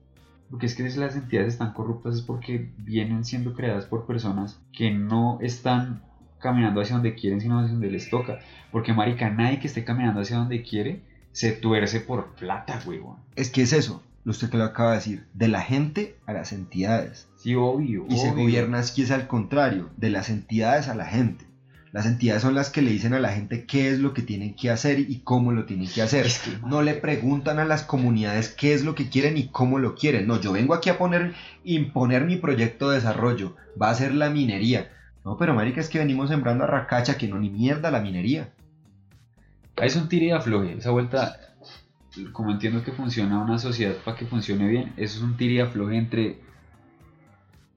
Porque 0.49 0.65
es 0.65 0.75
que 0.75 0.89
si 0.89 0.99
las 0.99 1.15
entidades 1.15 1.53
están 1.53 1.73
corruptas 1.73 2.15
es 2.15 2.21
porque 2.21 2.69
vienen 2.77 3.25
siendo 3.25 3.53
creadas 3.53 3.85
por 3.85 4.05
personas 4.05 4.61
que 4.71 4.91
no 4.91 5.39
están 5.41 6.01
caminando 6.39 6.81
hacia 6.81 6.95
donde 6.95 7.15
quieren, 7.15 7.41
sino 7.41 7.59
hacia 7.59 7.73
donde 7.73 7.91
les 7.91 8.09
toca. 8.09 8.39
Porque, 8.71 8.93
marica, 8.93 9.29
nadie 9.29 9.59
que 9.59 9.67
esté 9.67 9.83
caminando 9.83 10.21
hacia 10.21 10.37
donde 10.37 10.63
quiere 10.63 11.01
se 11.31 11.51
tuerce 11.51 11.99
por 11.99 12.35
plata, 12.35 12.81
huevón. 12.85 13.17
Es 13.35 13.49
que 13.49 13.63
es 13.63 13.73
eso, 13.73 14.01
usted 14.25 14.49
que 14.49 14.57
lo 14.57 14.63
acaba 14.63 14.91
de 14.91 14.97
decir, 14.97 15.27
de 15.33 15.47
la 15.47 15.61
gente 15.61 16.15
a 16.25 16.33
las 16.33 16.53
entidades. 16.53 17.27
Sí, 17.35 17.55
obvio. 17.55 18.05
Y 18.09 18.17
se 18.17 18.31
gobierna 18.31 18.79
es 18.79 18.91
que 18.91 19.03
es 19.03 19.11
al 19.11 19.27
contrario, 19.27 19.89
de 19.97 20.09
las 20.09 20.29
entidades 20.29 20.87
a 20.87 20.95
la 20.95 21.05
gente. 21.05 21.45
Las 21.93 22.05
entidades 22.05 22.41
son 22.41 22.53
las 22.53 22.69
que 22.69 22.81
le 22.81 22.91
dicen 22.91 23.13
a 23.13 23.19
la 23.19 23.31
gente 23.31 23.65
qué 23.65 23.89
es 23.89 23.99
lo 23.99 24.13
que 24.13 24.21
tienen 24.21 24.55
que 24.55 24.69
hacer 24.69 24.99
y 24.99 25.19
cómo 25.23 25.51
lo 25.51 25.65
tienen 25.65 25.87
que 25.87 26.01
hacer. 26.01 26.25
Es 26.25 26.39
que- 26.39 26.57
No 26.67 26.81
le 26.81 26.93
preguntan 26.95 27.59
a 27.59 27.65
las 27.65 27.83
comunidades 27.83 28.49
qué 28.49 28.73
es 28.73 28.83
lo 28.83 28.93
que 28.93 29.09
quieren 29.09 29.37
y 29.37 29.47
cómo 29.47 29.79
lo 29.79 29.95
quieren. 29.95 30.27
No, 30.27 30.39
yo 30.39 30.51
vengo 30.51 30.73
aquí 30.73 30.89
a 30.89 30.97
poner, 30.97 31.33
imponer 31.63 32.25
mi 32.25 32.35
proyecto 32.35 32.89
de 32.89 32.97
desarrollo. 32.97 33.55
Va 33.81 33.89
a 33.89 33.95
ser 33.95 34.13
la 34.13 34.29
minería. 34.29 34.91
No, 35.23 35.37
pero 35.37 35.53
marica, 35.53 35.81
es 35.81 35.89
que 35.89 35.99
venimos 35.99 36.29
sembrando 36.29 36.63
a 36.65 36.67
racacha, 36.67 37.17
que 37.17 37.27
no 37.27 37.39
ni 37.39 37.49
mierda 37.49 37.89
la 37.91 38.01
minería. 38.01 38.49
Es 39.77 39.95
un 39.95 40.09
tire 40.09 40.27
y 40.27 40.31
afloje. 40.31 40.73
Esa 40.77 40.91
vuelta, 40.91 41.37
como 42.33 42.51
entiendo 42.51 42.83
que 42.83 42.91
funciona 42.91 43.39
una 43.41 43.59
sociedad 43.59 43.95
para 44.03 44.17
que 44.17 44.25
funcione 44.25 44.67
bien, 44.67 44.93
eso 44.97 45.17
es 45.17 45.23
un 45.23 45.37
tire 45.37 45.53
y 45.55 45.59
afloje 45.59 45.97
entre 45.97 46.39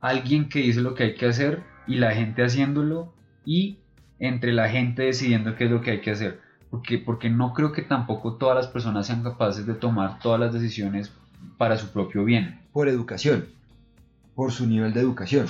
alguien 0.01 0.49
que 0.49 0.61
dice 0.61 0.81
lo 0.81 0.95
que 0.95 1.05
hay 1.05 1.15
que 1.15 1.27
hacer 1.27 1.63
y 1.87 1.97
la 1.97 2.13
gente 2.15 2.43
haciéndolo 2.43 3.13
y 3.45 3.79
entre 4.21 4.53
la 4.53 4.69
gente 4.69 5.03
decidiendo 5.03 5.57
qué 5.57 5.65
es 5.65 5.71
lo 5.71 5.81
que 5.81 5.91
hay 5.93 6.01
que 6.01 6.13
hacer. 6.13 6.41
Porque, 6.71 6.99
porque 6.99 7.29
no 7.31 7.53
creo 7.53 7.73
que 7.73 7.83
tampoco 7.83 8.37
todas 8.37 8.55
las 8.55 8.69
personas 8.69 9.07
sean 9.09 9.25
capaces 9.25 9.67
de 9.67 9.75
tomar 9.75 10.21
todas 10.21 10.39
las 10.39 10.53
decisiones 10.53 11.11
para 11.59 11.77
su 11.77 11.89
propio 11.89 12.25
bien. 12.25 12.61
Por 12.73 12.89
educación. 12.89 13.47
Por 14.37 14.53
su 14.53 14.67
nivel 14.67 14.93
de 14.93 15.01
educación. 15.01 15.47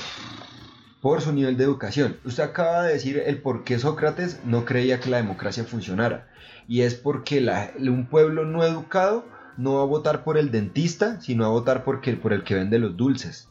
Por 1.03 1.21
su 1.21 1.33
nivel 1.33 1.57
de 1.57 1.65
educación. 1.65 2.17
Usted 2.25 2.43
acaba 2.43 2.85
de 2.85 2.95
decir 2.95 3.23
el 3.27 3.39
por 3.39 3.65
qué 3.65 3.79
Sócrates 3.79 4.41
no 4.45 4.65
creía 4.65 5.01
que 5.01 5.11
la 5.11 5.19
democracia 5.19 5.65
funcionara. 5.65 6.29
Y 6.69 6.83
es 6.83 6.95
porque 6.95 7.41
la- 7.41 7.71
un 7.79 8.07
pueblo 8.07 8.45
no 8.47 8.65
educado 8.65 9.27
no 9.57 9.75
va 9.75 9.83
a 9.83 9.87
votar 9.87 10.25
por 10.25 10.39
el 10.39 10.51
dentista, 10.51 11.21
sino 11.21 11.45
a 11.45 11.49
votar 11.49 11.85
porque, 11.85 12.15
por 12.15 12.33
el 12.33 12.45
que 12.45 12.55
vende 12.55 12.79
los 12.79 12.97
dulces. 12.97 13.49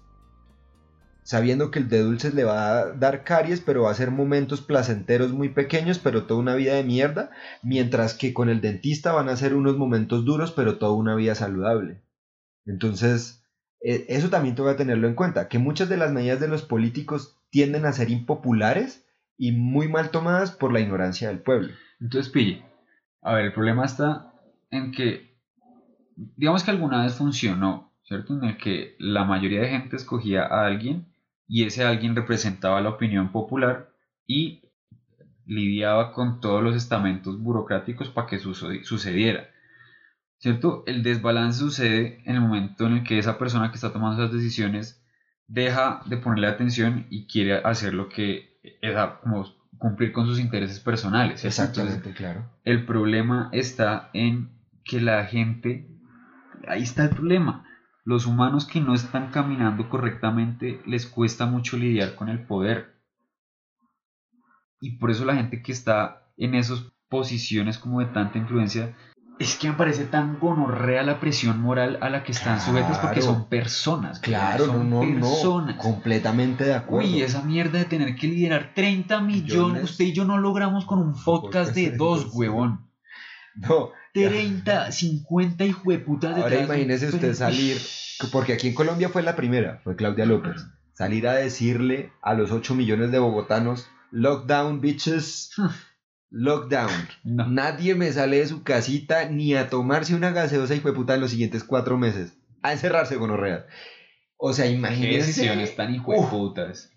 Sabiendo 1.30 1.70
que 1.70 1.78
el 1.78 1.90
de 1.90 2.02
dulces 2.02 2.34
le 2.34 2.44
va 2.44 2.80
a 2.80 2.86
dar 2.94 3.24
caries, 3.24 3.62
pero 3.62 3.84
va 3.84 3.92
a 3.92 3.94
ser 3.94 4.10
momentos 4.10 4.62
placenteros 4.62 5.32
muy 5.32 5.50
pequeños, 5.50 6.00
pero 6.00 6.26
toda 6.26 6.40
una 6.40 6.56
vida 6.56 6.74
de 6.74 6.84
mierda. 6.84 7.30
Mientras 7.62 8.16
que 8.16 8.34
con 8.34 8.50
el 8.50 8.62
dentista 8.62 9.12
van 9.12 9.30
a 9.30 9.36
ser 9.36 9.54
unos 9.54 9.78
momentos 9.78 10.26
duros, 10.26 10.52
pero 10.52 10.80
toda 10.80 10.94
una 10.94 11.14
vida 11.14 11.36
saludable. 11.36 12.02
Entonces, 12.66 13.44
eh, 13.80 14.08
eso 14.10 14.32
también 14.32 14.56
que 14.56 14.74
tenerlo 14.74 15.08
en 15.08 15.14
cuenta, 15.14 15.50
que 15.50 15.60
muchas 15.60 15.88
de 15.88 15.98
las 15.98 16.12
medidas 16.12 16.40
de 16.40 16.48
los 16.48 16.64
políticos 16.64 17.38
tienden 17.52 17.86
a 17.86 17.94
ser 17.94 18.10
impopulares 18.10 19.06
y 19.38 19.52
muy 19.52 19.88
mal 19.88 20.10
tomadas 20.10 20.50
por 20.50 20.74
la 20.74 20.80
ignorancia 20.80 21.28
del 21.28 21.44
pueblo. 21.44 21.70
Entonces, 22.02 22.32
pille. 22.32 22.66
A 23.22 23.36
ver, 23.36 23.46
el 23.46 23.54
problema 23.54 23.86
está 23.86 24.34
en 24.72 24.92
que, 24.92 25.38
digamos 26.16 26.64
que 26.64 26.72
alguna 26.72 27.04
vez 27.04 27.14
funcionó, 27.14 27.94
¿cierto? 28.02 28.36
En 28.36 28.46
el 28.46 28.58
que 28.58 28.96
la 28.98 29.26
mayoría 29.26 29.62
de 29.62 29.70
gente 29.70 29.96
escogía 29.96 30.42
a 30.42 30.66
alguien 30.66 31.06
y 31.50 31.66
ese 31.66 31.84
alguien 31.84 32.16
representaba 32.16 32.80
la 32.80 32.90
opinión 32.92 33.32
popular 33.34 33.90
y 34.28 34.62
lidiaba 35.46 36.12
con 36.14 36.40
todos 36.40 36.64
los 36.64 36.76
estamentos 36.76 37.40
burocráticos 37.40 38.10
para 38.10 38.28
que 38.28 38.40
suce- 38.40 38.84
sucediera. 38.84 39.50
¿Cierto? 40.38 40.84
El 40.88 41.04
desbalance 41.04 41.60
sucede 41.60 42.22
en 42.26 42.36
el 42.36 42.42
momento 42.42 42.88
en 42.88 42.94
el 42.98 43.04
que 43.04 43.20
esa 43.20 43.38
persona 43.38 43.70
que 43.72 43.76
está 43.76 43.92
tomando 43.92 44.24
esas 44.24 44.34
decisiones 44.34 45.04
deja 45.48 46.02
de 46.06 46.18
ponerle 46.18 46.48
atención 46.48 47.08
y 47.10 47.28
quiere 47.28 47.56
hacer 47.56 47.94
lo 47.94 48.08
que 48.08 48.60
era 48.82 49.20
como 49.22 49.46
cumplir 49.80 50.12
con 50.14 50.28
sus 50.28 50.40
intereses 50.40 50.80
personales. 50.80 51.42
¿cierto? 51.42 51.82
Entonces, 51.82 52.16
claro. 52.16 52.50
el 52.64 52.86
problema 52.86 53.50
está 53.52 54.12
en 54.14 54.50
que 54.86 55.02
la 55.02 55.26
gente, 55.26 55.88
ahí 56.68 56.84
está 56.84 57.04
el 57.04 57.10
problema. 57.10 57.66
Los 58.10 58.26
humanos 58.26 58.66
que 58.66 58.82
no 58.82 58.96
están 58.96 59.30
caminando 59.30 59.88
correctamente 59.88 60.82
les 60.88 61.06
cuesta 61.06 61.46
mucho 61.46 61.78
lidiar 61.78 62.16
con 62.16 62.28
el 62.28 62.44
poder. 62.44 62.96
Y 64.82 64.98
por 64.98 65.12
eso 65.12 65.26
la 65.26 65.36
gente 65.36 65.62
que 65.62 65.72
está 65.72 66.24
en 66.36 66.56
esas 66.56 66.86
posiciones 67.08 67.78
como 67.78 68.00
de 68.00 68.08
tanta 68.08 68.40
influencia, 68.40 68.96
es 69.38 69.56
que 69.56 69.68
me 69.70 69.76
parece 69.76 70.06
tan 70.06 70.40
gonorrea 70.40 71.04
la 71.04 71.20
presión 71.20 71.62
moral 71.62 72.00
a 72.02 72.10
la 72.10 72.24
que 72.24 72.32
están 72.32 72.60
sujetas 72.60 72.98
porque 72.98 73.22
son 73.22 73.48
personas. 73.48 74.20
Claro, 74.22 74.66
son 74.66 74.90
no, 74.90 75.02
personas. 75.02 75.76
no, 75.76 75.80
completamente 75.80 76.64
de 76.64 76.74
acuerdo. 76.74 77.08
Uy, 77.08 77.22
esa 77.22 77.44
mierda 77.44 77.78
de 77.78 77.86
tener 77.86 78.16
que 78.16 78.26
liderar 78.26 78.74
30 78.74 79.22
millones. 79.22 79.44
Millones. 79.44 79.84
Usted 79.84 80.06
y 80.06 80.14
yo 80.14 80.26
no 80.26 80.40
logramos 80.40 80.86
con 80.86 80.98
un 80.98 81.14
podcast 81.14 81.76
de 81.76 81.92
dos. 81.92 82.32
huevón. 82.34 82.90
No, 83.54 83.92
30, 84.14 84.92
50 84.92 85.66
hijueputas 85.66 86.32
ahora 86.36 86.50
detrás. 86.50 86.66
imagínese 86.68 87.08
usted 87.10 87.34
salir, 87.34 87.78
porque 88.32 88.54
aquí 88.54 88.68
en 88.68 88.74
Colombia 88.74 89.10
fue 89.10 89.22
la 89.24 89.36
primera, 89.36 89.80
fue 89.84 89.96
Claudia 89.96 90.26
López, 90.26 90.66
salir 90.94 91.28
a 91.28 91.34
decirle 91.34 92.12
a 92.22 92.34
los 92.34 92.52
8 92.52 92.76
millones 92.76 93.12
de 93.12 93.20
bogotanos, 93.20 93.88
lockdown 94.12 94.82
bitches, 94.82 95.52
lockdown. 96.30 96.92
No. 97.24 97.48
Nadie 97.48 97.96
me 97.96 98.12
sale 98.12 98.38
de 98.40 98.48
su 98.48 98.64
casita 98.64 99.26
ni 99.30 99.56
a 99.56 99.70
tomarse 99.70 100.16
una 100.16 100.32
gaseosa 100.32 100.76
y 100.76 100.80
puta 100.80 101.16
en 101.16 101.22
los 101.22 101.32
siguientes 101.32 101.64
cuatro 101.64 101.98
meses. 101.98 102.34
A 102.62 102.74
encerrarse 102.74 103.18
con 103.18 103.32
orrea. 103.32 103.66
O 104.38 104.54
sea, 104.54 104.66
Qué 104.66 104.72
imagínese. 104.72 105.28
decisiones 105.28 105.76
tan 105.76 105.94
hijueputas. 105.94 106.92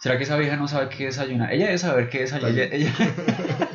¿Será 0.00 0.18
que 0.18 0.24
esa 0.24 0.36
vieja 0.36 0.56
no 0.56 0.68
sabe 0.68 0.90
qué 0.90 1.06
desayunar? 1.06 1.52
Ella 1.52 1.66
debe 1.66 1.78
saber 1.78 2.10
qué 2.10 2.20
desayunar. 2.20 2.52
Ella, 2.52 2.64
ella- 2.74 3.65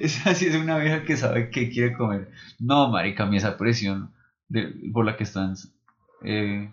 esa 0.00 0.34
sí 0.34 0.46
es 0.46 0.56
una 0.56 0.78
vieja 0.78 1.04
que 1.04 1.16
sabe 1.16 1.50
qué 1.50 1.70
quiere 1.70 1.96
comer. 1.96 2.30
No, 2.58 2.88
marica, 2.88 3.26
mí 3.26 3.36
esa 3.36 3.56
presión 3.56 4.12
de- 4.48 4.72
por 4.92 5.04
la 5.04 5.16
que 5.16 5.24
están 5.24 5.54
eh, 6.22 6.70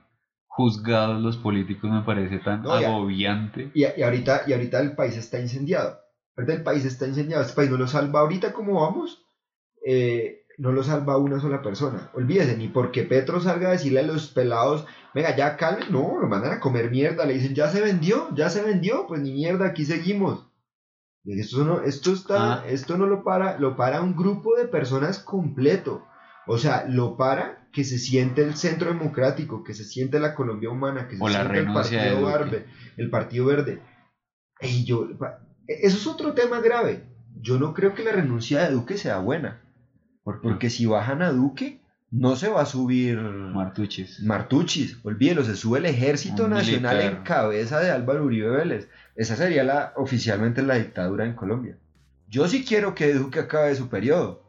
juzgados 0.48 1.22
los 1.22 1.38
políticos 1.38 1.92
me 1.92 2.02
parece 2.02 2.40
tan 2.40 2.64
No, 2.64 2.72
agobiante. 2.72 3.72
Y, 3.74 3.82
y 3.86 4.04
ahorita, 4.04 4.44
y 4.48 4.54
ahorita 4.54 4.80
el 4.80 4.94
país 4.96 5.16
está 5.18 5.40
incendiado. 5.40 6.00
Ahorita 6.36 6.54
el 6.54 6.64
país 6.64 6.86
está 6.86 7.08
incendiado. 7.08 7.44
Este 7.44 7.56
país 7.56 7.70
no 7.70 7.78
lo 7.78 7.88
salva 7.88 8.22
ahorita 8.22 8.54
como 8.54 8.82
vamos. 8.82 9.24
eh, 9.86 10.44
no 10.58 10.72
lo 10.72 10.82
salva 10.84 11.18
una 11.20 11.40
sola 11.40 11.62
persona. 11.62 12.10
Olvídese, 12.16 12.58
ni 12.58 12.68
porque 12.68 13.04
Petro 13.04 13.40
salga 13.40 13.68
a 13.70 13.72
decirle 13.74 14.00
a 14.00 14.04
los 14.04 14.30
pelados, 14.30 14.88
venga, 15.14 15.36
ya 15.36 15.56
calmen, 15.56 15.92
no, 15.92 16.18
lo 16.20 16.28
mandan 16.28 16.54
a 16.54 16.60
comer 16.60 16.90
mierda. 16.90 17.26
Le 17.28 17.36
dicen, 17.36 17.54
ya 17.54 17.70
se 17.70 17.80
vendió, 17.80 18.34
ya 18.34 18.50
se 18.50 18.64
vendió, 18.64 19.06
pues 19.08 19.22
ni 19.22 19.34
mierda, 19.34 19.68
aquí 19.68 19.86
seguimos. 19.86 20.47
Esto 21.28 21.64
no, 21.66 21.82
esto 21.82 22.14
está, 22.14 22.54
Ah. 22.54 22.64
esto 22.68 22.98
no 22.98 23.06
lo 23.06 23.24
para, 23.24 23.58
lo 23.60 23.76
para 23.76 24.02
un 24.02 24.16
grupo 24.16 24.56
de 24.56 24.66
personas 24.66 25.20
completo. 25.20 26.06
O 26.48 26.58
sea, 26.58 26.86
lo 26.88 27.18
para 27.18 27.68
que 27.74 27.84
se 27.84 27.98
siente 28.00 28.42
el 28.42 28.56
centro 28.56 28.88
democrático, 28.88 29.64
que 29.64 29.74
se 29.74 29.84
siente 29.84 30.20
la 30.20 30.34
Colombia 30.34 30.70
humana, 30.70 31.08
que 31.10 31.18
se 31.18 31.24
O 31.24 31.28
siente 31.28 31.60
el 31.60 31.66
partido 31.74 32.00
el 32.96 33.10
partido 33.10 33.46
verde. 33.46 33.82
Y 34.62 34.86
yo, 34.86 35.08
pa- 35.18 35.40
eso 35.68 35.98
es 35.98 36.08
otro 36.08 36.34
tema 36.34 36.62
grave. 36.62 37.04
Yo 37.42 37.60
no 37.60 37.74
creo 37.74 37.94
que 37.94 38.04
la 38.04 38.14
renuncia 38.14 38.64
de 38.64 38.72
Duque 38.72 38.98
sea 38.98 39.18
buena. 39.20 39.62
Porque 40.50 40.70
si 40.70 40.86
bajan 40.86 41.22
a 41.22 41.32
Duque, 41.32 41.82
no 42.12 42.36
se 42.36 42.48
va 42.50 42.62
a 42.62 42.66
subir 42.66 43.20
Martuches. 43.20 44.22
Martuchis. 44.22 44.98
Olvídelo, 45.04 45.44
se 45.44 45.56
sube 45.56 45.80
el 45.80 45.86
ejército 45.86 46.46
Un 46.46 46.52
nacional 46.52 46.98
militar. 46.98 47.18
en 47.18 47.24
cabeza 47.24 47.80
de 47.80 47.92
Álvaro 47.92 48.24
Uribe 48.24 48.50
Vélez. 48.50 48.90
Esa 49.16 49.36
sería 49.36 49.64
la, 49.64 49.94
oficialmente 49.96 50.62
la 50.62 50.76
dictadura 50.76 51.26
en 51.26 51.34
Colombia. 51.34 51.78
Yo 52.30 52.48
sí 52.48 52.64
quiero 52.66 52.96
que 52.96 53.14
Duque 53.14 53.40
acabe 53.40 53.76
su 53.76 53.90
periodo. 53.90 54.44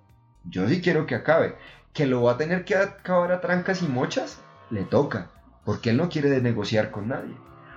Yo 0.44 0.68
sí 0.68 0.80
quiero 0.80 1.06
que 1.06 1.14
acabe. 1.14 1.56
Que 1.92 2.06
lo 2.06 2.22
va 2.22 2.32
a 2.32 2.38
tener 2.38 2.64
que 2.64 2.76
acabar 2.76 3.32
a 3.32 3.40
trancas 3.40 3.82
y 3.82 3.88
mochas, 3.88 4.40
le 4.70 4.84
toca. 4.84 5.30
Porque 5.64 5.90
él 5.90 5.96
no 5.96 6.08
quiere 6.08 6.40
negociar 6.40 6.90
con 6.90 7.08
nadie. 7.08 7.34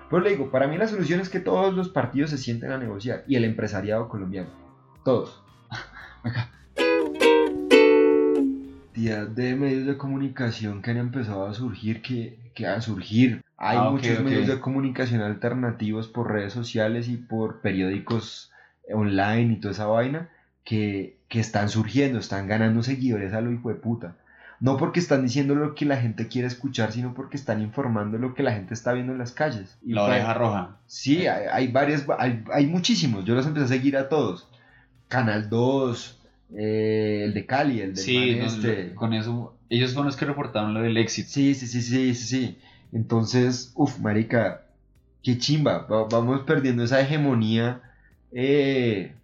Pero 0.09 0.21
le 0.21 0.31
digo, 0.31 0.51
para 0.51 0.67
mí 0.67 0.77
la 0.77 0.87
solución 0.87 1.21
es 1.21 1.29
que 1.29 1.39
todos 1.39 1.73
los 1.73 1.89
partidos 1.89 2.29
se 2.29 2.37
sienten 2.37 2.71
a 2.71 2.77
negociar. 2.77 3.23
Y 3.27 3.35
el 3.35 3.45
empresariado 3.45 4.09
colombiano. 4.09 4.49
Todos. 5.03 5.41
Cantidad 9.09 9.27
de 9.27 9.55
medios 9.55 9.85
de 9.87 9.97
comunicación 9.97 10.81
que 10.81 10.91
han 10.91 10.97
empezado 10.97 11.45
a 11.47 11.53
surgir, 11.53 12.01
que, 12.01 12.51
que 12.53 12.67
a 12.67 12.81
surgir. 12.81 13.41
Hay 13.57 13.77
Ah, 13.77 13.89
muchos 13.89 14.19
medios 14.21 14.47
de 14.47 14.59
comunicación 14.59 15.21
alternativos 15.21 16.07
por 16.07 16.31
redes 16.31 16.53
sociales 16.53 17.07
y 17.07 17.17
por 17.17 17.61
periódicos 17.61 18.51
online 18.91 19.53
y 19.53 19.59
toda 19.59 19.71
esa 19.73 19.85
vaina 19.87 20.29
que, 20.63 21.17
que 21.29 21.39
están 21.39 21.69
surgiendo, 21.69 22.19
están 22.19 22.47
ganando 22.47 22.83
seguidores 22.83 23.33
a 23.33 23.41
lo 23.41 23.51
hijo 23.51 23.69
de 23.69 23.75
puta. 23.75 24.17
No 24.59 24.77
porque 24.77 24.99
están 24.99 25.23
diciendo 25.23 25.55
lo 25.55 25.73
que 25.73 25.85
la 25.85 25.97
gente 25.97 26.27
quiere 26.27 26.47
escuchar, 26.47 26.91
sino 26.91 27.15
porque 27.15 27.37
están 27.37 27.61
informando 27.61 28.19
lo 28.19 28.35
que 28.35 28.43
la 28.43 28.53
gente 28.53 28.75
está 28.75 28.93
viendo 28.93 29.11
en 29.13 29.17
las 29.19 29.31
calles. 29.31 29.77
Y 29.81 29.93
La 29.93 30.03
oreja 30.03 30.33
roja. 30.35 30.77
Sí, 30.85 31.25
hay, 31.25 31.47
hay 31.51 31.71
varias, 31.71 32.05
hay, 32.19 32.43
hay 32.53 32.67
muchísimos. 32.67 33.25
Yo 33.25 33.33
los 33.33 33.47
empecé 33.47 33.65
a 33.65 33.67
seguir 33.69 33.97
a 33.97 34.07
todos. 34.09 34.47
Canal 35.07 35.49
2, 35.49 36.20
eh, 36.57 37.23
el 37.25 37.33
de 37.33 37.45
Cali, 37.45 37.81
el 37.81 37.95
de 37.95 38.01
Sí, 38.03 38.35
no, 38.35 38.95
con 38.95 39.13
eso. 39.13 39.57
Ellos 39.69 39.91
fueron 39.93 40.07
los 40.07 40.15
que 40.17 40.25
reportaron 40.25 40.73
lo 40.73 40.81
del 40.81 40.97
éxito. 40.97 41.29
Sí, 41.29 41.55
sí, 41.55 41.67
sí, 41.67 41.81
sí, 41.81 42.15
sí, 42.15 42.25
sí. 42.25 42.59
Entonces, 42.91 43.71
uff, 43.75 43.99
marica, 43.99 44.65
qué 45.23 45.37
chimba. 45.37 45.85
Va- 45.87 46.07
vamos 46.09 46.41
perdiendo 46.43 46.83
esa 46.83 46.99
hegemonía 47.01 47.81
eh, 48.31 49.15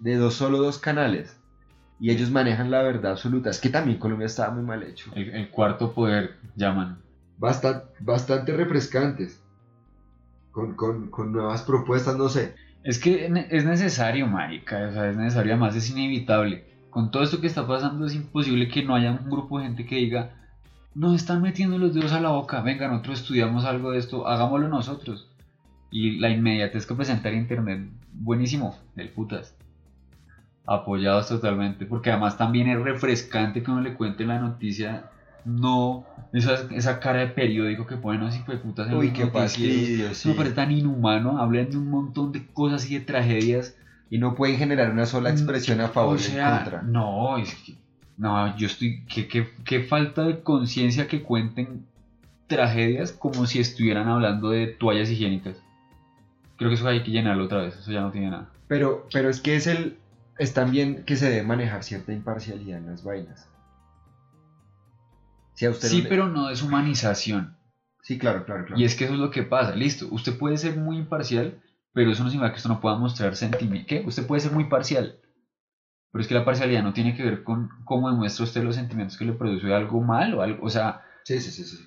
de 0.00 0.16
dos, 0.16 0.34
solo 0.34 0.58
dos 0.58 0.78
canales. 0.78 1.38
y 1.98 2.10
ellos 2.10 2.30
manejan 2.30 2.70
la 2.70 2.82
verdad 2.82 3.12
absoluta. 3.12 3.50
Es 3.50 3.60
que 3.60 3.70
también 3.70 3.98
Colombia 3.98 4.26
estaba 4.26 4.52
muy 4.54 4.64
mal 4.64 4.82
hecho. 4.82 5.10
El, 5.14 5.30
el 5.34 5.50
cuarto 5.50 5.94
poder, 5.94 6.38
llaman. 6.56 7.02
Bastante, 7.36 7.86
bastante 8.00 8.56
refrescantes. 8.56 9.44
Con, 10.52 10.76
con, 10.76 11.10
con 11.10 11.32
nuevas 11.32 11.62
propuestas, 11.62 12.16
no 12.16 12.28
sé. 12.28 12.54
Es 12.84 12.98
que 12.98 13.26
es 13.50 13.64
necesario, 13.64 14.26
marica, 14.26 14.88
o 14.88 14.92
sea, 14.92 15.10
es 15.10 15.16
necesario, 15.16 15.52
además 15.52 15.76
es 15.76 15.90
inevitable. 15.90 16.64
Con 16.90 17.10
todo 17.10 17.22
esto 17.22 17.40
que 17.40 17.46
está 17.46 17.66
pasando 17.66 18.06
es 18.06 18.14
imposible 18.14 18.68
que 18.68 18.82
no 18.82 18.94
haya 18.94 19.12
un 19.12 19.30
grupo 19.30 19.58
de 19.58 19.66
gente 19.66 19.86
que 19.86 19.96
diga, 19.96 20.32
nos 20.94 21.14
están 21.14 21.42
metiendo 21.42 21.78
los 21.78 21.94
dedos 21.94 22.12
a 22.12 22.20
la 22.20 22.30
boca, 22.30 22.60
venga, 22.60 22.88
nosotros 22.88 23.20
estudiamos 23.20 23.64
algo 23.64 23.92
de 23.92 23.98
esto, 23.98 24.26
hagámoslo 24.26 24.68
nosotros. 24.68 25.28
Y 25.90 26.18
la 26.18 26.30
inmediatez 26.30 26.86
que 26.86 26.94
presenta 26.94 27.28
el 27.28 27.36
internet, 27.36 27.88
buenísimo, 28.12 28.76
del 28.96 29.10
putas. 29.10 29.56
Apoyados 30.66 31.28
totalmente, 31.28 31.86
porque 31.86 32.10
además 32.10 32.36
también 32.36 32.68
es 32.68 32.80
refrescante 32.80 33.62
que 33.62 33.70
uno 33.70 33.80
le 33.80 33.94
cuente 33.94 34.26
la 34.26 34.38
noticia, 34.40 35.10
no 35.44 36.04
esa, 36.32 36.66
esa 36.70 37.00
cara 37.00 37.20
de 37.20 37.26
periódico 37.28 37.86
que 37.86 37.96
ponen 37.96 38.22
así 38.22 38.42
de 38.46 38.56
putas 38.56 38.88
en 38.88 38.94
Uy, 38.94 39.08
los 39.08 39.16
qué 39.16 39.26
fastidio, 39.26 40.14
sí. 40.14 40.32
parece 40.36 40.54
tan 40.54 40.70
inhumano, 40.70 41.38
hablan 41.38 41.70
de 41.70 41.76
un 41.76 41.90
montón 41.90 42.32
de 42.32 42.46
cosas 42.52 42.90
y 42.90 42.94
de 42.98 43.04
tragedias. 43.04 43.74
Y 44.10 44.18
no 44.18 44.34
pueden 44.34 44.56
generar 44.58 44.90
una 44.90 45.06
sola 45.06 45.30
expresión 45.30 45.80
a 45.80 45.88
favor 45.88 46.16
o 46.16 46.18
sea, 46.18 46.50
en 46.50 46.56
contra. 46.64 46.82
No, 46.82 47.38
es 47.38 47.54
que, 47.54 47.74
no, 48.18 48.54
yo 48.58 48.66
estoy, 48.66 49.02
qué, 49.08 49.26
qué- 49.26 49.48
qué 49.64 49.84
falta 49.84 50.24
de 50.24 50.42
conciencia 50.42 51.06
que 51.08 51.22
cuenten 51.22 51.86
tragedias 52.46 53.12
como 53.12 53.46
si 53.46 53.58
estuvieran 53.58 54.08
hablando 54.08 54.50
de 54.50 54.66
toallas 54.66 55.08
higiénicas. 55.10 55.56
Creo 56.56 56.68
que 56.68 56.74
eso 56.74 56.86
hay 56.86 57.02
que 57.02 57.10
llenarlo 57.10 57.44
otra 57.44 57.62
vez, 57.62 57.74
eso 57.76 57.90
ya 57.90 58.02
no 58.02 58.10
tiene 58.10 58.30
nada. 58.30 58.50
Pero, 58.68 59.06
pero 59.12 59.30
es 59.30 59.40
que 59.40 59.56
es 59.56 59.66
el. 59.66 59.96
Es 60.38 60.52
también 60.54 61.04
que 61.04 61.16
se 61.16 61.30
debe 61.30 61.42
manejar 61.42 61.82
cierta 61.82 62.12
imparcialidad 62.12 62.78
en 62.78 62.86
las 62.86 63.04
vainas. 63.04 63.48
Si 65.54 65.66
a 65.66 65.70
usted 65.70 65.88
no 65.88 65.94
Sí, 65.94 66.02
le- 66.02 66.08
pero 66.08 66.28
no 66.28 66.48
deshumanización. 66.48 67.56
Sí, 68.02 68.18
claro, 68.18 68.44
claro, 68.44 68.64
claro. 68.64 68.80
Y 68.80 68.84
es 68.84 68.94
que 68.96 69.04
eso 69.04 69.14
es 69.14 69.20
lo 69.20 69.30
que 69.30 69.42
pasa, 69.44 69.74
listo, 69.76 70.08
usted 70.10 70.36
puede 70.36 70.56
ser 70.56 70.76
muy 70.76 70.96
imparcial, 70.96 71.60
pero 71.92 72.10
eso 72.10 72.24
no 72.24 72.30
significa 72.30 72.52
que 72.52 72.56
usted 72.58 72.70
no 72.70 72.80
pueda 72.80 72.96
mostrar 72.96 73.36
sentimiento. 73.36 73.86
¿Qué? 73.88 74.02
Usted 74.06 74.26
puede 74.26 74.40
ser 74.40 74.52
muy 74.52 74.64
parcial, 74.64 75.18
pero 76.10 76.22
es 76.22 76.28
que 76.28 76.34
la 76.34 76.44
parcialidad 76.44 76.82
no 76.82 76.92
tiene 76.92 77.14
que 77.14 77.22
ver 77.22 77.42
con 77.44 77.68
cómo 77.84 78.10
demuestra 78.10 78.44
usted 78.44 78.64
los 78.64 78.74
sentimientos 78.74 79.16
que 79.16 79.24
le 79.24 79.34
produce 79.34 79.72
algo 79.72 80.00
mal 80.00 80.34
o 80.34 80.42
algo, 80.42 80.64
o 80.64 80.70
sea, 80.70 81.02
Sí, 81.24 81.38
sí, 81.40 81.50
sí, 81.52 81.64
sí. 81.64 81.86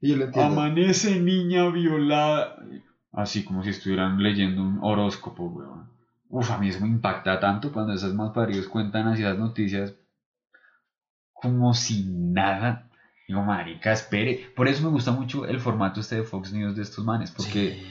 Y 0.00 0.10
yo 0.10 0.16
lo 0.16 0.24
entiendo. 0.24 0.52
amanece 0.52 1.20
niña 1.20 1.68
violada, 1.70 2.56
así 3.12 3.44
como 3.44 3.62
si 3.62 3.70
estuvieran 3.70 4.22
leyendo 4.22 4.62
un 4.62 4.78
horóscopo, 4.82 5.46
weón. 5.46 5.88
Uf, 6.28 6.50
a 6.50 6.58
mí 6.58 6.68
eso 6.68 6.80
me 6.80 6.88
impacta 6.88 7.38
tanto 7.38 7.72
cuando 7.72 7.92
esas 7.94 8.12
malparidos 8.12 8.66
cuentan 8.68 9.06
así 9.06 9.22
las 9.22 9.38
noticias 9.38 9.94
como 11.40 11.74
si 11.74 12.04
nada. 12.04 12.88
Digo, 13.28 13.42
marica, 13.42 13.92
espere. 13.92 14.50
Por 14.54 14.68
eso 14.68 14.82
me 14.84 14.90
gusta 14.90 15.10
mucho 15.12 15.46
el 15.46 15.60
formato 15.60 16.00
este 16.00 16.16
de 16.16 16.22
Fox 16.22 16.52
News 16.52 16.76
de 16.76 16.82
estos 16.82 17.04
manes, 17.04 17.30
porque 17.32 17.80
Sí. 17.82 17.86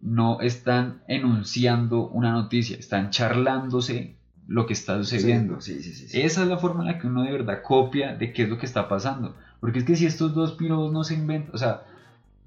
no 0.00 0.40
están 0.40 1.02
enunciando 1.08 2.06
una 2.08 2.30
noticia, 2.32 2.76
están 2.76 3.10
charlándose 3.10 4.14
lo 4.48 4.64
que 4.66 4.74
está 4.74 4.96
sucediendo. 4.98 5.60
Sí, 5.60 5.82
sí, 5.82 5.92
sí. 5.92 6.08
sí. 6.08 6.20
Esa 6.20 6.42
es 6.42 6.48
la 6.48 6.58
forma 6.58 6.82
en 6.82 6.86
la 6.92 6.98
que 6.98 7.08
uno 7.08 7.22
de 7.24 7.32
verdad 7.32 7.62
copia 7.62 8.14
de 8.14 8.32
qué 8.32 8.44
es 8.44 8.48
lo 8.48 8.58
que 8.58 8.66
está 8.66 8.88
pasando. 8.88 9.34
Porque 9.60 9.80
es 9.80 9.84
que 9.84 9.96
si 9.96 10.06
estos 10.06 10.34
dos 10.34 10.52
piros 10.52 10.92
no 10.92 11.02
se 11.02 11.14
inventan, 11.14 11.52
o 11.54 11.58
sea, 11.58 11.82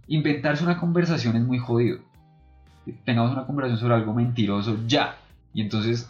inventarse 0.07 0.63
una 0.63 0.79
conversación 0.79 1.35
es 1.35 1.43
muy 1.43 1.57
jodido. 1.59 1.99
Tengamos 3.03 3.31
una 3.33 3.45
conversación 3.45 3.79
sobre 3.81 3.95
algo 3.95 4.13
mentiroso 4.13 4.77
ya. 4.87 5.17
Y 5.53 5.61
entonces 5.61 6.09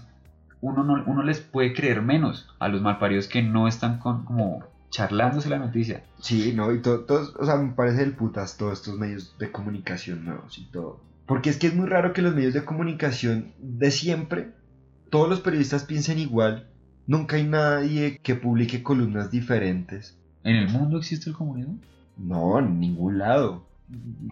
uno, 0.62 0.84
no, 0.84 1.04
uno 1.06 1.24
les 1.24 1.40
puede 1.40 1.74
creer 1.74 2.02
menos 2.02 2.48
a 2.60 2.68
los 2.68 2.82
malparidos 2.82 3.28
que 3.28 3.42
no 3.42 3.68
están 3.68 4.00
con, 4.00 4.26
como 4.26 4.64
charlándose 4.90 5.50
la 5.50 5.60
noticia. 5.60 6.04
Sí, 6.20 6.54
no, 6.56 6.72
y 6.74 6.82
to- 6.82 7.02
todos, 7.02 7.36
o 7.40 7.46
sea, 7.46 7.56
me 7.58 7.74
parece 7.74 8.04
el 8.04 8.14
putas 8.14 8.58
todos 8.58 8.80
estos 8.80 8.98
medios 8.98 9.36
de 9.38 9.52
comunicación 9.52 10.26
nuevos 10.26 10.58
y 10.58 10.66
todo. 10.72 11.00
Porque 11.26 11.50
es 11.50 11.58
que 11.58 11.68
es 11.68 11.76
muy 11.76 11.88
raro 11.88 12.12
que 12.14 12.22
los 12.24 12.34
medios 12.36 12.54
de 12.54 12.66
comunicación 12.66 13.52
de 13.60 13.92
siempre, 13.92 14.50
todos 15.12 15.30
los 15.30 15.42
periodistas 15.42 15.84
piensen 15.84 16.18
igual. 16.20 16.68
Nunca 17.06 17.36
hay 17.38 17.44
nadie 17.44 18.20
que 18.22 18.36
publique 18.36 18.84
columnas 18.84 19.30
diferentes. 19.32 20.18
¿En 20.44 20.56
el 20.56 20.70
mundo 20.70 20.98
existe 20.98 21.30
el 21.30 21.36
comunismo? 21.36 21.78
No, 22.18 22.60
en 22.60 22.80
ningún 22.80 23.18
lado. 23.20 23.64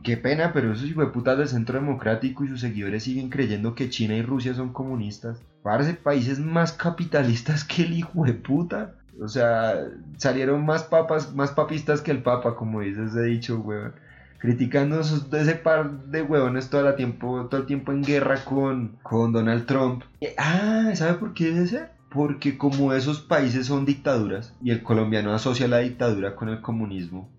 Qué 0.04 0.18
pena, 0.18 0.54
pero 0.54 0.74
esos 0.74 0.92
putas 1.12 1.38
del 1.38 1.48
Centro 1.48 1.80
Democrático 1.80 2.44
y 2.44 2.48
sus 2.48 2.62
seguidores 2.62 3.04
siguen 3.04 3.30
creyendo 3.30 3.74
que 3.74 3.90
China 3.90 4.16
y 4.16 4.22
Rusia 4.22 4.54
son 4.54 4.72
comunistas. 4.74 5.40
Parece 5.68 5.96
países 5.96 6.40
más 6.40 6.72
capitalistas 6.72 7.66
que 7.66 7.84
el 7.84 7.92
hijo 7.92 8.24
de 8.24 8.32
puta. 8.32 8.94
O 9.22 9.28
sea, 9.28 9.76
salieron 10.16 10.66
más 10.66 10.84
papas, 10.84 11.36
más 11.36 11.52
papistas 11.52 12.00
que 12.00 12.12
el 12.12 12.24
papa, 12.24 12.56
como 12.56 12.80
dice 12.80 13.04
ese 13.04 13.24
dicho, 13.24 13.60
weón. 13.60 13.92
Criticando 14.38 15.02
esos, 15.02 15.28
ese 15.34 15.56
par 15.56 16.06
de 16.06 16.22
huevones 16.22 16.70
todo 16.70 16.88
el 16.88 16.96
tiempo, 16.96 17.48
todo 17.52 17.60
el 17.60 17.68
tiempo 17.68 17.92
en 17.92 18.02
guerra 18.02 18.46
con, 18.46 18.96
con 19.04 19.34
Donald 19.34 19.66
Trump. 19.66 20.04
Eh, 20.22 20.36
Ah, 20.38 20.92
¿sabe 20.96 21.16
por 21.16 21.34
qué 21.34 21.52
debe 21.52 21.68
ser? 21.68 21.92
Porque 22.12 22.58
como 22.58 22.94
esos 22.94 23.20
países 23.20 23.66
son 23.66 23.86
dictaduras 23.86 24.54
y 24.64 24.72
el 24.72 24.84
colombiano 24.84 25.34
asocia 25.34 25.68
la 25.68 25.80
dictadura 25.80 26.38
con 26.38 26.48
el 26.48 26.62
comunismo, 26.62 27.30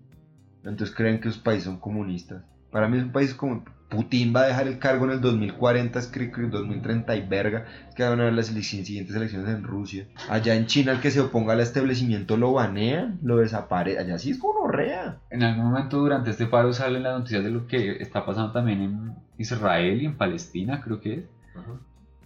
entonces 0.64 0.94
creen 0.94 1.22
que 1.22 1.30
esos 1.30 1.40
países 1.40 1.64
son 1.64 1.80
comunistas. 1.80 2.42
Para 2.70 2.88
mí 2.88 2.98
es 2.98 3.04
un 3.04 3.12
país 3.12 3.32
como 3.32 3.64
Putin 3.88 4.34
va 4.36 4.42
a 4.42 4.46
dejar 4.46 4.68
el 4.68 4.78
cargo 4.78 5.06
en 5.06 5.12
el 5.12 5.20
2040, 5.20 5.98
es 5.98 6.08
creo 6.12 6.30
que 6.30 6.40
en 6.42 6.50
2030 6.50 7.16
y 7.16 7.26
verga, 7.26 7.64
es 7.88 7.94
que 7.94 8.02
van 8.02 8.20
a 8.20 8.22
haber 8.22 8.34
las 8.34 8.46
siguientes 8.46 9.16
elecciones 9.16 9.48
en 9.48 9.64
Rusia. 9.64 10.06
Allá 10.28 10.54
en 10.54 10.66
China 10.66 10.92
el 10.92 11.00
que 11.00 11.10
se 11.10 11.20
oponga 11.20 11.54
al 11.54 11.60
establecimiento 11.60 12.36
lo 12.36 12.52
banean, 12.52 13.18
lo 13.22 13.38
desaparece. 13.38 13.98
Allá 13.98 14.18
sí 14.18 14.30
es 14.30 14.38
gonorrea. 14.38 15.18
En 15.30 15.42
algún 15.42 15.66
momento 15.70 15.98
durante 15.98 16.30
este 16.30 16.46
paro 16.46 16.72
salen 16.72 17.02
las 17.02 17.18
noticias 17.18 17.42
de 17.42 17.50
lo 17.50 17.66
que 17.66 18.02
está 18.02 18.26
pasando 18.26 18.52
también 18.52 18.82
en 18.82 19.14
Israel 19.38 20.02
y 20.02 20.06
en 20.06 20.16
Palestina, 20.16 20.82
creo 20.82 21.00
que 21.00 21.14
es. 21.14 21.24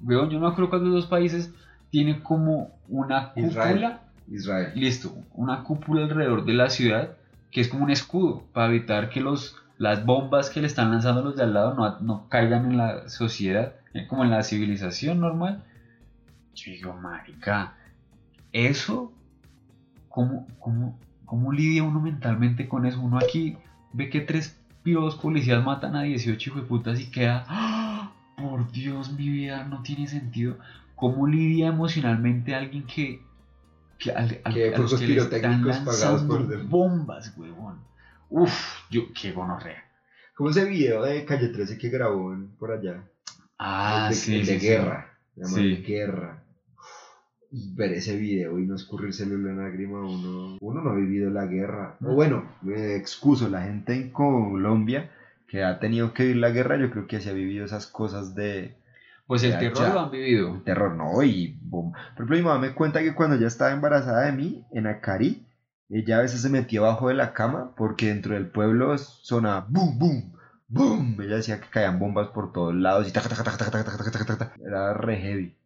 Weón, 0.03 0.31
yo 0.31 0.41
no 0.41 0.55
cuál 0.55 0.83
de 0.83 0.89
los 0.89 0.95
dos 1.03 1.07
países 1.07 1.53
tiene 1.91 2.23
como 2.23 2.73
una 2.89 3.33
cúpula. 3.33 3.49
Israel. 3.49 3.93
Israel. 4.31 4.73
Listo, 4.75 5.15
una 5.35 5.63
cúpula 5.63 6.03
alrededor 6.05 6.45
de 6.45 6.55
la 6.55 6.71
ciudad 6.71 7.17
que 7.53 7.61
es 7.61 7.69
como 7.69 7.85
un 7.85 7.91
escudo 7.91 8.43
para 8.53 8.69
evitar 8.69 9.11
que 9.11 9.21
los, 9.21 9.57
las 9.83 10.05
bombas 10.05 10.49
que 10.49 10.61
le 10.61 10.69
están 10.69 10.93
lanzando 10.93 11.23
los 11.23 11.35
de 11.37 11.43
al 11.43 11.55
lado 11.55 11.75
no, 11.75 11.99
no 12.01 12.29
caigan 12.29 12.67
en 12.71 12.77
la 12.77 13.09
sociedad, 13.09 13.75
eh, 13.95 14.07
como 14.07 14.23
en 14.23 14.31
la 14.31 14.45
civilización 14.45 15.19
normal. 15.19 15.65
Yo 16.55 16.71
digo, 16.71 16.95
marica, 16.95 17.73
eso, 18.53 19.11
¿cómo, 20.09 20.47
cómo, 20.61 20.97
cómo 21.25 21.51
lidia 21.53 21.83
uno 21.83 22.01
mentalmente 22.01 22.69
con 22.69 22.87
eso? 22.87 23.01
Uno 23.01 23.19
aquí 23.19 23.57
ve 23.93 24.09
que 24.09 24.21
tres 24.21 24.57
pibos 24.85 25.17
policías 25.17 25.65
matan 25.65 25.97
a 25.97 26.03
18 26.03 26.51
hijos 26.51 26.63
de 26.63 26.69
putas 26.69 27.01
y 27.01 27.11
queda, 27.11 27.45
¡Ah! 27.49 28.13
por 28.37 28.71
Dios, 28.71 29.13
mi 29.13 29.29
vida 29.29 29.65
no 29.65 29.83
tiene 29.83 30.07
sentido. 30.07 30.59
¿Cómo 30.95 31.27
lidia 31.27 31.67
emocionalmente 31.69 32.55
alguien 32.55 32.85
que, 32.87 33.21
que, 33.99 34.13
al- 34.13 34.39
al- 34.45 34.55
Que 34.55 34.75
a 34.75 34.79
los 34.79 34.95
que 34.95 35.09
le 35.09 35.17
están 35.17 35.63
por 35.63 35.67
lanzando 35.67 36.39
dem- 36.39 36.69
bombas, 36.69 37.33
huevón? 37.37 37.79
Uf, 38.35 38.53
yo, 38.91 39.03
qué 39.21 39.33
gonorrea. 39.33 39.85
Como 40.35 40.51
ese 40.51 40.65
video 40.65 41.03
de 41.03 41.25
Calle 41.25 41.49
13 41.49 41.77
que 41.79 41.91
grabó 41.91 42.33
en- 42.33 42.49
por 42.57 42.73
allá. 42.73 43.03
Ah, 43.59 44.05
el 44.09 44.11
de, 44.11 44.15
sí, 44.17 44.35
el 44.37 44.47
de 44.47 44.55
sí, 44.55 44.61
sí. 44.61 44.67
guerra. 44.67 45.19
Sí. 45.45 45.77
Guerra. 45.87 46.43
Y 47.51 47.75
ver 47.75 47.93
ese 47.93 48.17
video 48.17 48.59
y 48.59 48.67
no 48.67 48.75
escurrírsele 48.77 49.35
una 49.37 49.53
lágrima 49.63 49.99
a 49.99 50.07
uno. 50.07 50.57
Uno 50.61 50.81
no 50.81 50.91
ha 50.91 50.95
vivido 50.95 51.31
la 51.31 51.45
guerra. 51.45 51.97
O 52.03 52.15
bueno, 52.15 52.45
me 52.63 52.97
excuso, 52.97 53.49
la 53.51 53.63
gente 53.63 53.95
en 53.95 54.11
Colombia 54.11 55.11
que 55.49 55.63
ha 55.63 55.79
tenido 55.79 56.15
que 56.15 56.23
vivir 56.23 56.39
la 56.39 56.49
guerra, 56.51 56.79
yo 56.79 56.91
creo 56.91 57.07
que 57.07 57.21
se 57.21 57.29
ha 57.29 57.35
vivido 57.35 57.67
esas 57.67 57.87
cosas 57.87 58.35
de 58.35 58.75
Pues 59.27 59.43
el 59.45 59.53
Ya, 59.53 59.59
terror 59.59 59.79
ya. 59.89 59.93
lo 59.95 60.01
han 60.01 60.11
vivido. 60.11 60.63
terror, 60.65 60.95
no, 60.95 61.23
y 61.23 61.59
boom. 61.61 61.93
Por 61.93 62.01
ejemplo, 62.15 62.37
mi 62.37 62.43
mamá 62.43 62.59
me 62.59 62.73
cuenta 62.75 63.01
que 63.03 63.15
cuando 63.15 63.37
ella 63.37 63.49
estaba 63.49 63.71
embarazada 63.73 64.25
de 64.25 64.33
mí, 64.33 64.65
en 64.73 64.87
Acari, 64.87 65.45
ella 65.93 66.19
a 66.19 66.23
veces 66.23 66.41
se 66.43 66.49
metía 66.49 66.81
abajo 66.81 67.09
de 67.09 67.15
la 67.15 67.33
cama 67.33 67.75
porque 67.77 68.09
dentro 68.09 68.35
del 68.35 68.47
pueblo 68.47 68.97
sonaba 68.99 69.67
boom, 69.69 69.99
boom, 69.99 70.33
boom. 70.69 71.17
Ella 71.21 71.37
decía 71.37 71.61
que 71.61 71.69
caían 71.69 71.99
bombas 71.99 72.29
por 72.29 72.53
todos 72.53 72.75
lados 72.75 73.07
y 73.09 73.13
taca, 73.13 73.29
taca, 73.29 73.45
taca, 73.45 73.71
taca, 73.71 73.83
taca, 73.85 74.11
taca, 74.11 74.37
taca. 74.37 74.55
Era 74.65 74.95
re 74.95 75.17
heavy 75.19 75.57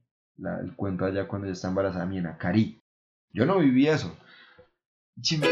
el 0.63 0.75
cuento 0.77 1.05
allá 1.07 1.27
cuando 1.29 1.47
ella 1.47 1.55
estaba 1.55 1.71
embarazada 1.71 2.05
en 2.15 2.27
Acari. 2.27 2.79
Yo 3.33 3.47
no 3.47 3.59
viví 3.59 3.87
eso. 3.89 4.15
Chim- 5.21 5.43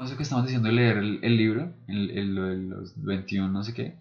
Eso 0.00 0.16
que 0.16 0.22
estamos 0.22 0.44
diciendo 0.44 0.70
leer 0.70 0.98
el, 0.98 1.18
el 1.22 1.36
libro, 1.36 1.72
el, 1.88 2.10
el- 2.10 2.68
los 2.68 2.92
21 3.02 3.48
no 3.48 3.62
sé 3.64 3.74
qué, 3.74 3.96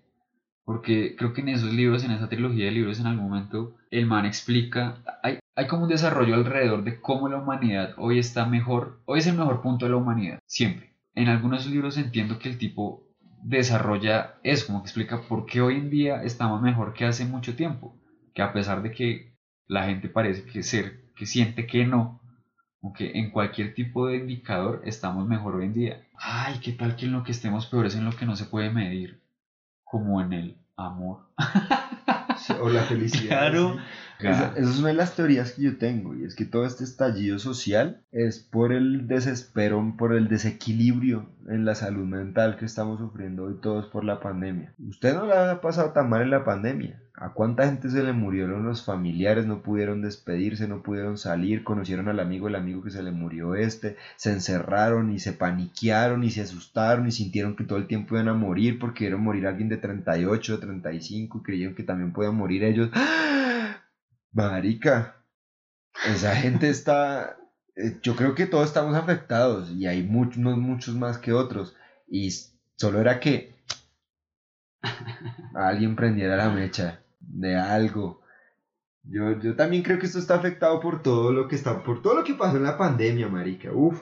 porque 0.65 1.15
creo 1.15 1.31
que 1.31 1.41
en 1.41 1.49
esos 1.49 1.71
libros, 1.71 2.03
en 2.03 2.11
esa 2.11 2.27
trilogía 2.27 2.65
de 2.65 2.71
libros, 2.71 2.99
en 2.99 3.05
algún 3.05 3.29
momento 3.29 3.75
el 3.91 4.07
man 4.07 4.25
explica, 4.25 4.97
hay, 5.23 5.39
hay 5.55 5.67
como 5.67 5.83
un 5.83 5.89
desarrollo 5.89 6.33
alrededor 6.33 6.83
de 6.83 6.99
cómo 6.99 7.29
la 7.29 7.37
humanidad 7.37 7.93
hoy 7.97 8.19
está 8.19 8.45
mejor, 8.45 8.99
hoy 9.05 9.19
es 9.19 9.27
el 9.27 9.37
mejor 9.37 9.61
punto 9.61 9.85
de 9.85 9.91
la 9.91 9.97
humanidad, 9.97 10.39
siempre. 10.47 10.95
En 11.13 11.29
algunos 11.29 11.67
libros 11.67 11.97
entiendo 11.97 12.39
que 12.39 12.49
el 12.49 12.57
tipo 12.57 13.07
desarrolla 13.43 14.35
eso, 14.43 14.65
como 14.65 14.81
que 14.81 14.87
explica 14.87 15.21
por 15.21 15.45
qué 15.45 15.61
hoy 15.61 15.75
en 15.75 15.91
día 15.91 16.23
estamos 16.23 16.61
mejor 16.61 16.93
que 16.93 17.05
hace 17.05 17.25
mucho 17.25 17.55
tiempo, 17.55 17.95
que 18.33 18.41
a 18.41 18.51
pesar 18.51 18.81
de 18.81 18.91
que 18.91 19.37
la 19.67 19.85
gente 19.85 20.09
parece 20.09 20.45
que 20.45 20.63
ser, 20.63 21.11
que 21.15 21.27
siente 21.27 21.67
que 21.67 21.85
no, 21.85 22.21
aunque 22.81 23.11
en 23.19 23.29
cualquier 23.29 23.73
tipo 23.75 24.07
de 24.07 24.17
indicador 24.17 24.81
estamos 24.83 25.27
mejor 25.27 25.55
hoy 25.55 25.65
en 25.65 25.73
día. 25.73 26.07
Ay, 26.15 26.59
¿qué 26.59 26.71
tal 26.71 26.95
que 26.95 27.05
en 27.05 27.13
lo 27.13 27.23
que 27.23 27.31
estemos 27.31 27.67
peor 27.67 27.85
es 27.85 27.95
en 27.95 28.05
lo 28.05 28.15
que 28.15 28.25
no 28.25 28.35
se 28.35 28.45
puede 28.45 28.71
medir? 28.71 29.21
Como 29.95 30.19
en 30.19 30.33
el 30.33 30.57
amor. 30.75 31.19
O 32.61 32.67
la 32.67 32.81
felicidad. 32.83 33.39
Claro. 33.39 33.75
sí. 33.75 33.79
Esa, 34.19 34.53
esa 34.55 34.93
las 34.93 35.15
teorías 35.15 35.53
que 35.53 35.63
yo 35.63 35.77
tengo, 35.77 36.15
y 36.15 36.23
es 36.23 36.35
que 36.35 36.45
todo 36.45 36.65
este 36.65 36.83
estallido 36.83 37.39
social 37.39 38.01
es 38.11 38.39
por 38.39 38.71
el 38.71 39.07
desespero, 39.07 39.95
por 39.97 40.13
el 40.13 40.27
desequilibrio 40.27 41.29
en 41.47 41.65
la 41.65 41.75
salud 41.75 42.05
mental 42.05 42.57
que 42.57 42.65
estamos 42.65 42.99
sufriendo 42.99 43.45
hoy 43.45 43.55
todos 43.61 43.87
por 43.87 44.03
la 44.03 44.19
pandemia. 44.19 44.73
Usted 44.79 45.13
no 45.13 45.25
la 45.25 45.51
ha 45.51 45.61
pasado 45.61 45.91
tan 45.91 46.09
mal 46.09 46.21
en 46.21 46.31
la 46.31 46.43
pandemia. 46.43 47.01
¿A 47.17 47.31
cuánta 47.31 47.65
gente 47.65 47.89
se 47.89 48.03
le 48.03 48.11
murieron 48.11 48.65
los 48.65 48.83
familiares? 48.83 49.45
No 49.45 49.61
pudieron 49.61 50.01
despedirse, 50.01 50.67
no 50.67 50.83
pudieron 50.83 51.17
salir, 51.17 51.63
conocieron 51.63 52.09
al 52.09 52.19
amigo, 52.19 52.49
el 52.49 52.55
amigo 52.55 52.83
que 52.83 52.89
se 52.89 53.03
le 53.03 53.11
murió 53.11 53.55
este, 53.55 53.95
se 54.17 54.33
encerraron 54.33 55.13
y 55.13 55.19
se 55.19 55.31
paniquearon 55.31 56.25
y 56.25 56.31
se 56.31 56.41
asustaron 56.41 57.07
y 57.07 57.11
sintieron 57.11 57.55
que 57.55 57.63
todo 57.63 57.79
el 57.79 57.87
tiempo 57.87 58.15
iban 58.15 58.27
a 58.27 58.33
morir 58.33 58.79
porque 58.79 59.05
vieron 59.05 59.23
morir 59.23 59.47
alguien 59.47 59.69
de 59.69 59.77
38, 59.77 60.57
de 60.57 60.65
35 60.65 61.37
y 61.37 61.41
creyeron 61.41 61.75
que 61.75 61.83
también 61.83 62.11
podían 62.11 62.35
morir 62.35 62.65
ellos. 62.65 62.89
¡Ah! 62.93 63.44
Marica, 64.35 65.15
esa 66.13 66.35
gente 66.35 66.69
está, 66.69 67.37
eh, 67.77 67.97
yo 68.03 68.15
creo 68.17 68.35
que 68.35 68.45
todos 68.45 68.67
estamos 68.67 68.93
afectados 68.95 69.71
y 69.71 69.87
hay 69.87 70.03
muchos, 70.03 70.37
muchos 70.37 70.93
más 70.93 71.17
que 71.17 71.31
otros 71.31 71.73
y 72.07 72.29
solo 72.75 72.99
era 72.99 73.19
que 73.21 73.55
alguien 75.55 75.95
prendiera 75.95 76.35
la 76.35 76.49
mecha 76.49 76.99
de 77.19 77.55
algo. 77.55 78.21
Yo, 79.03 79.39
yo 79.39 79.55
también 79.55 79.83
creo 79.83 79.99
que 79.99 80.05
esto 80.05 80.19
está 80.19 80.35
afectado 80.35 80.79
por 80.81 81.01
todo 81.01 81.31
lo 81.31 81.47
que 81.47 81.55
está, 81.55 81.81
por 81.83 82.01
todo 82.01 82.15
lo 82.15 82.23
que 82.23 82.33
pasó 82.33 82.57
en 82.57 82.63
la 82.63 82.77
pandemia, 82.77 83.29
marica. 83.29 83.71
Uf. 83.71 84.01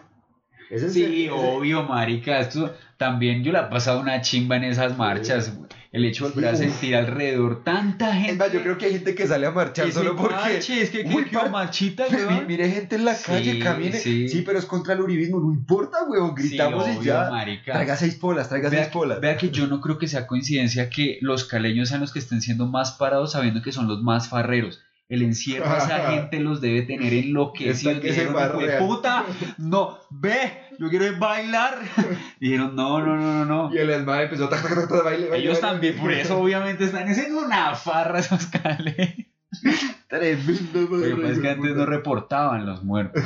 Ese 0.71 0.89
Sí, 0.89 1.25
ese- 1.25 1.31
obvio, 1.31 1.83
marica. 1.83 2.39
Esto 2.39 2.73
también 2.97 3.43
yo 3.43 3.51
la 3.51 3.67
he 3.67 3.69
pasado 3.69 3.99
una 3.99 4.21
chimba 4.21 4.55
en 4.57 4.63
esas 4.63 4.97
marchas. 4.97 5.55
El 5.93 6.03
hecho 6.05 6.27
de 6.27 6.33
volver 6.33 6.49
a 6.53 6.55
sentir 6.57 6.95
alrededor 6.95 7.63
tanta 7.63 8.11
gente. 8.13 8.31
Es 8.31 8.37
más, 8.39 8.51
yo 8.51 8.61
creo 8.63 8.77
que 8.79 8.85
hay 8.87 8.93
gente 8.93 9.13
que 9.15 9.27
sale 9.27 9.45
a 9.45 9.51
marchar 9.51 9.91
solo 9.91 10.15
porque. 10.15 10.33
marche, 10.35 10.81
es 10.81 10.89
que 10.89 11.03
Uy, 11.05 11.25
par- 11.31 11.51
machita, 11.51 12.05
weón. 12.11 12.47
Mire 12.47 12.67
gente 12.69 12.95
en 12.95 13.05
la 13.05 13.13
Sí, 13.13 13.23
calle, 13.27 13.59
camine. 13.59 13.97
sí. 13.99 14.27
Sí. 14.27 14.41
pero 14.41 14.57
es 14.57 14.65
contra 14.65 14.95
el 14.95 15.01
uribismo, 15.01 15.39
no 15.39 15.53
importa, 15.53 15.99
weón. 16.09 16.33
Gritamos 16.33 16.85
Sí, 16.85 16.97
y 17.01 17.05
ya. 17.05 17.29
marica. 17.29 17.73
Traiga 17.73 17.95
seis 17.95 18.15
polas, 18.15 18.49
traiga 18.49 18.69
Vea, 18.69 18.81
seis 18.85 18.91
polas. 18.91 19.21
vea 19.21 19.37
que 19.37 19.49
yo 19.51 19.67
no 19.67 19.79
creo 19.81 19.99
que 19.99 20.07
sea 20.07 20.25
coincidencia 20.27 20.89
que 20.89 21.19
los 21.21 21.45
caleños 21.45 21.89
sean 21.89 22.01
los 22.01 22.11
que 22.11 22.19
estén 22.19 22.41
siendo 22.41 22.65
más 22.65 22.93
parados 22.93 23.33
sabiendo 23.33 23.61
que 23.61 23.71
son 23.71 23.87
los 23.87 24.01
más 24.01 24.27
farreros. 24.29 24.81
El 25.13 25.21
encierro 25.21 25.69
a 25.69 25.77
esa 25.77 26.11
gente 26.11 26.39
los 26.39 26.59
debe 26.59 26.81
tener 26.83 27.13
enloquecidos. 27.13 27.99
Que 28.01 28.13
se 28.13 28.21
Dijeron, 28.25 28.33
"Hijo 28.33 28.57
de 28.59 28.65
barrean". 28.65 28.87
puta, 28.87 29.25
no, 29.59 29.99
ve, 30.09 30.53
yo 30.79 30.89
quiero 30.89 31.05
es 31.05 31.19
bailar. 31.19 31.77
Dijeron, 32.39 32.75
no, 32.75 32.99
no, 33.05 33.15
no, 33.15 33.45
no, 33.45 33.45
no. 33.45 33.75
Y 33.75 33.77
el 33.77 33.89
esmalte 33.91 34.23
empezó 34.23 34.49
tac, 34.49 34.61
tac, 34.63 34.73
tac, 34.73 34.89
tac, 34.89 35.03
baile, 35.03 35.29
baile, 35.29 35.37
Ellos 35.45 35.61
baile, 35.61 35.73
también, 35.73 35.97
por 35.99 36.11
eso 36.11 36.39
obviamente 36.39 36.85
están 36.85 37.07
haciendo 37.07 37.39
una 37.45 37.75
farra 37.75 38.19
esos 38.19 38.47
caleños. 38.47 39.27
Tremendo, 40.07 40.89
pasa 40.89 41.31
es 41.31 41.39
que 41.39 41.49
antes 41.49 41.75
no 41.75 41.85
reportaban 41.85 42.65
los 42.65 42.83
muertos. 42.83 43.23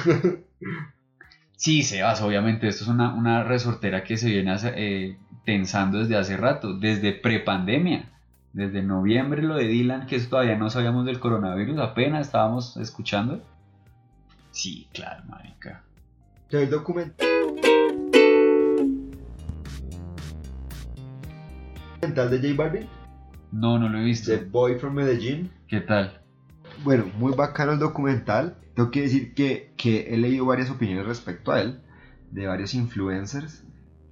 Sí, 1.56 1.84
Sebas, 1.84 2.22
obviamente 2.22 2.68
esto 2.68 2.84
es 2.84 2.90
una, 2.90 3.14
una 3.14 3.44
resortera 3.44 4.04
que 4.04 4.18
se 4.18 4.30
viene 4.30 4.52
hace- 4.52 4.74
eh, 4.76 5.18
tensando 5.46 6.00
desde 6.00 6.16
hace 6.18 6.38
rato, 6.38 6.74
desde 6.78 7.14
prepandemia. 7.14 8.10
Desde 8.58 8.82
noviembre 8.82 9.44
lo 9.44 9.54
de 9.54 9.68
Dylan, 9.68 10.08
que 10.08 10.16
eso 10.16 10.30
todavía 10.30 10.58
no 10.58 10.72
sabíamos 10.72 11.06
del 11.06 11.20
coronavirus, 11.20 11.78
apenas 11.78 12.26
estábamos 12.26 12.76
escuchando. 12.78 13.40
Sí, 14.50 14.88
claro, 14.92 15.24
marica. 15.28 15.84
¿Te 16.50 16.64
el 16.64 16.70
documental 16.72 17.16
de 22.02 22.40
J 22.42 22.56
Balvin? 22.56 22.88
No, 23.52 23.78
no 23.78 23.90
lo 23.90 24.00
he 24.00 24.04
visto. 24.04 24.32
The 24.32 24.46
Boy 24.46 24.80
from 24.80 24.96
Medellín. 24.96 25.52
¿Qué 25.68 25.82
tal? 25.82 26.20
Bueno, 26.84 27.06
muy 27.20 27.34
bacano 27.34 27.74
el 27.74 27.80
documental. 27.80 28.58
Tengo 28.74 28.90
que 28.90 29.04
decir 29.04 29.36
que, 29.36 29.76
que 29.78 30.12
he 30.12 30.18
leído 30.18 30.48
varias 30.48 30.72
opiniones 30.72 31.06
respecto 31.06 31.52
a 31.52 31.62
él, 31.62 31.80
de 32.32 32.48
varios 32.48 32.74
influencers, 32.74 33.67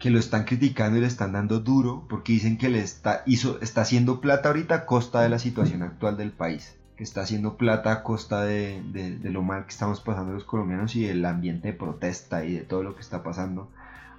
que 0.05 0.11
lo 0.11 0.19
están 0.19 0.43
criticando 0.43 0.99
y 0.99 1.01
le 1.01 1.07
están 1.07 1.31
dando 1.31 1.61
duro 1.61 2.05
porque 2.07 2.31
dicen 2.33 2.59
que 2.59 2.69
le 2.69 2.77
está, 2.79 3.23
hizo, 3.25 3.59
está 3.63 3.81
haciendo 3.81 4.21
plata 4.21 4.49
ahorita 4.49 4.75
a 4.75 4.85
costa 4.85 5.21
de 5.23 5.29
la 5.29 5.39
situación 5.39 5.81
actual 5.81 6.15
del 6.15 6.31
país. 6.31 6.75
Que 6.95 7.03
está 7.03 7.21
haciendo 7.21 7.57
plata 7.57 7.91
a 7.91 8.03
costa 8.03 8.43
de, 8.43 8.83
de- 8.93 9.17
de 9.17 9.29
lo 9.31 9.41
mal 9.41 9.63
que 9.65 9.71
estamos 9.71 10.01
pasando 10.01 10.31
los 10.33 10.43
colombianos 10.43 10.95
y 10.95 11.01
del 11.05 11.25
ambiente 11.25 11.69
de 11.69 11.73
protesta 11.73 12.45
y 12.45 12.53
de 12.53 12.61
todo 12.61 12.83
lo 12.83 12.93
que 12.93 13.01
está 13.01 13.23
pasando 13.23 13.71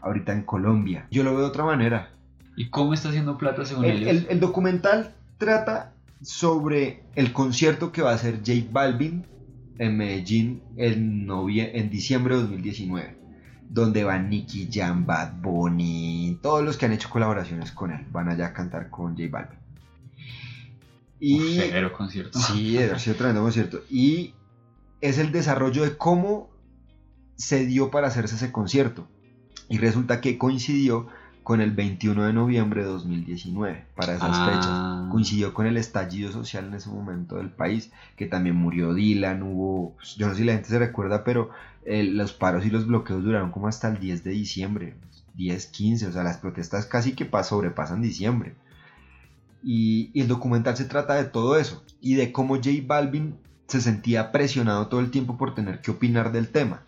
ahorita 0.03 0.32
en 0.32 0.43
Colombia. 0.43 1.07
Yo 1.12 1.22
lo 1.22 1.30
veo 1.30 1.43
de 1.43 1.47
otra 1.47 1.62
manera. 1.64 2.11
¿Y 2.57 2.68
cómo 2.68 2.93
está 2.93 3.11
haciendo 3.11 3.39
plata 3.39 3.64
según 3.64 3.84
El, 3.84 3.99
ellos? 4.03 4.09
el- 4.09 4.26
el 4.28 4.41
documental 4.41 5.14
trata 5.39 5.93
sobre 6.20 7.05
el 7.14 7.32
concierto 7.32 7.93
que 7.93 8.03
va 8.03 8.11
a 8.11 8.14
hacer 8.16 8.39
J 8.45 8.55
Balvin 8.72 9.24
en 9.78 9.97
Medellín 9.97 10.62
en, 10.76 11.28
en 11.30 11.91
diciembre 11.91 12.34
de 12.34 12.41
2019, 12.43 13.14
donde 13.69 14.05
van 14.05 14.31
Nicky 14.31 14.69
Jam, 14.73 15.07
Bad 15.07 15.41
Bunny, 15.41 16.39
todos 16.43 16.64
los 16.64 16.77
que 16.77 16.87
han 16.87 16.93
hecho 16.93 17.11
colaboraciones 17.11 17.73
con 17.73 17.91
él 17.91 18.07
van 18.11 18.29
allá 18.29 18.47
a 18.47 18.53
cantar 18.53 18.91
con 18.91 19.17
J 19.17 19.29
Balvin. 19.31 19.59
Y 21.19 21.59
concierto. 21.97 22.39
Sí, 22.39 22.79
sido 22.99 23.17
tremendo 23.17 23.43
concierto. 23.43 23.81
Y 23.91 24.35
es 25.01 25.19
el 25.19 25.33
desarrollo 25.33 25.83
de 25.83 25.97
cómo 25.97 26.51
se 27.37 27.67
dio 27.67 27.91
para 27.91 28.09
hacerse 28.09 28.37
ese 28.37 28.53
concierto. 28.53 29.07
Y 29.69 29.79
resulta 29.79 30.21
que 30.21 30.39
coincidió 30.39 31.09
con 31.47 31.61
el 31.61 31.70
21 31.70 32.24
de 32.24 32.32
noviembre 32.32 32.82
de 32.82 32.88
2019, 32.88 33.84
para 33.94 34.16
esas 34.16 34.36
Ah. 34.36 34.47
fechas. 34.51 35.12
Coincidió 35.12 35.55
con 35.55 35.66
el 35.66 35.76
estallido 35.76 36.32
social 36.32 36.66
en 36.66 36.74
ese 36.74 36.90
momento 36.90 37.36
del 37.36 37.51
país, 37.51 37.92
que 38.16 38.26
también 38.26 38.57
murió 38.57 38.92
Dylan, 38.94 39.44
hubo, 39.44 39.94
pues, 39.94 40.16
yo 40.16 40.26
no 40.26 40.32
sé 40.34 40.40
si 40.40 40.44
la 40.44 40.55
gente 40.55 40.68
se 40.70 40.80
recuerda, 40.80 41.22
pero 41.22 41.51
eh, 41.84 42.03
los 42.03 42.32
paros 42.32 42.66
y 42.66 42.70
los 42.70 42.88
bloqueos 42.88 43.22
duraron 43.22 43.53
como 43.53 43.68
hasta 43.68 43.86
el 43.86 44.01
10 44.01 44.24
de 44.24 44.32
diciembre, 44.32 44.94
10, 45.34 45.66
15, 45.68 46.09
o 46.09 46.12
sea, 46.12 46.24
las 46.24 46.38
protestas 46.38 46.84
casi 46.86 47.12
que 47.12 47.30
pas- 47.30 47.44
sobrepasan 47.44 48.03
diciembre. 48.03 48.57
Y, 49.62 50.11
y 50.14 50.22
el 50.22 50.28
documental 50.28 50.76
se 50.76 50.84
trata 50.84 51.14
de 51.14 51.26
todo 51.26 51.57
eso 51.59 51.84
y 52.01 52.14
de 52.14 52.32
cómo 52.32 52.57
J 52.57 52.70
Balvin 52.84 53.36
se 53.68 53.80
sentía 53.80 54.32
presionado 54.32 54.88
todo 54.88 54.99
el 54.99 55.12
tiempo 55.12 55.36
por 55.38 55.55
tener 55.55 55.80
que 55.80 55.92
opinar 55.92 56.32
del 56.32 56.49
tema. 56.49 56.82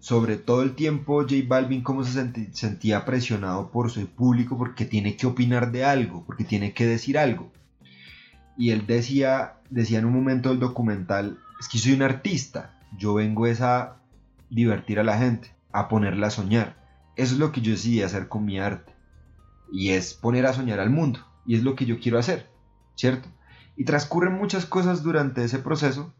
Sobre 0.00 0.36
todo 0.36 0.62
el 0.62 0.74
tiempo 0.74 1.22
J 1.22 1.34
Balvin 1.46 1.82
cómo 1.82 2.04
se 2.04 2.32
sentía 2.52 3.04
presionado 3.04 3.70
por 3.70 3.90
su 3.90 4.06
público 4.06 4.56
porque 4.56 4.84
tiene 4.84 5.16
que 5.16 5.26
opinar 5.26 5.72
de 5.72 5.84
algo, 5.84 6.24
porque 6.24 6.44
tiene 6.44 6.72
que 6.72 6.86
decir 6.86 7.18
algo. 7.18 7.50
Y 8.56 8.70
él 8.70 8.86
decía, 8.86 9.58
decía 9.70 9.98
en 9.98 10.04
un 10.04 10.14
momento 10.14 10.50
del 10.50 10.60
documental, 10.60 11.38
es 11.60 11.68
que 11.68 11.78
soy 11.78 11.92
un 11.92 12.02
artista, 12.02 12.78
yo 12.96 13.14
vengo 13.14 13.46
es 13.46 13.60
a 13.60 13.96
divertir 14.50 15.00
a 15.00 15.04
la 15.04 15.18
gente, 15.18 15.52
a 15.72 15.88
ponerla 15.88 16.28
a 16.28 16.30
soñar. 16.30 16.76
Eso 17.16 17.34
es 17.34 17.40
lo 17.40 17.52
que 17.52 17.60
yo 17.60 17.72
decidí 17.72 18.02
hacer 18.02 18.28
con 18.28 18.44
mi 18.44 18.58
arte. 18.58 18.94
Y 19.72 19.90
es 19.90 20.14
poner 20.14 20.46
a 20.46 20.52
soñar 20.52 20.80
al 20.80 20.90
mundo. 20.90 21.20
Y 21.44 21.56
es 21.56 21.62
lo 21.62 21.74
que 21.74 21.86
yo 21.86 21.98
quiero 21.98 22.18
hacer, 22.18 22.50
¿cierto? 22.94 23.28
Y 23.76 23.84
transcurren 23.84 24.34
muchas 24.34 24.66
cosas 24.66 25.02
durante 25.02 25.44
ese 25.44 25.58
proceso 25.58 26.14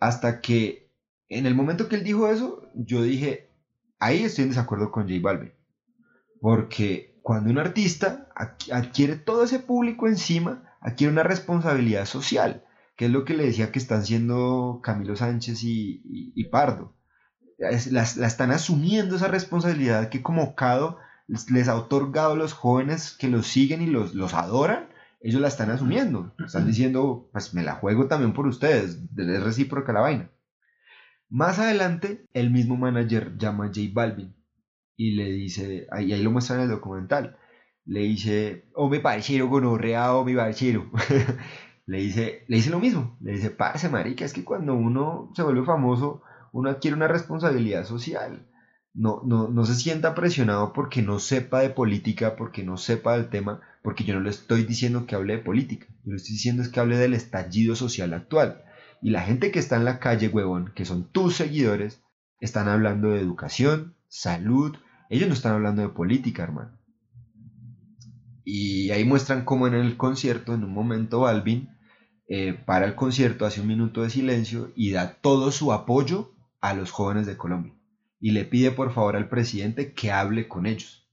hasta 0.00 0.40
que 0.40 0.85
en 1.28 1.46
el 1.46 1.54
momento 1.54 1.88
que 1.88 1.96
él 1.96 2.04
dijo 2.04 2.28
eso, 2.28 2.62
yo 2.74 3.02
dije, 3.02 3.48
ahí 3.98 4.22
estoy 4.22 4.42
en 4.44 4.50
desacuerdo 4.50 4.90
con 4.90 5.08
J 5.08 5.20
Balvin. 5.22 5.52
Porque 6.40 7.18
cuando 7.22 7.50
un 7.50 7.58
artista 7.58 8.28
adqu- 8.34 8.72
adquiere 8.72 9.16
todo 9.16 9.44
ese 9.44 9.58
público 9.58 10.06
encima, 10.06 10.62
adquiere 10.80 11.12
una 11.12 11.22
responsabilidad 11.22 12.04
social, 12.04 12.62
que 12.96 13.06
es 13.06 13.10
lo 13.10 13.24
que 13.24 13.34
le 13.34 13.44
decía 13.44 13.72
que 13.72 13.78
están 13.78 14.00
haciendo 14.00 14.80
Camilo 14.82 15.16
Sánchez 15.16 15.62
y, 15.62 16.00
y- 16.04 16.32
y 16.34 16.44
Pardo. 16.44 16.94
Las- 17.58 18.16
la 18.16 18.26
están 18.26 18.50
asumiendo 18.50 19.16
esa 19.16 19.28
responsabilidad 19.28 20.08
que 20.10 20.22
como 20.22 20.54
Cado 20.54 20.98
les, 21.26 21.50
les 21.50 21.68
ha 21.68 21.74
otorgado 21.76 22.32
a 22.32 22.36
los 22.36 22.52
jóvenes 22.52 23.12
que 23.18 23.28
los 23.28 23.46
siguen 23.46 23.80
y 23.82 23.86
los, 23.86 24.14
los 24.14 24.34
adoran, 24.34 24.88
ellos 25.20 25.40
la 25.40 25.48
están 25.48 25.70
asumiendo. 25.70 26.34
Están 26.44 26.66
diciendo, 26.66 27.28
pues 27.32 27.54
me 27.54 27.62
la 27.62 27.74
juego 27.74 28.06
también 28.06 28.32
por 28.34 28.46
ustedes, 28.46 28.98
es 29.16 29.42
recíproca 29.42 29.92
la 29.92 30.00
vaina. 30.00 30.30
Más 31.28 31.58
adelante, 31.58 32.26
el 32.34 32.50
mismo 32.50 32.76
manager 32.76 33.36
llama 33.36 33.64
a 33.64 33.68
J 33.68 33.80
Balvin 33.92 34.34
y 34.96 35.12
le 35.12 35.30
dice, 35.32 35.86
ahí, 35.90 36.12
ahí 36.12 36.22
lo 36.22 36.30
muestran 36.30 36.60
en 36.60 36.64
el 36.66 36.70
documental, 36.70 37.36
le 37.84 38.00
dice, 38.00 38.68
oh 38.74 38.88
mi 38.88 38.98
parcero 38.98 39.48
gonorrea, 39.48 40.12
mi 40.24 40.34
parcero. 40.34 40.90
le, 41.86 41.98
dice, 41.98 42.44
le 42.48 42.56
dice 42.56 42.70
lo 42.70 42.80
mismo, 42.80 43.16
le 43.20 43.32
dice, 43.32 43.50
parce 43.50 43.88
marica, 43.88 44.24
es 44.24 44.32
que 44.32 44.44
cuando 44.44 44.74
uno 44.74 45.32
se 45.34 45.42
vuelve 45.42 45.64
famoso, 45.64 46.22
uno 46.52 46.70
adquiere 46.70 46.96
una 46.96 47.08
responsabilidad 47.08 47.84
social. 47.84 48.46
No, 48.94 49.20
no, 49.26 49.48
no 49.48 49.66
se 49.66 49.74
sienta 49.74 50.14
presionado 50.14 50.72
porque 50.72 51.02
no 51.02 51.18
sepa 51.18 51.60
de 51.60 51.70
política, 51.70 52.34
porque 52.34 52.62
no 52.64 52.78
sepa 52.78 53.16
del 53.16 53.28
tema, 53.28 53.60
porque 53.82 54.04
yo 54.04 54.14
no 54.14 54.20
le 54.20 54.30
estoy 54.30 54.64
diciendo 54.64 55.06
que 55.06 55.14
hable 55.14 55.36
de 55.36 55.42
política, 55.42 55.86
yo 56.04 56.12
le 56.12 56.16
estoy 56.16 56.32
diciendo 56.32 56.62
es 56.62 56.70
que 56.70 56.80
hable 56.80 56.96
del 56.96 57.14
estallido 57.14 57.76
social 57.76 58.14
actual. 58.14 58.64
Y 59.02 59.10
la 59.10 59.22
gente 59.22 59.50
que 59.50 59.58
está 59.58 59.76
en 59.76 59.84
la 59.84 59.98
calle, 59.98 60.28
huevón, 60.28 60.72
que 60.74 60.84
son 60.84 61.10
tus 61.10 61.36
seguidores, 61.36 62.02
están 62.40 62.68
hablando 62.68 63.10
de 63.10 63.20
educación, 63.20 63.94
salud. 64.08 64.76
Ellos 65.10 65.28
no 65.28 65.34
están 65.34 65.52
hablando 65.52 65.82
de 65.82 65.88
política, 65.88 66.42
hermano. 66.42 66.78
Y 68.44 68.90
ahí 68.90 69.04
muestran 69.04 69.44
cómo 69.44 69.66
en 69.66 69.74
el 69.74 69.96
concierto, 69.96 70.54
en 70.54 70.64
un 70.64 70.72
momento, 70.72 71.20
Balvin 71.20 71.70
eh, 72.28 72.54
para 72.54 72.86
el 72.86 72.94
concierto, 72.94 73.46
hace 73.46 73.60
un 73.60 73.68
minuto 73.68 74.02
de 74.02 74.10
silencio 74.10 74.72
y 74.74 74.90
da 74.90 75.14
todo 75.14 75.52
su 75.52 75.72
apoyo 75.72 76.34
a 76.60 76.74
los 76.74 76.90
jóvenes 76.90 77.26
de 77.26 77.36
Colombia. 77.36 77.74
Y 78.20 78.32
le 78.32 78.44
pide 78.44 78.70
por 78.70 78.92
favor 78.92 79.16
al 79.16 79.28
presidente 79.28 79.92
que 79.92 80.10
hable 80.10 80.48
con 80.48 80.66
ellos. 80.66 81.08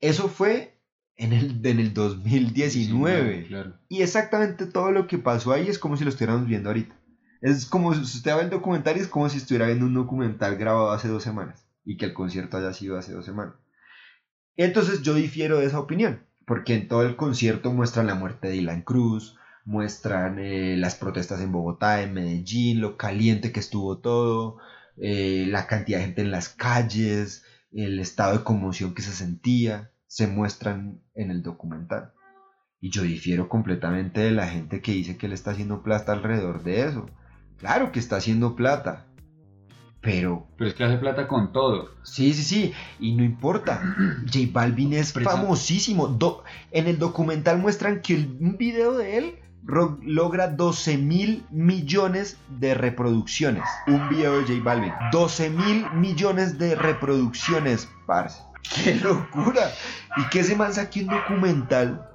Eso 0.00 0.28
fue 0.28 0.80
en 1.16 1.32
el, 1.32 1.60
en 1.64 1.80
el 1.80 1.94
2019. 1.94 3.46
claro. 3.48 3.78
Y 3.88 4.02
exactamente 4.02 4.66
todo 4.66 4.92
lo 4.92 5.06
que 5.06 5.18
pasó 5.18 5.52
ahí 5.52 5.68
es 5.68 5.78
como 5.78 5.96
si 5.96 6.04
lo 6.04 6.10
estuviéramos 6.10 6.46
viendo 6.46 6.68
ahorita. 6.68 6.94
Es 7.40 7.66
como 7.66 7.94
si 7.94 8.00
usted 8.00 8.34
ve 8.34 8.42
el 8.42 8.50
documental 8.50 8.96
y 8.96 9.00
es 9.00 9.08
como 9.08 9.28
si 9.28 9.38
estuviera 9.38 9.66
viendo 9.66 9.86
un 9.86 9.94
documental 9.94 10.56
grabado 10.56 10.90
hace 10.90 11.08
dos 11.08 11.22
semanas 11.22 11.66
y 11.84 11.96
que 11.96 12.06
el 12.06 12.14
concierto 12.14 12.56
haya 12.56 12.72
sido 12.72 12.98
hace 12.98 13.12
dos 13.12 13.24
semanas. 13.24 13.54
Entonces 14.56 15.02
yo 15.02 15.14
difiero 15.14 15.58
de 15.58 15.66
esa 15.66 15.78
opinión, 15.78 16.24
porque 16.46 16.74
en 16.74 16.88
todo 16.88 17.02
el 17.02 17.16
concierto 17.16 17.72
muestran 17.72 18.06
la 18.06 18.14
muerte 18.14 18.48
de 18.48 18.54
Dylan 18.54 18.82
Cruz, 18.82 19.36
muestran 19.64 20.38
eh, 20.38 20.76
las 20.76 20.94
protestas 20.94 21.40
en 21.40 21.52
Bogotá, 21.52 22.02
en 22.02 22.14
Medellín, 22.14 22.80
lo 22.80 22.96
caliente 22.96 23.52
que 23.52 23.60
estuvo 23.60 23.98
todo, 23.98 24.58
eh, 24.96 25.44
la 25.48 25.66
cantidad 25.66 25.98
de 25.98 26.04
gente 26.06 26.22
en 26.22 26.30
las 26.30 26.48
calles, 26.48 27.44
el 27.72 27.98
estado 27.98 28.38
de 28.38 28.44
conmoción 28.44 28.94
que 28.94 29.02
se 29.02 29.12
sentía, 29.12 29.90
se 30.06 30.26
muestran 30.26 31.02
en 31.14 31.30
el 31.30 31.42
documental. 31.42 32.12
Y 32.80 32.90
yo 32.90 33.02
difiero 33.02 33.48
completamente 33.48 34.20
de 34.20 34.30
la 34.30 34.46
gente 34.46 34.80
que 34.80 34.92
dice 34.92 35.16
que 35.16 35.28
le 35.28 35.34
está 35.34 35.50
haciendo 35.50 35.82
plata 35.82 36.12
alrededor 36.12 36.62
de 36.62 36.82
eso. 36.82 37.10
Claro 37.58 37.92
que 37.92 37.98
está 37.98 38.16
haciendo 38.16 38.54
plata. 38.56 39.04
Pero... 40.00 40.46
Pero 40.56 40.70
es 40.70 40.76
que 40.76 40.84
hace 40.84 40.98
plata 40.98 41.26
con 41.26 41.52
todo. 41.52 41.90
Sí, 42.04 42.32
sí, 42.32 42.42
sí. 42.44 42.72
Y 43.00 43.14
no 43.16 43.24
importa. 43.24 43.80
J 44.32 44.38
Balvin 44.52 44.92
es 44.92 45.12
famosísimo. 45.12 46.06
Do- 46.08 46.44
en 46.70 46.86
el 46.86 46.98
documental 46.98 47.58
muestran 47.58 48.00
que 48.02 48.14
el- 48.14 48.36
un 48.40 48.56
video 48.56 48.92
de 48.96 49.18
él 49.18 49.38
logra 50.02 50.46
12 50.48 50.96
mil 50.98 51.44
millones 51.50 52.36
de 52.60 52.74
reproducciones. 52.74 53.64
Un 53.88 54.08
video 54.08 54.38
de 54.38 54.42
J 54.46 54.62
Balvin. 54.62 54.92
12 55.10 55.50
mil 55.50 55.90
millones 55.92 56.56
de 56.58 56.76
reproducciones, 56.76 57.88
parce. 58.06 58.42
¡Qué 58.84 58.94
locura! 58.96 59.72
Y 60.16 60.28
que 60.28 60.40
ese 60.40 60.54
man 60.56 60.72
saque 60.72 61.00
un 61.02 61.06
documental 61.08 62.08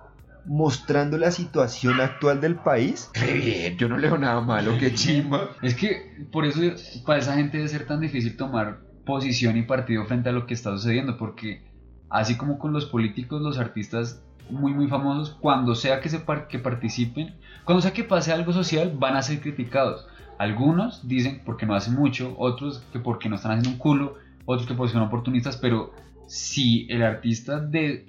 mostrando 0.46 1.18
la 1.18 1.32
situación 1.32 2.02
actual 2.02 2.42
del 2.42 2.56
país. 2.56 3.10
Re 3.14 3.34
bien, 3.34 3.78
yo 3.78 3.88
no 3.88 3.98
leo 3.98 4.18
nada 4.18 4.42
malo, 4.42 4.78
qué 4.80 4.94
chimba. 4.94 5.50
Es 5.62 5.76
que 5.76 6.26
por 6.32 6.46
eso 6.46 6.60
para 7.06 7.20
esa 7.20 7.36
gente 7.36 7.58
debe 7.58 7.70
ser 7.70 7.86
tan 7.86 8.00
difícil 8.02 8.36
tomar 8.38 8.80
posición 9.06 9.58
y 9.58 9.64
partido 9.64 10.06
frente 10.06 10.30
a 10.30 10.32
lo 10.32 10.46
que 10.46 10.54
está 10.54 10.72
sucediendo, 10.72 11.18
porque 11.18 11.64
así 12.10 12.38
como 12.38 12.60
con 12.60 12.74
los 12.74 12.86
políticos, 12.86 13.42
los 13.42 13.58
artistas 13.58 14.24
muy 14.50 14.74
muy 14.74 14.88
famosos, 14.88 15.38
cuando 15.40 15.76
sea 15.76 16.02
que, 16.02 16.10
se 16.10 16.20
par- 16.20 16.48
que 16.48 16.60
participen, 16.60 17.36
cuando 17.64 17.82
sea 17.82 17.94
que 17.94 18.04
pase 18.04 18.32
algo 18.34 18.52
social, 18.52 18.94
van 18.98 19.16
a 19.16 19.22
ser 19.22 19.40
criticados. 19.40 20.08
Algunos 20.38 21.08
dicen 21.08 21.42
porque 21.46 21.66
no 21.66 21.76
hacen 21.76 21.94
mucho, 21.94 22.36
otros 22.38 22.84
que 22.92 23.00
porque 23.00 23.30
no 23.30 23.36
están 23.36 23.52
haciendo 23.52 23.70
un 23.70 23.78
culo, 23.78 24.16
otros 24.46 24.68
que 24.68 24.74
porque 24.74 24.94
son 24.94 25.04
oportunistas, 25.04 25.56
pero 25.58 25.94
si 26.28 26.88
el 26.90 27.04
artista 27.04 27.60
de, 27.60 28.06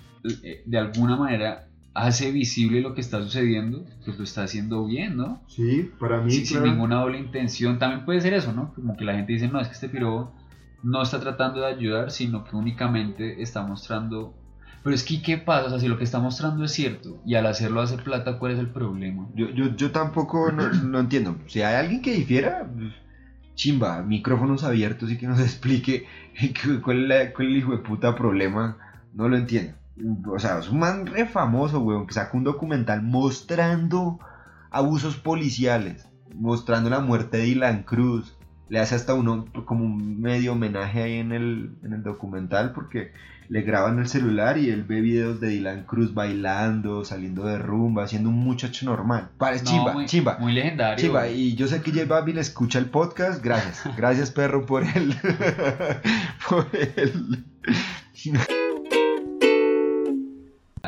de 0.64 0.78
alguna 0.78 1.16
manera 1.16 1.68
hace 1.95 2.30
visible 2.32 2.80
lo 2.80 2.95
que 2.95 3.01
está 3.01 3.22
sucediendo, 3.22 3.84
pues 4.05 4.18
lo 4.18 4.24
está 4.24 4.45
haciendo 4.45 4.84
bien, 4.86 5.16
¿no? 5.16 5.40
Sí, 5.47 5.88
para 5.99 6.22
Sí, 6.28 6.45
sin 6.47 6.62
ninguna 6.62 6.97
doble 7.01 7.18
intención. 7.18 7.78
También 7.78 8.05
puede 8.05 8.20
ser 8.20 8.34
eso, 8.34 8.53
¿no? 8.53 8.72
Como 8.74 8.97
que 8.97 9.05
la 9.05 9.14
gente 9.14 9.32
dice, 9.32 9.49
no, 9.49 9.61
es 9.61 9.68
que 9.68 9.74
este 9.74 9.88
piro 9.88 10.32
no 10.82 11.03
está 11.03 11.20
tratando 11.20 11.61
de 11.61 11.66
ayudar, 11.66 12.11
sino 12.11 12.45
que 12.45 12.57
únicamente 12.57 13.43
está 13.43 13.62
mostrando... 13.62 14.34
Pero 14.82 14.95
es 14.97 15.05
que, 15.05 15.22
¿qué 15.22 15.38
pasa? 15.38 15.66
O 15.66 15.70
sea, 15.70 15.78
si 15.78 15.86
lo 15.88 15.97
que 15.97 16.05
está 16.05 16.18
mostrando 16.18 16.64
es 16.64 16.72
cierto 16.72 17.20
y 17.24 17.36
al 17.36 17.47
hacerlo 17.47 17.80
hace 17.80 17.99
plata, 17.99 18.38
¿cuál 18.38 18.53
es 18.53 18.59
el 18.59 18.68
problema? 18.68 19.28
Yo, 19.34 19.49
yo, 19.51 19.76
yo 19.76 19.93
tampoco 19.93 20.51
no, 20.51 20.68
no 20.84 20.99
entiendo. 20.99 21.36
Si 21.47 21.62
hay 21.62 21.76
alguien 21.76 22.03
que 22.03 22.12
difiera, 22.12 22.66
chimba, 23.55 24.03
micrófonos 24.03 24.64
abiertos 24.64 25.11
y 25.11 25.18
que 25.18 25.26
nos 25.26 25.40
explique 25.49 26.05
cu- 26.62 26.80
cuál 26.82 27.03
es, 27.03 27.09
la- 27.09 27.32
cuál 27.32 27.49
es 27.49 27.53
el 27.53 27.59
hijo 27.59 27.72
de 27.72 27.78
puta 27.78 28.14
problema. 28.14 28.76
No 29.12 29.28
lo 29.28 29.36
entiendo. 29.36 29.74
O 30.26 30.38
sea, 30.38 30.59
es 30.59 30.70
un 30.70 30.78
man 30.78 31.07
re 31.07 31.26
famoso, 31.26 31.80
weón, 31.80 32.07
que 32.07 32.14
saca 32.14 32.36
un 32.36 32.45
documental 32.45 33.03
mostrando 33.03 34.18
abusos 34.70 35.16
policiales, 35.16 36.09
mostrando 36.34 36.90
la 36.90 37.01
muerte 37.01 37.38
de 37.38 37.45
Dylan 37.45 37.82
Cruz. 37.82 38.36
Le 38.68 38.78
hace 38.78 38.95
hasta 38.95 39.12
uno 39.14 39.45
como 39.66 39.84
un 39.84 40.20
medio 40.20 40.53
homenaje 40.53 41.03
ahí 41.03 41.18
en 41.18 41.32
el, 41.32 41.76
en 41.82 41.93
el 41.93 42.03
documental 42.03 42.72
porque 42.72 43.12
le 43.53 43.61
graban 43.61 43.99
el 43.99 44.09
celular 44.09 44.57
y 44.57 44.70
él 44.70 44.84
ve 44.84 45.03
videos 45.03 45.38
de 45.38 45.49
Dylan 45.49 45.84
Cruz 45.84 46.14
bailando, 46.14 47.05
saliendo 47.05 47.45
de 47.45 47.59
rumba, 47.59 48.09
siendo 48.09 48.30
un 48.30 48.36
muchacho 48.36 48.86
normal. 48.86 49.28
Parece 49.36 49.64
No, 49.64 49.70
chimba, 49.70 49.93
muy, 49.93 50.07
chimba. 50.07 50.38
Muy 50.38 50.53
legendario. 50.53 50.97
Chimba, 50.97 51.28
y 51.28 51.55
yo 51.55 51.68
sé 51.68 51.82
que 51.82 51.93
J 51.93 52.07
Balvin 52.07 52.38
escucha 52.38 52.78
el 52.78 52.86
podcast, 52.86 53.45
gracias, 53.45 53.84
gracias 53.97 54.30
perro 54.30 54.64
por 54.64 54.84
el, 54.84 55.14
por 56.49 56.66
el, 56.72 57.45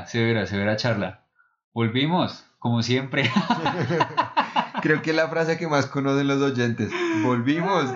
Severa, 0.06 0.46
severa 0.46 0.76
charla. 0.76 1.24
Volvimos, 1.72 2.44
como 2.58 2.82
siempre. 2.82 3.30
creo 4.82 5.02
que 5.02 5.10
es 5.10 5.16
la 5.16 5.28
frase 5.28 5.56
que 5.58 5.66
más 5.68 5.86
conocen 5.86 6.26
los 6.28 6.40
oyentes, 6.42 6.90
volvimos, 7.22 7.90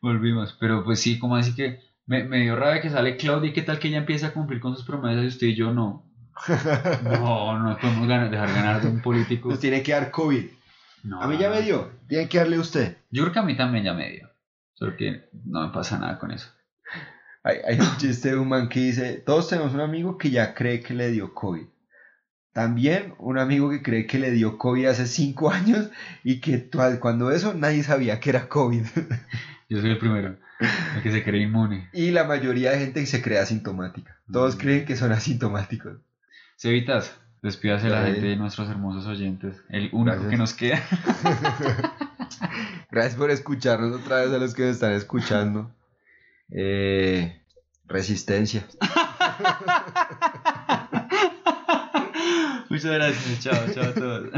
Volvimos, 0.00 0.56
pero 0.58 0.82
pues 0.84 1.00
sí, 1.00 1.18
como 1.18 1.36
así 1.36 1.54
que 1.54 1.78
me, 2.06 2.24
me 2.24 2.40
dio 2.40 2.56
rabia 2.56 2.80
que 2.82 2.90
sale 2.90 3.16
Claudia 3.16 3.50
y 3.50 3.52
qué 3.52 3.62
tal 3.62 3.78
que 3.78 3.88
ella 3.88 3.98
empieza 3.98 4.28
a 4.28 4.32
cumplir 4.32 4.60
con 4.60 4.74
sus 4.76 4.84
promesas 4.84 5.22
y 5.24 5.28
usted 5.28 5.46
y 5.48 5.54
yo 5.54 5.72
no. 5.72 6.10
No, 7.04 7.58
no 7.58 7.76
podemos 7.78 8.08
ganar- 8.08 8.30
dejar 8.30 8.48
ganar 8.52 8.80
de 8.82 8.88
un 8.88 9.00
político. 9.00 9.50
nos 9.50 9.60
tiene 9.60 9.82
que 9.82 9.92
dar 9.92 10.10
COVID, 10.10 10.44
No, 11.04 11.22
a 11.22 11.28
mí 11.28 11.36
ya 11.38 11.50
me 11.50 11.62
dio, 11.62 11.90
tiene 12.08 12.28
que 12.28 12.38
darle 12.38 12.58
usted, 12.58 12.96
Yo 13.10 13.22
creo 13.22 13.32
que 13.32 13.38
a 13.38 13.42
mí 13.42 13.56
también 13.56 13.84
ya 13.84 13.94
me 13.94 14.10
dio. 14.10 14.28
Solo 14.74 14.96
que 14.96 15.28
no 15.44 15.66
me 15.66 15.72
pasa 15.72 15.98
nada 15.98 16.18
con 16.18 16.32
eso. 16.32 16.48
Hay, 17.44 17.56
hay 17.66 17.80
un 17.80 17.96
chiste 17.98 18.30
de 18.30 18.36
un 18.36 18.48
man 18.48 18.68
que 18.68 18.80
dice, 18.80 19.14
todos 19.24 19.48
tenemos 19.48 19.74
un 19.74 19.80
amigo 19.80 20.16
que 20.18 20.30
ya 20.30 20.54
cree 20.54 20.80
que 20.80 20.94
le 20.94 21.10
dio 21.10 21.34
COVID, 21.34 21.66
también 22.52 23.14
un 23.18 23.38
amigo 23.38 23.70
que 23.70 23.82
cree 23.82 24.06
que 24.06 24.18
le 24.18 24.30
dio 24.30 24.58
COVID 24.58 24.86
hace 24.86 25.06
cinco 25.06 25.50
años 25.50 25.88
y 26.22 26.40
que 26.40 26.68
cuando 27.00 27.30
eso 27.30 27.54
nadie 27.54 27.82
sabía 27.82 28.20
que 28.20 28.30
era 28.30 28.48
COVID. 28.48 28.84
Yo 29.68 29.80
soy 29.80 29.90
el 29.92 29.98
primero, 29.98 30.36
el 30.96 31.02
que 31.02 31.10
se 31.10 31.24
cree 31.24 31.42
inmune. 31.42 31.88
Y 31.94 32.10
la 32.10 32.24
mayoría 32.24 32.72
de 32.72 32.78
gente 32.80 33.06
se 33.06 33.22
cree 33.22 33.38
asintomática. 33.38 34.18
Todos 34.30 34.56
Mm. 34.56 34.58
creen 34.58 34.84
que 34.84 34.96
son 34.96 35.12
asintomáticos. 35.12 35.96
Cevitas, 36.58 37.16
despídase 37.42 37.88
la 37.88 38.04
gente 38.04 38.20
de 38.20 38.36
nuestros 38.36 38.68
hermosos 38.68 39.06
oyentes. 39.06 39.56
El 39.70 39.88
único 39.92 40.04
Gracias. 40.22 40.30
que 40.30 40.36
nos 40.36 40.52
queda. 40.54 40.82
Gracias 42.90 43.14
por 43.16 43.30
escucharnos 43.30 43.98
otra 43.98 44.16
vez 44.20 44.32
a 44.32 44.38
los 44.38 44.52
que 44.54 44.62
nos 44.62 44.72
están 44.72 44.92
escuchando. 44.92 45.70
Eh, 46.54 47.42
resistencia. 47.86 48.66
Muchas 52.68 52.92
gracias. 52.92 53.40
Chao, 53.40 53.72
chao 53.72 53.84
a 53.84 53.94
todos. 53.94 54.30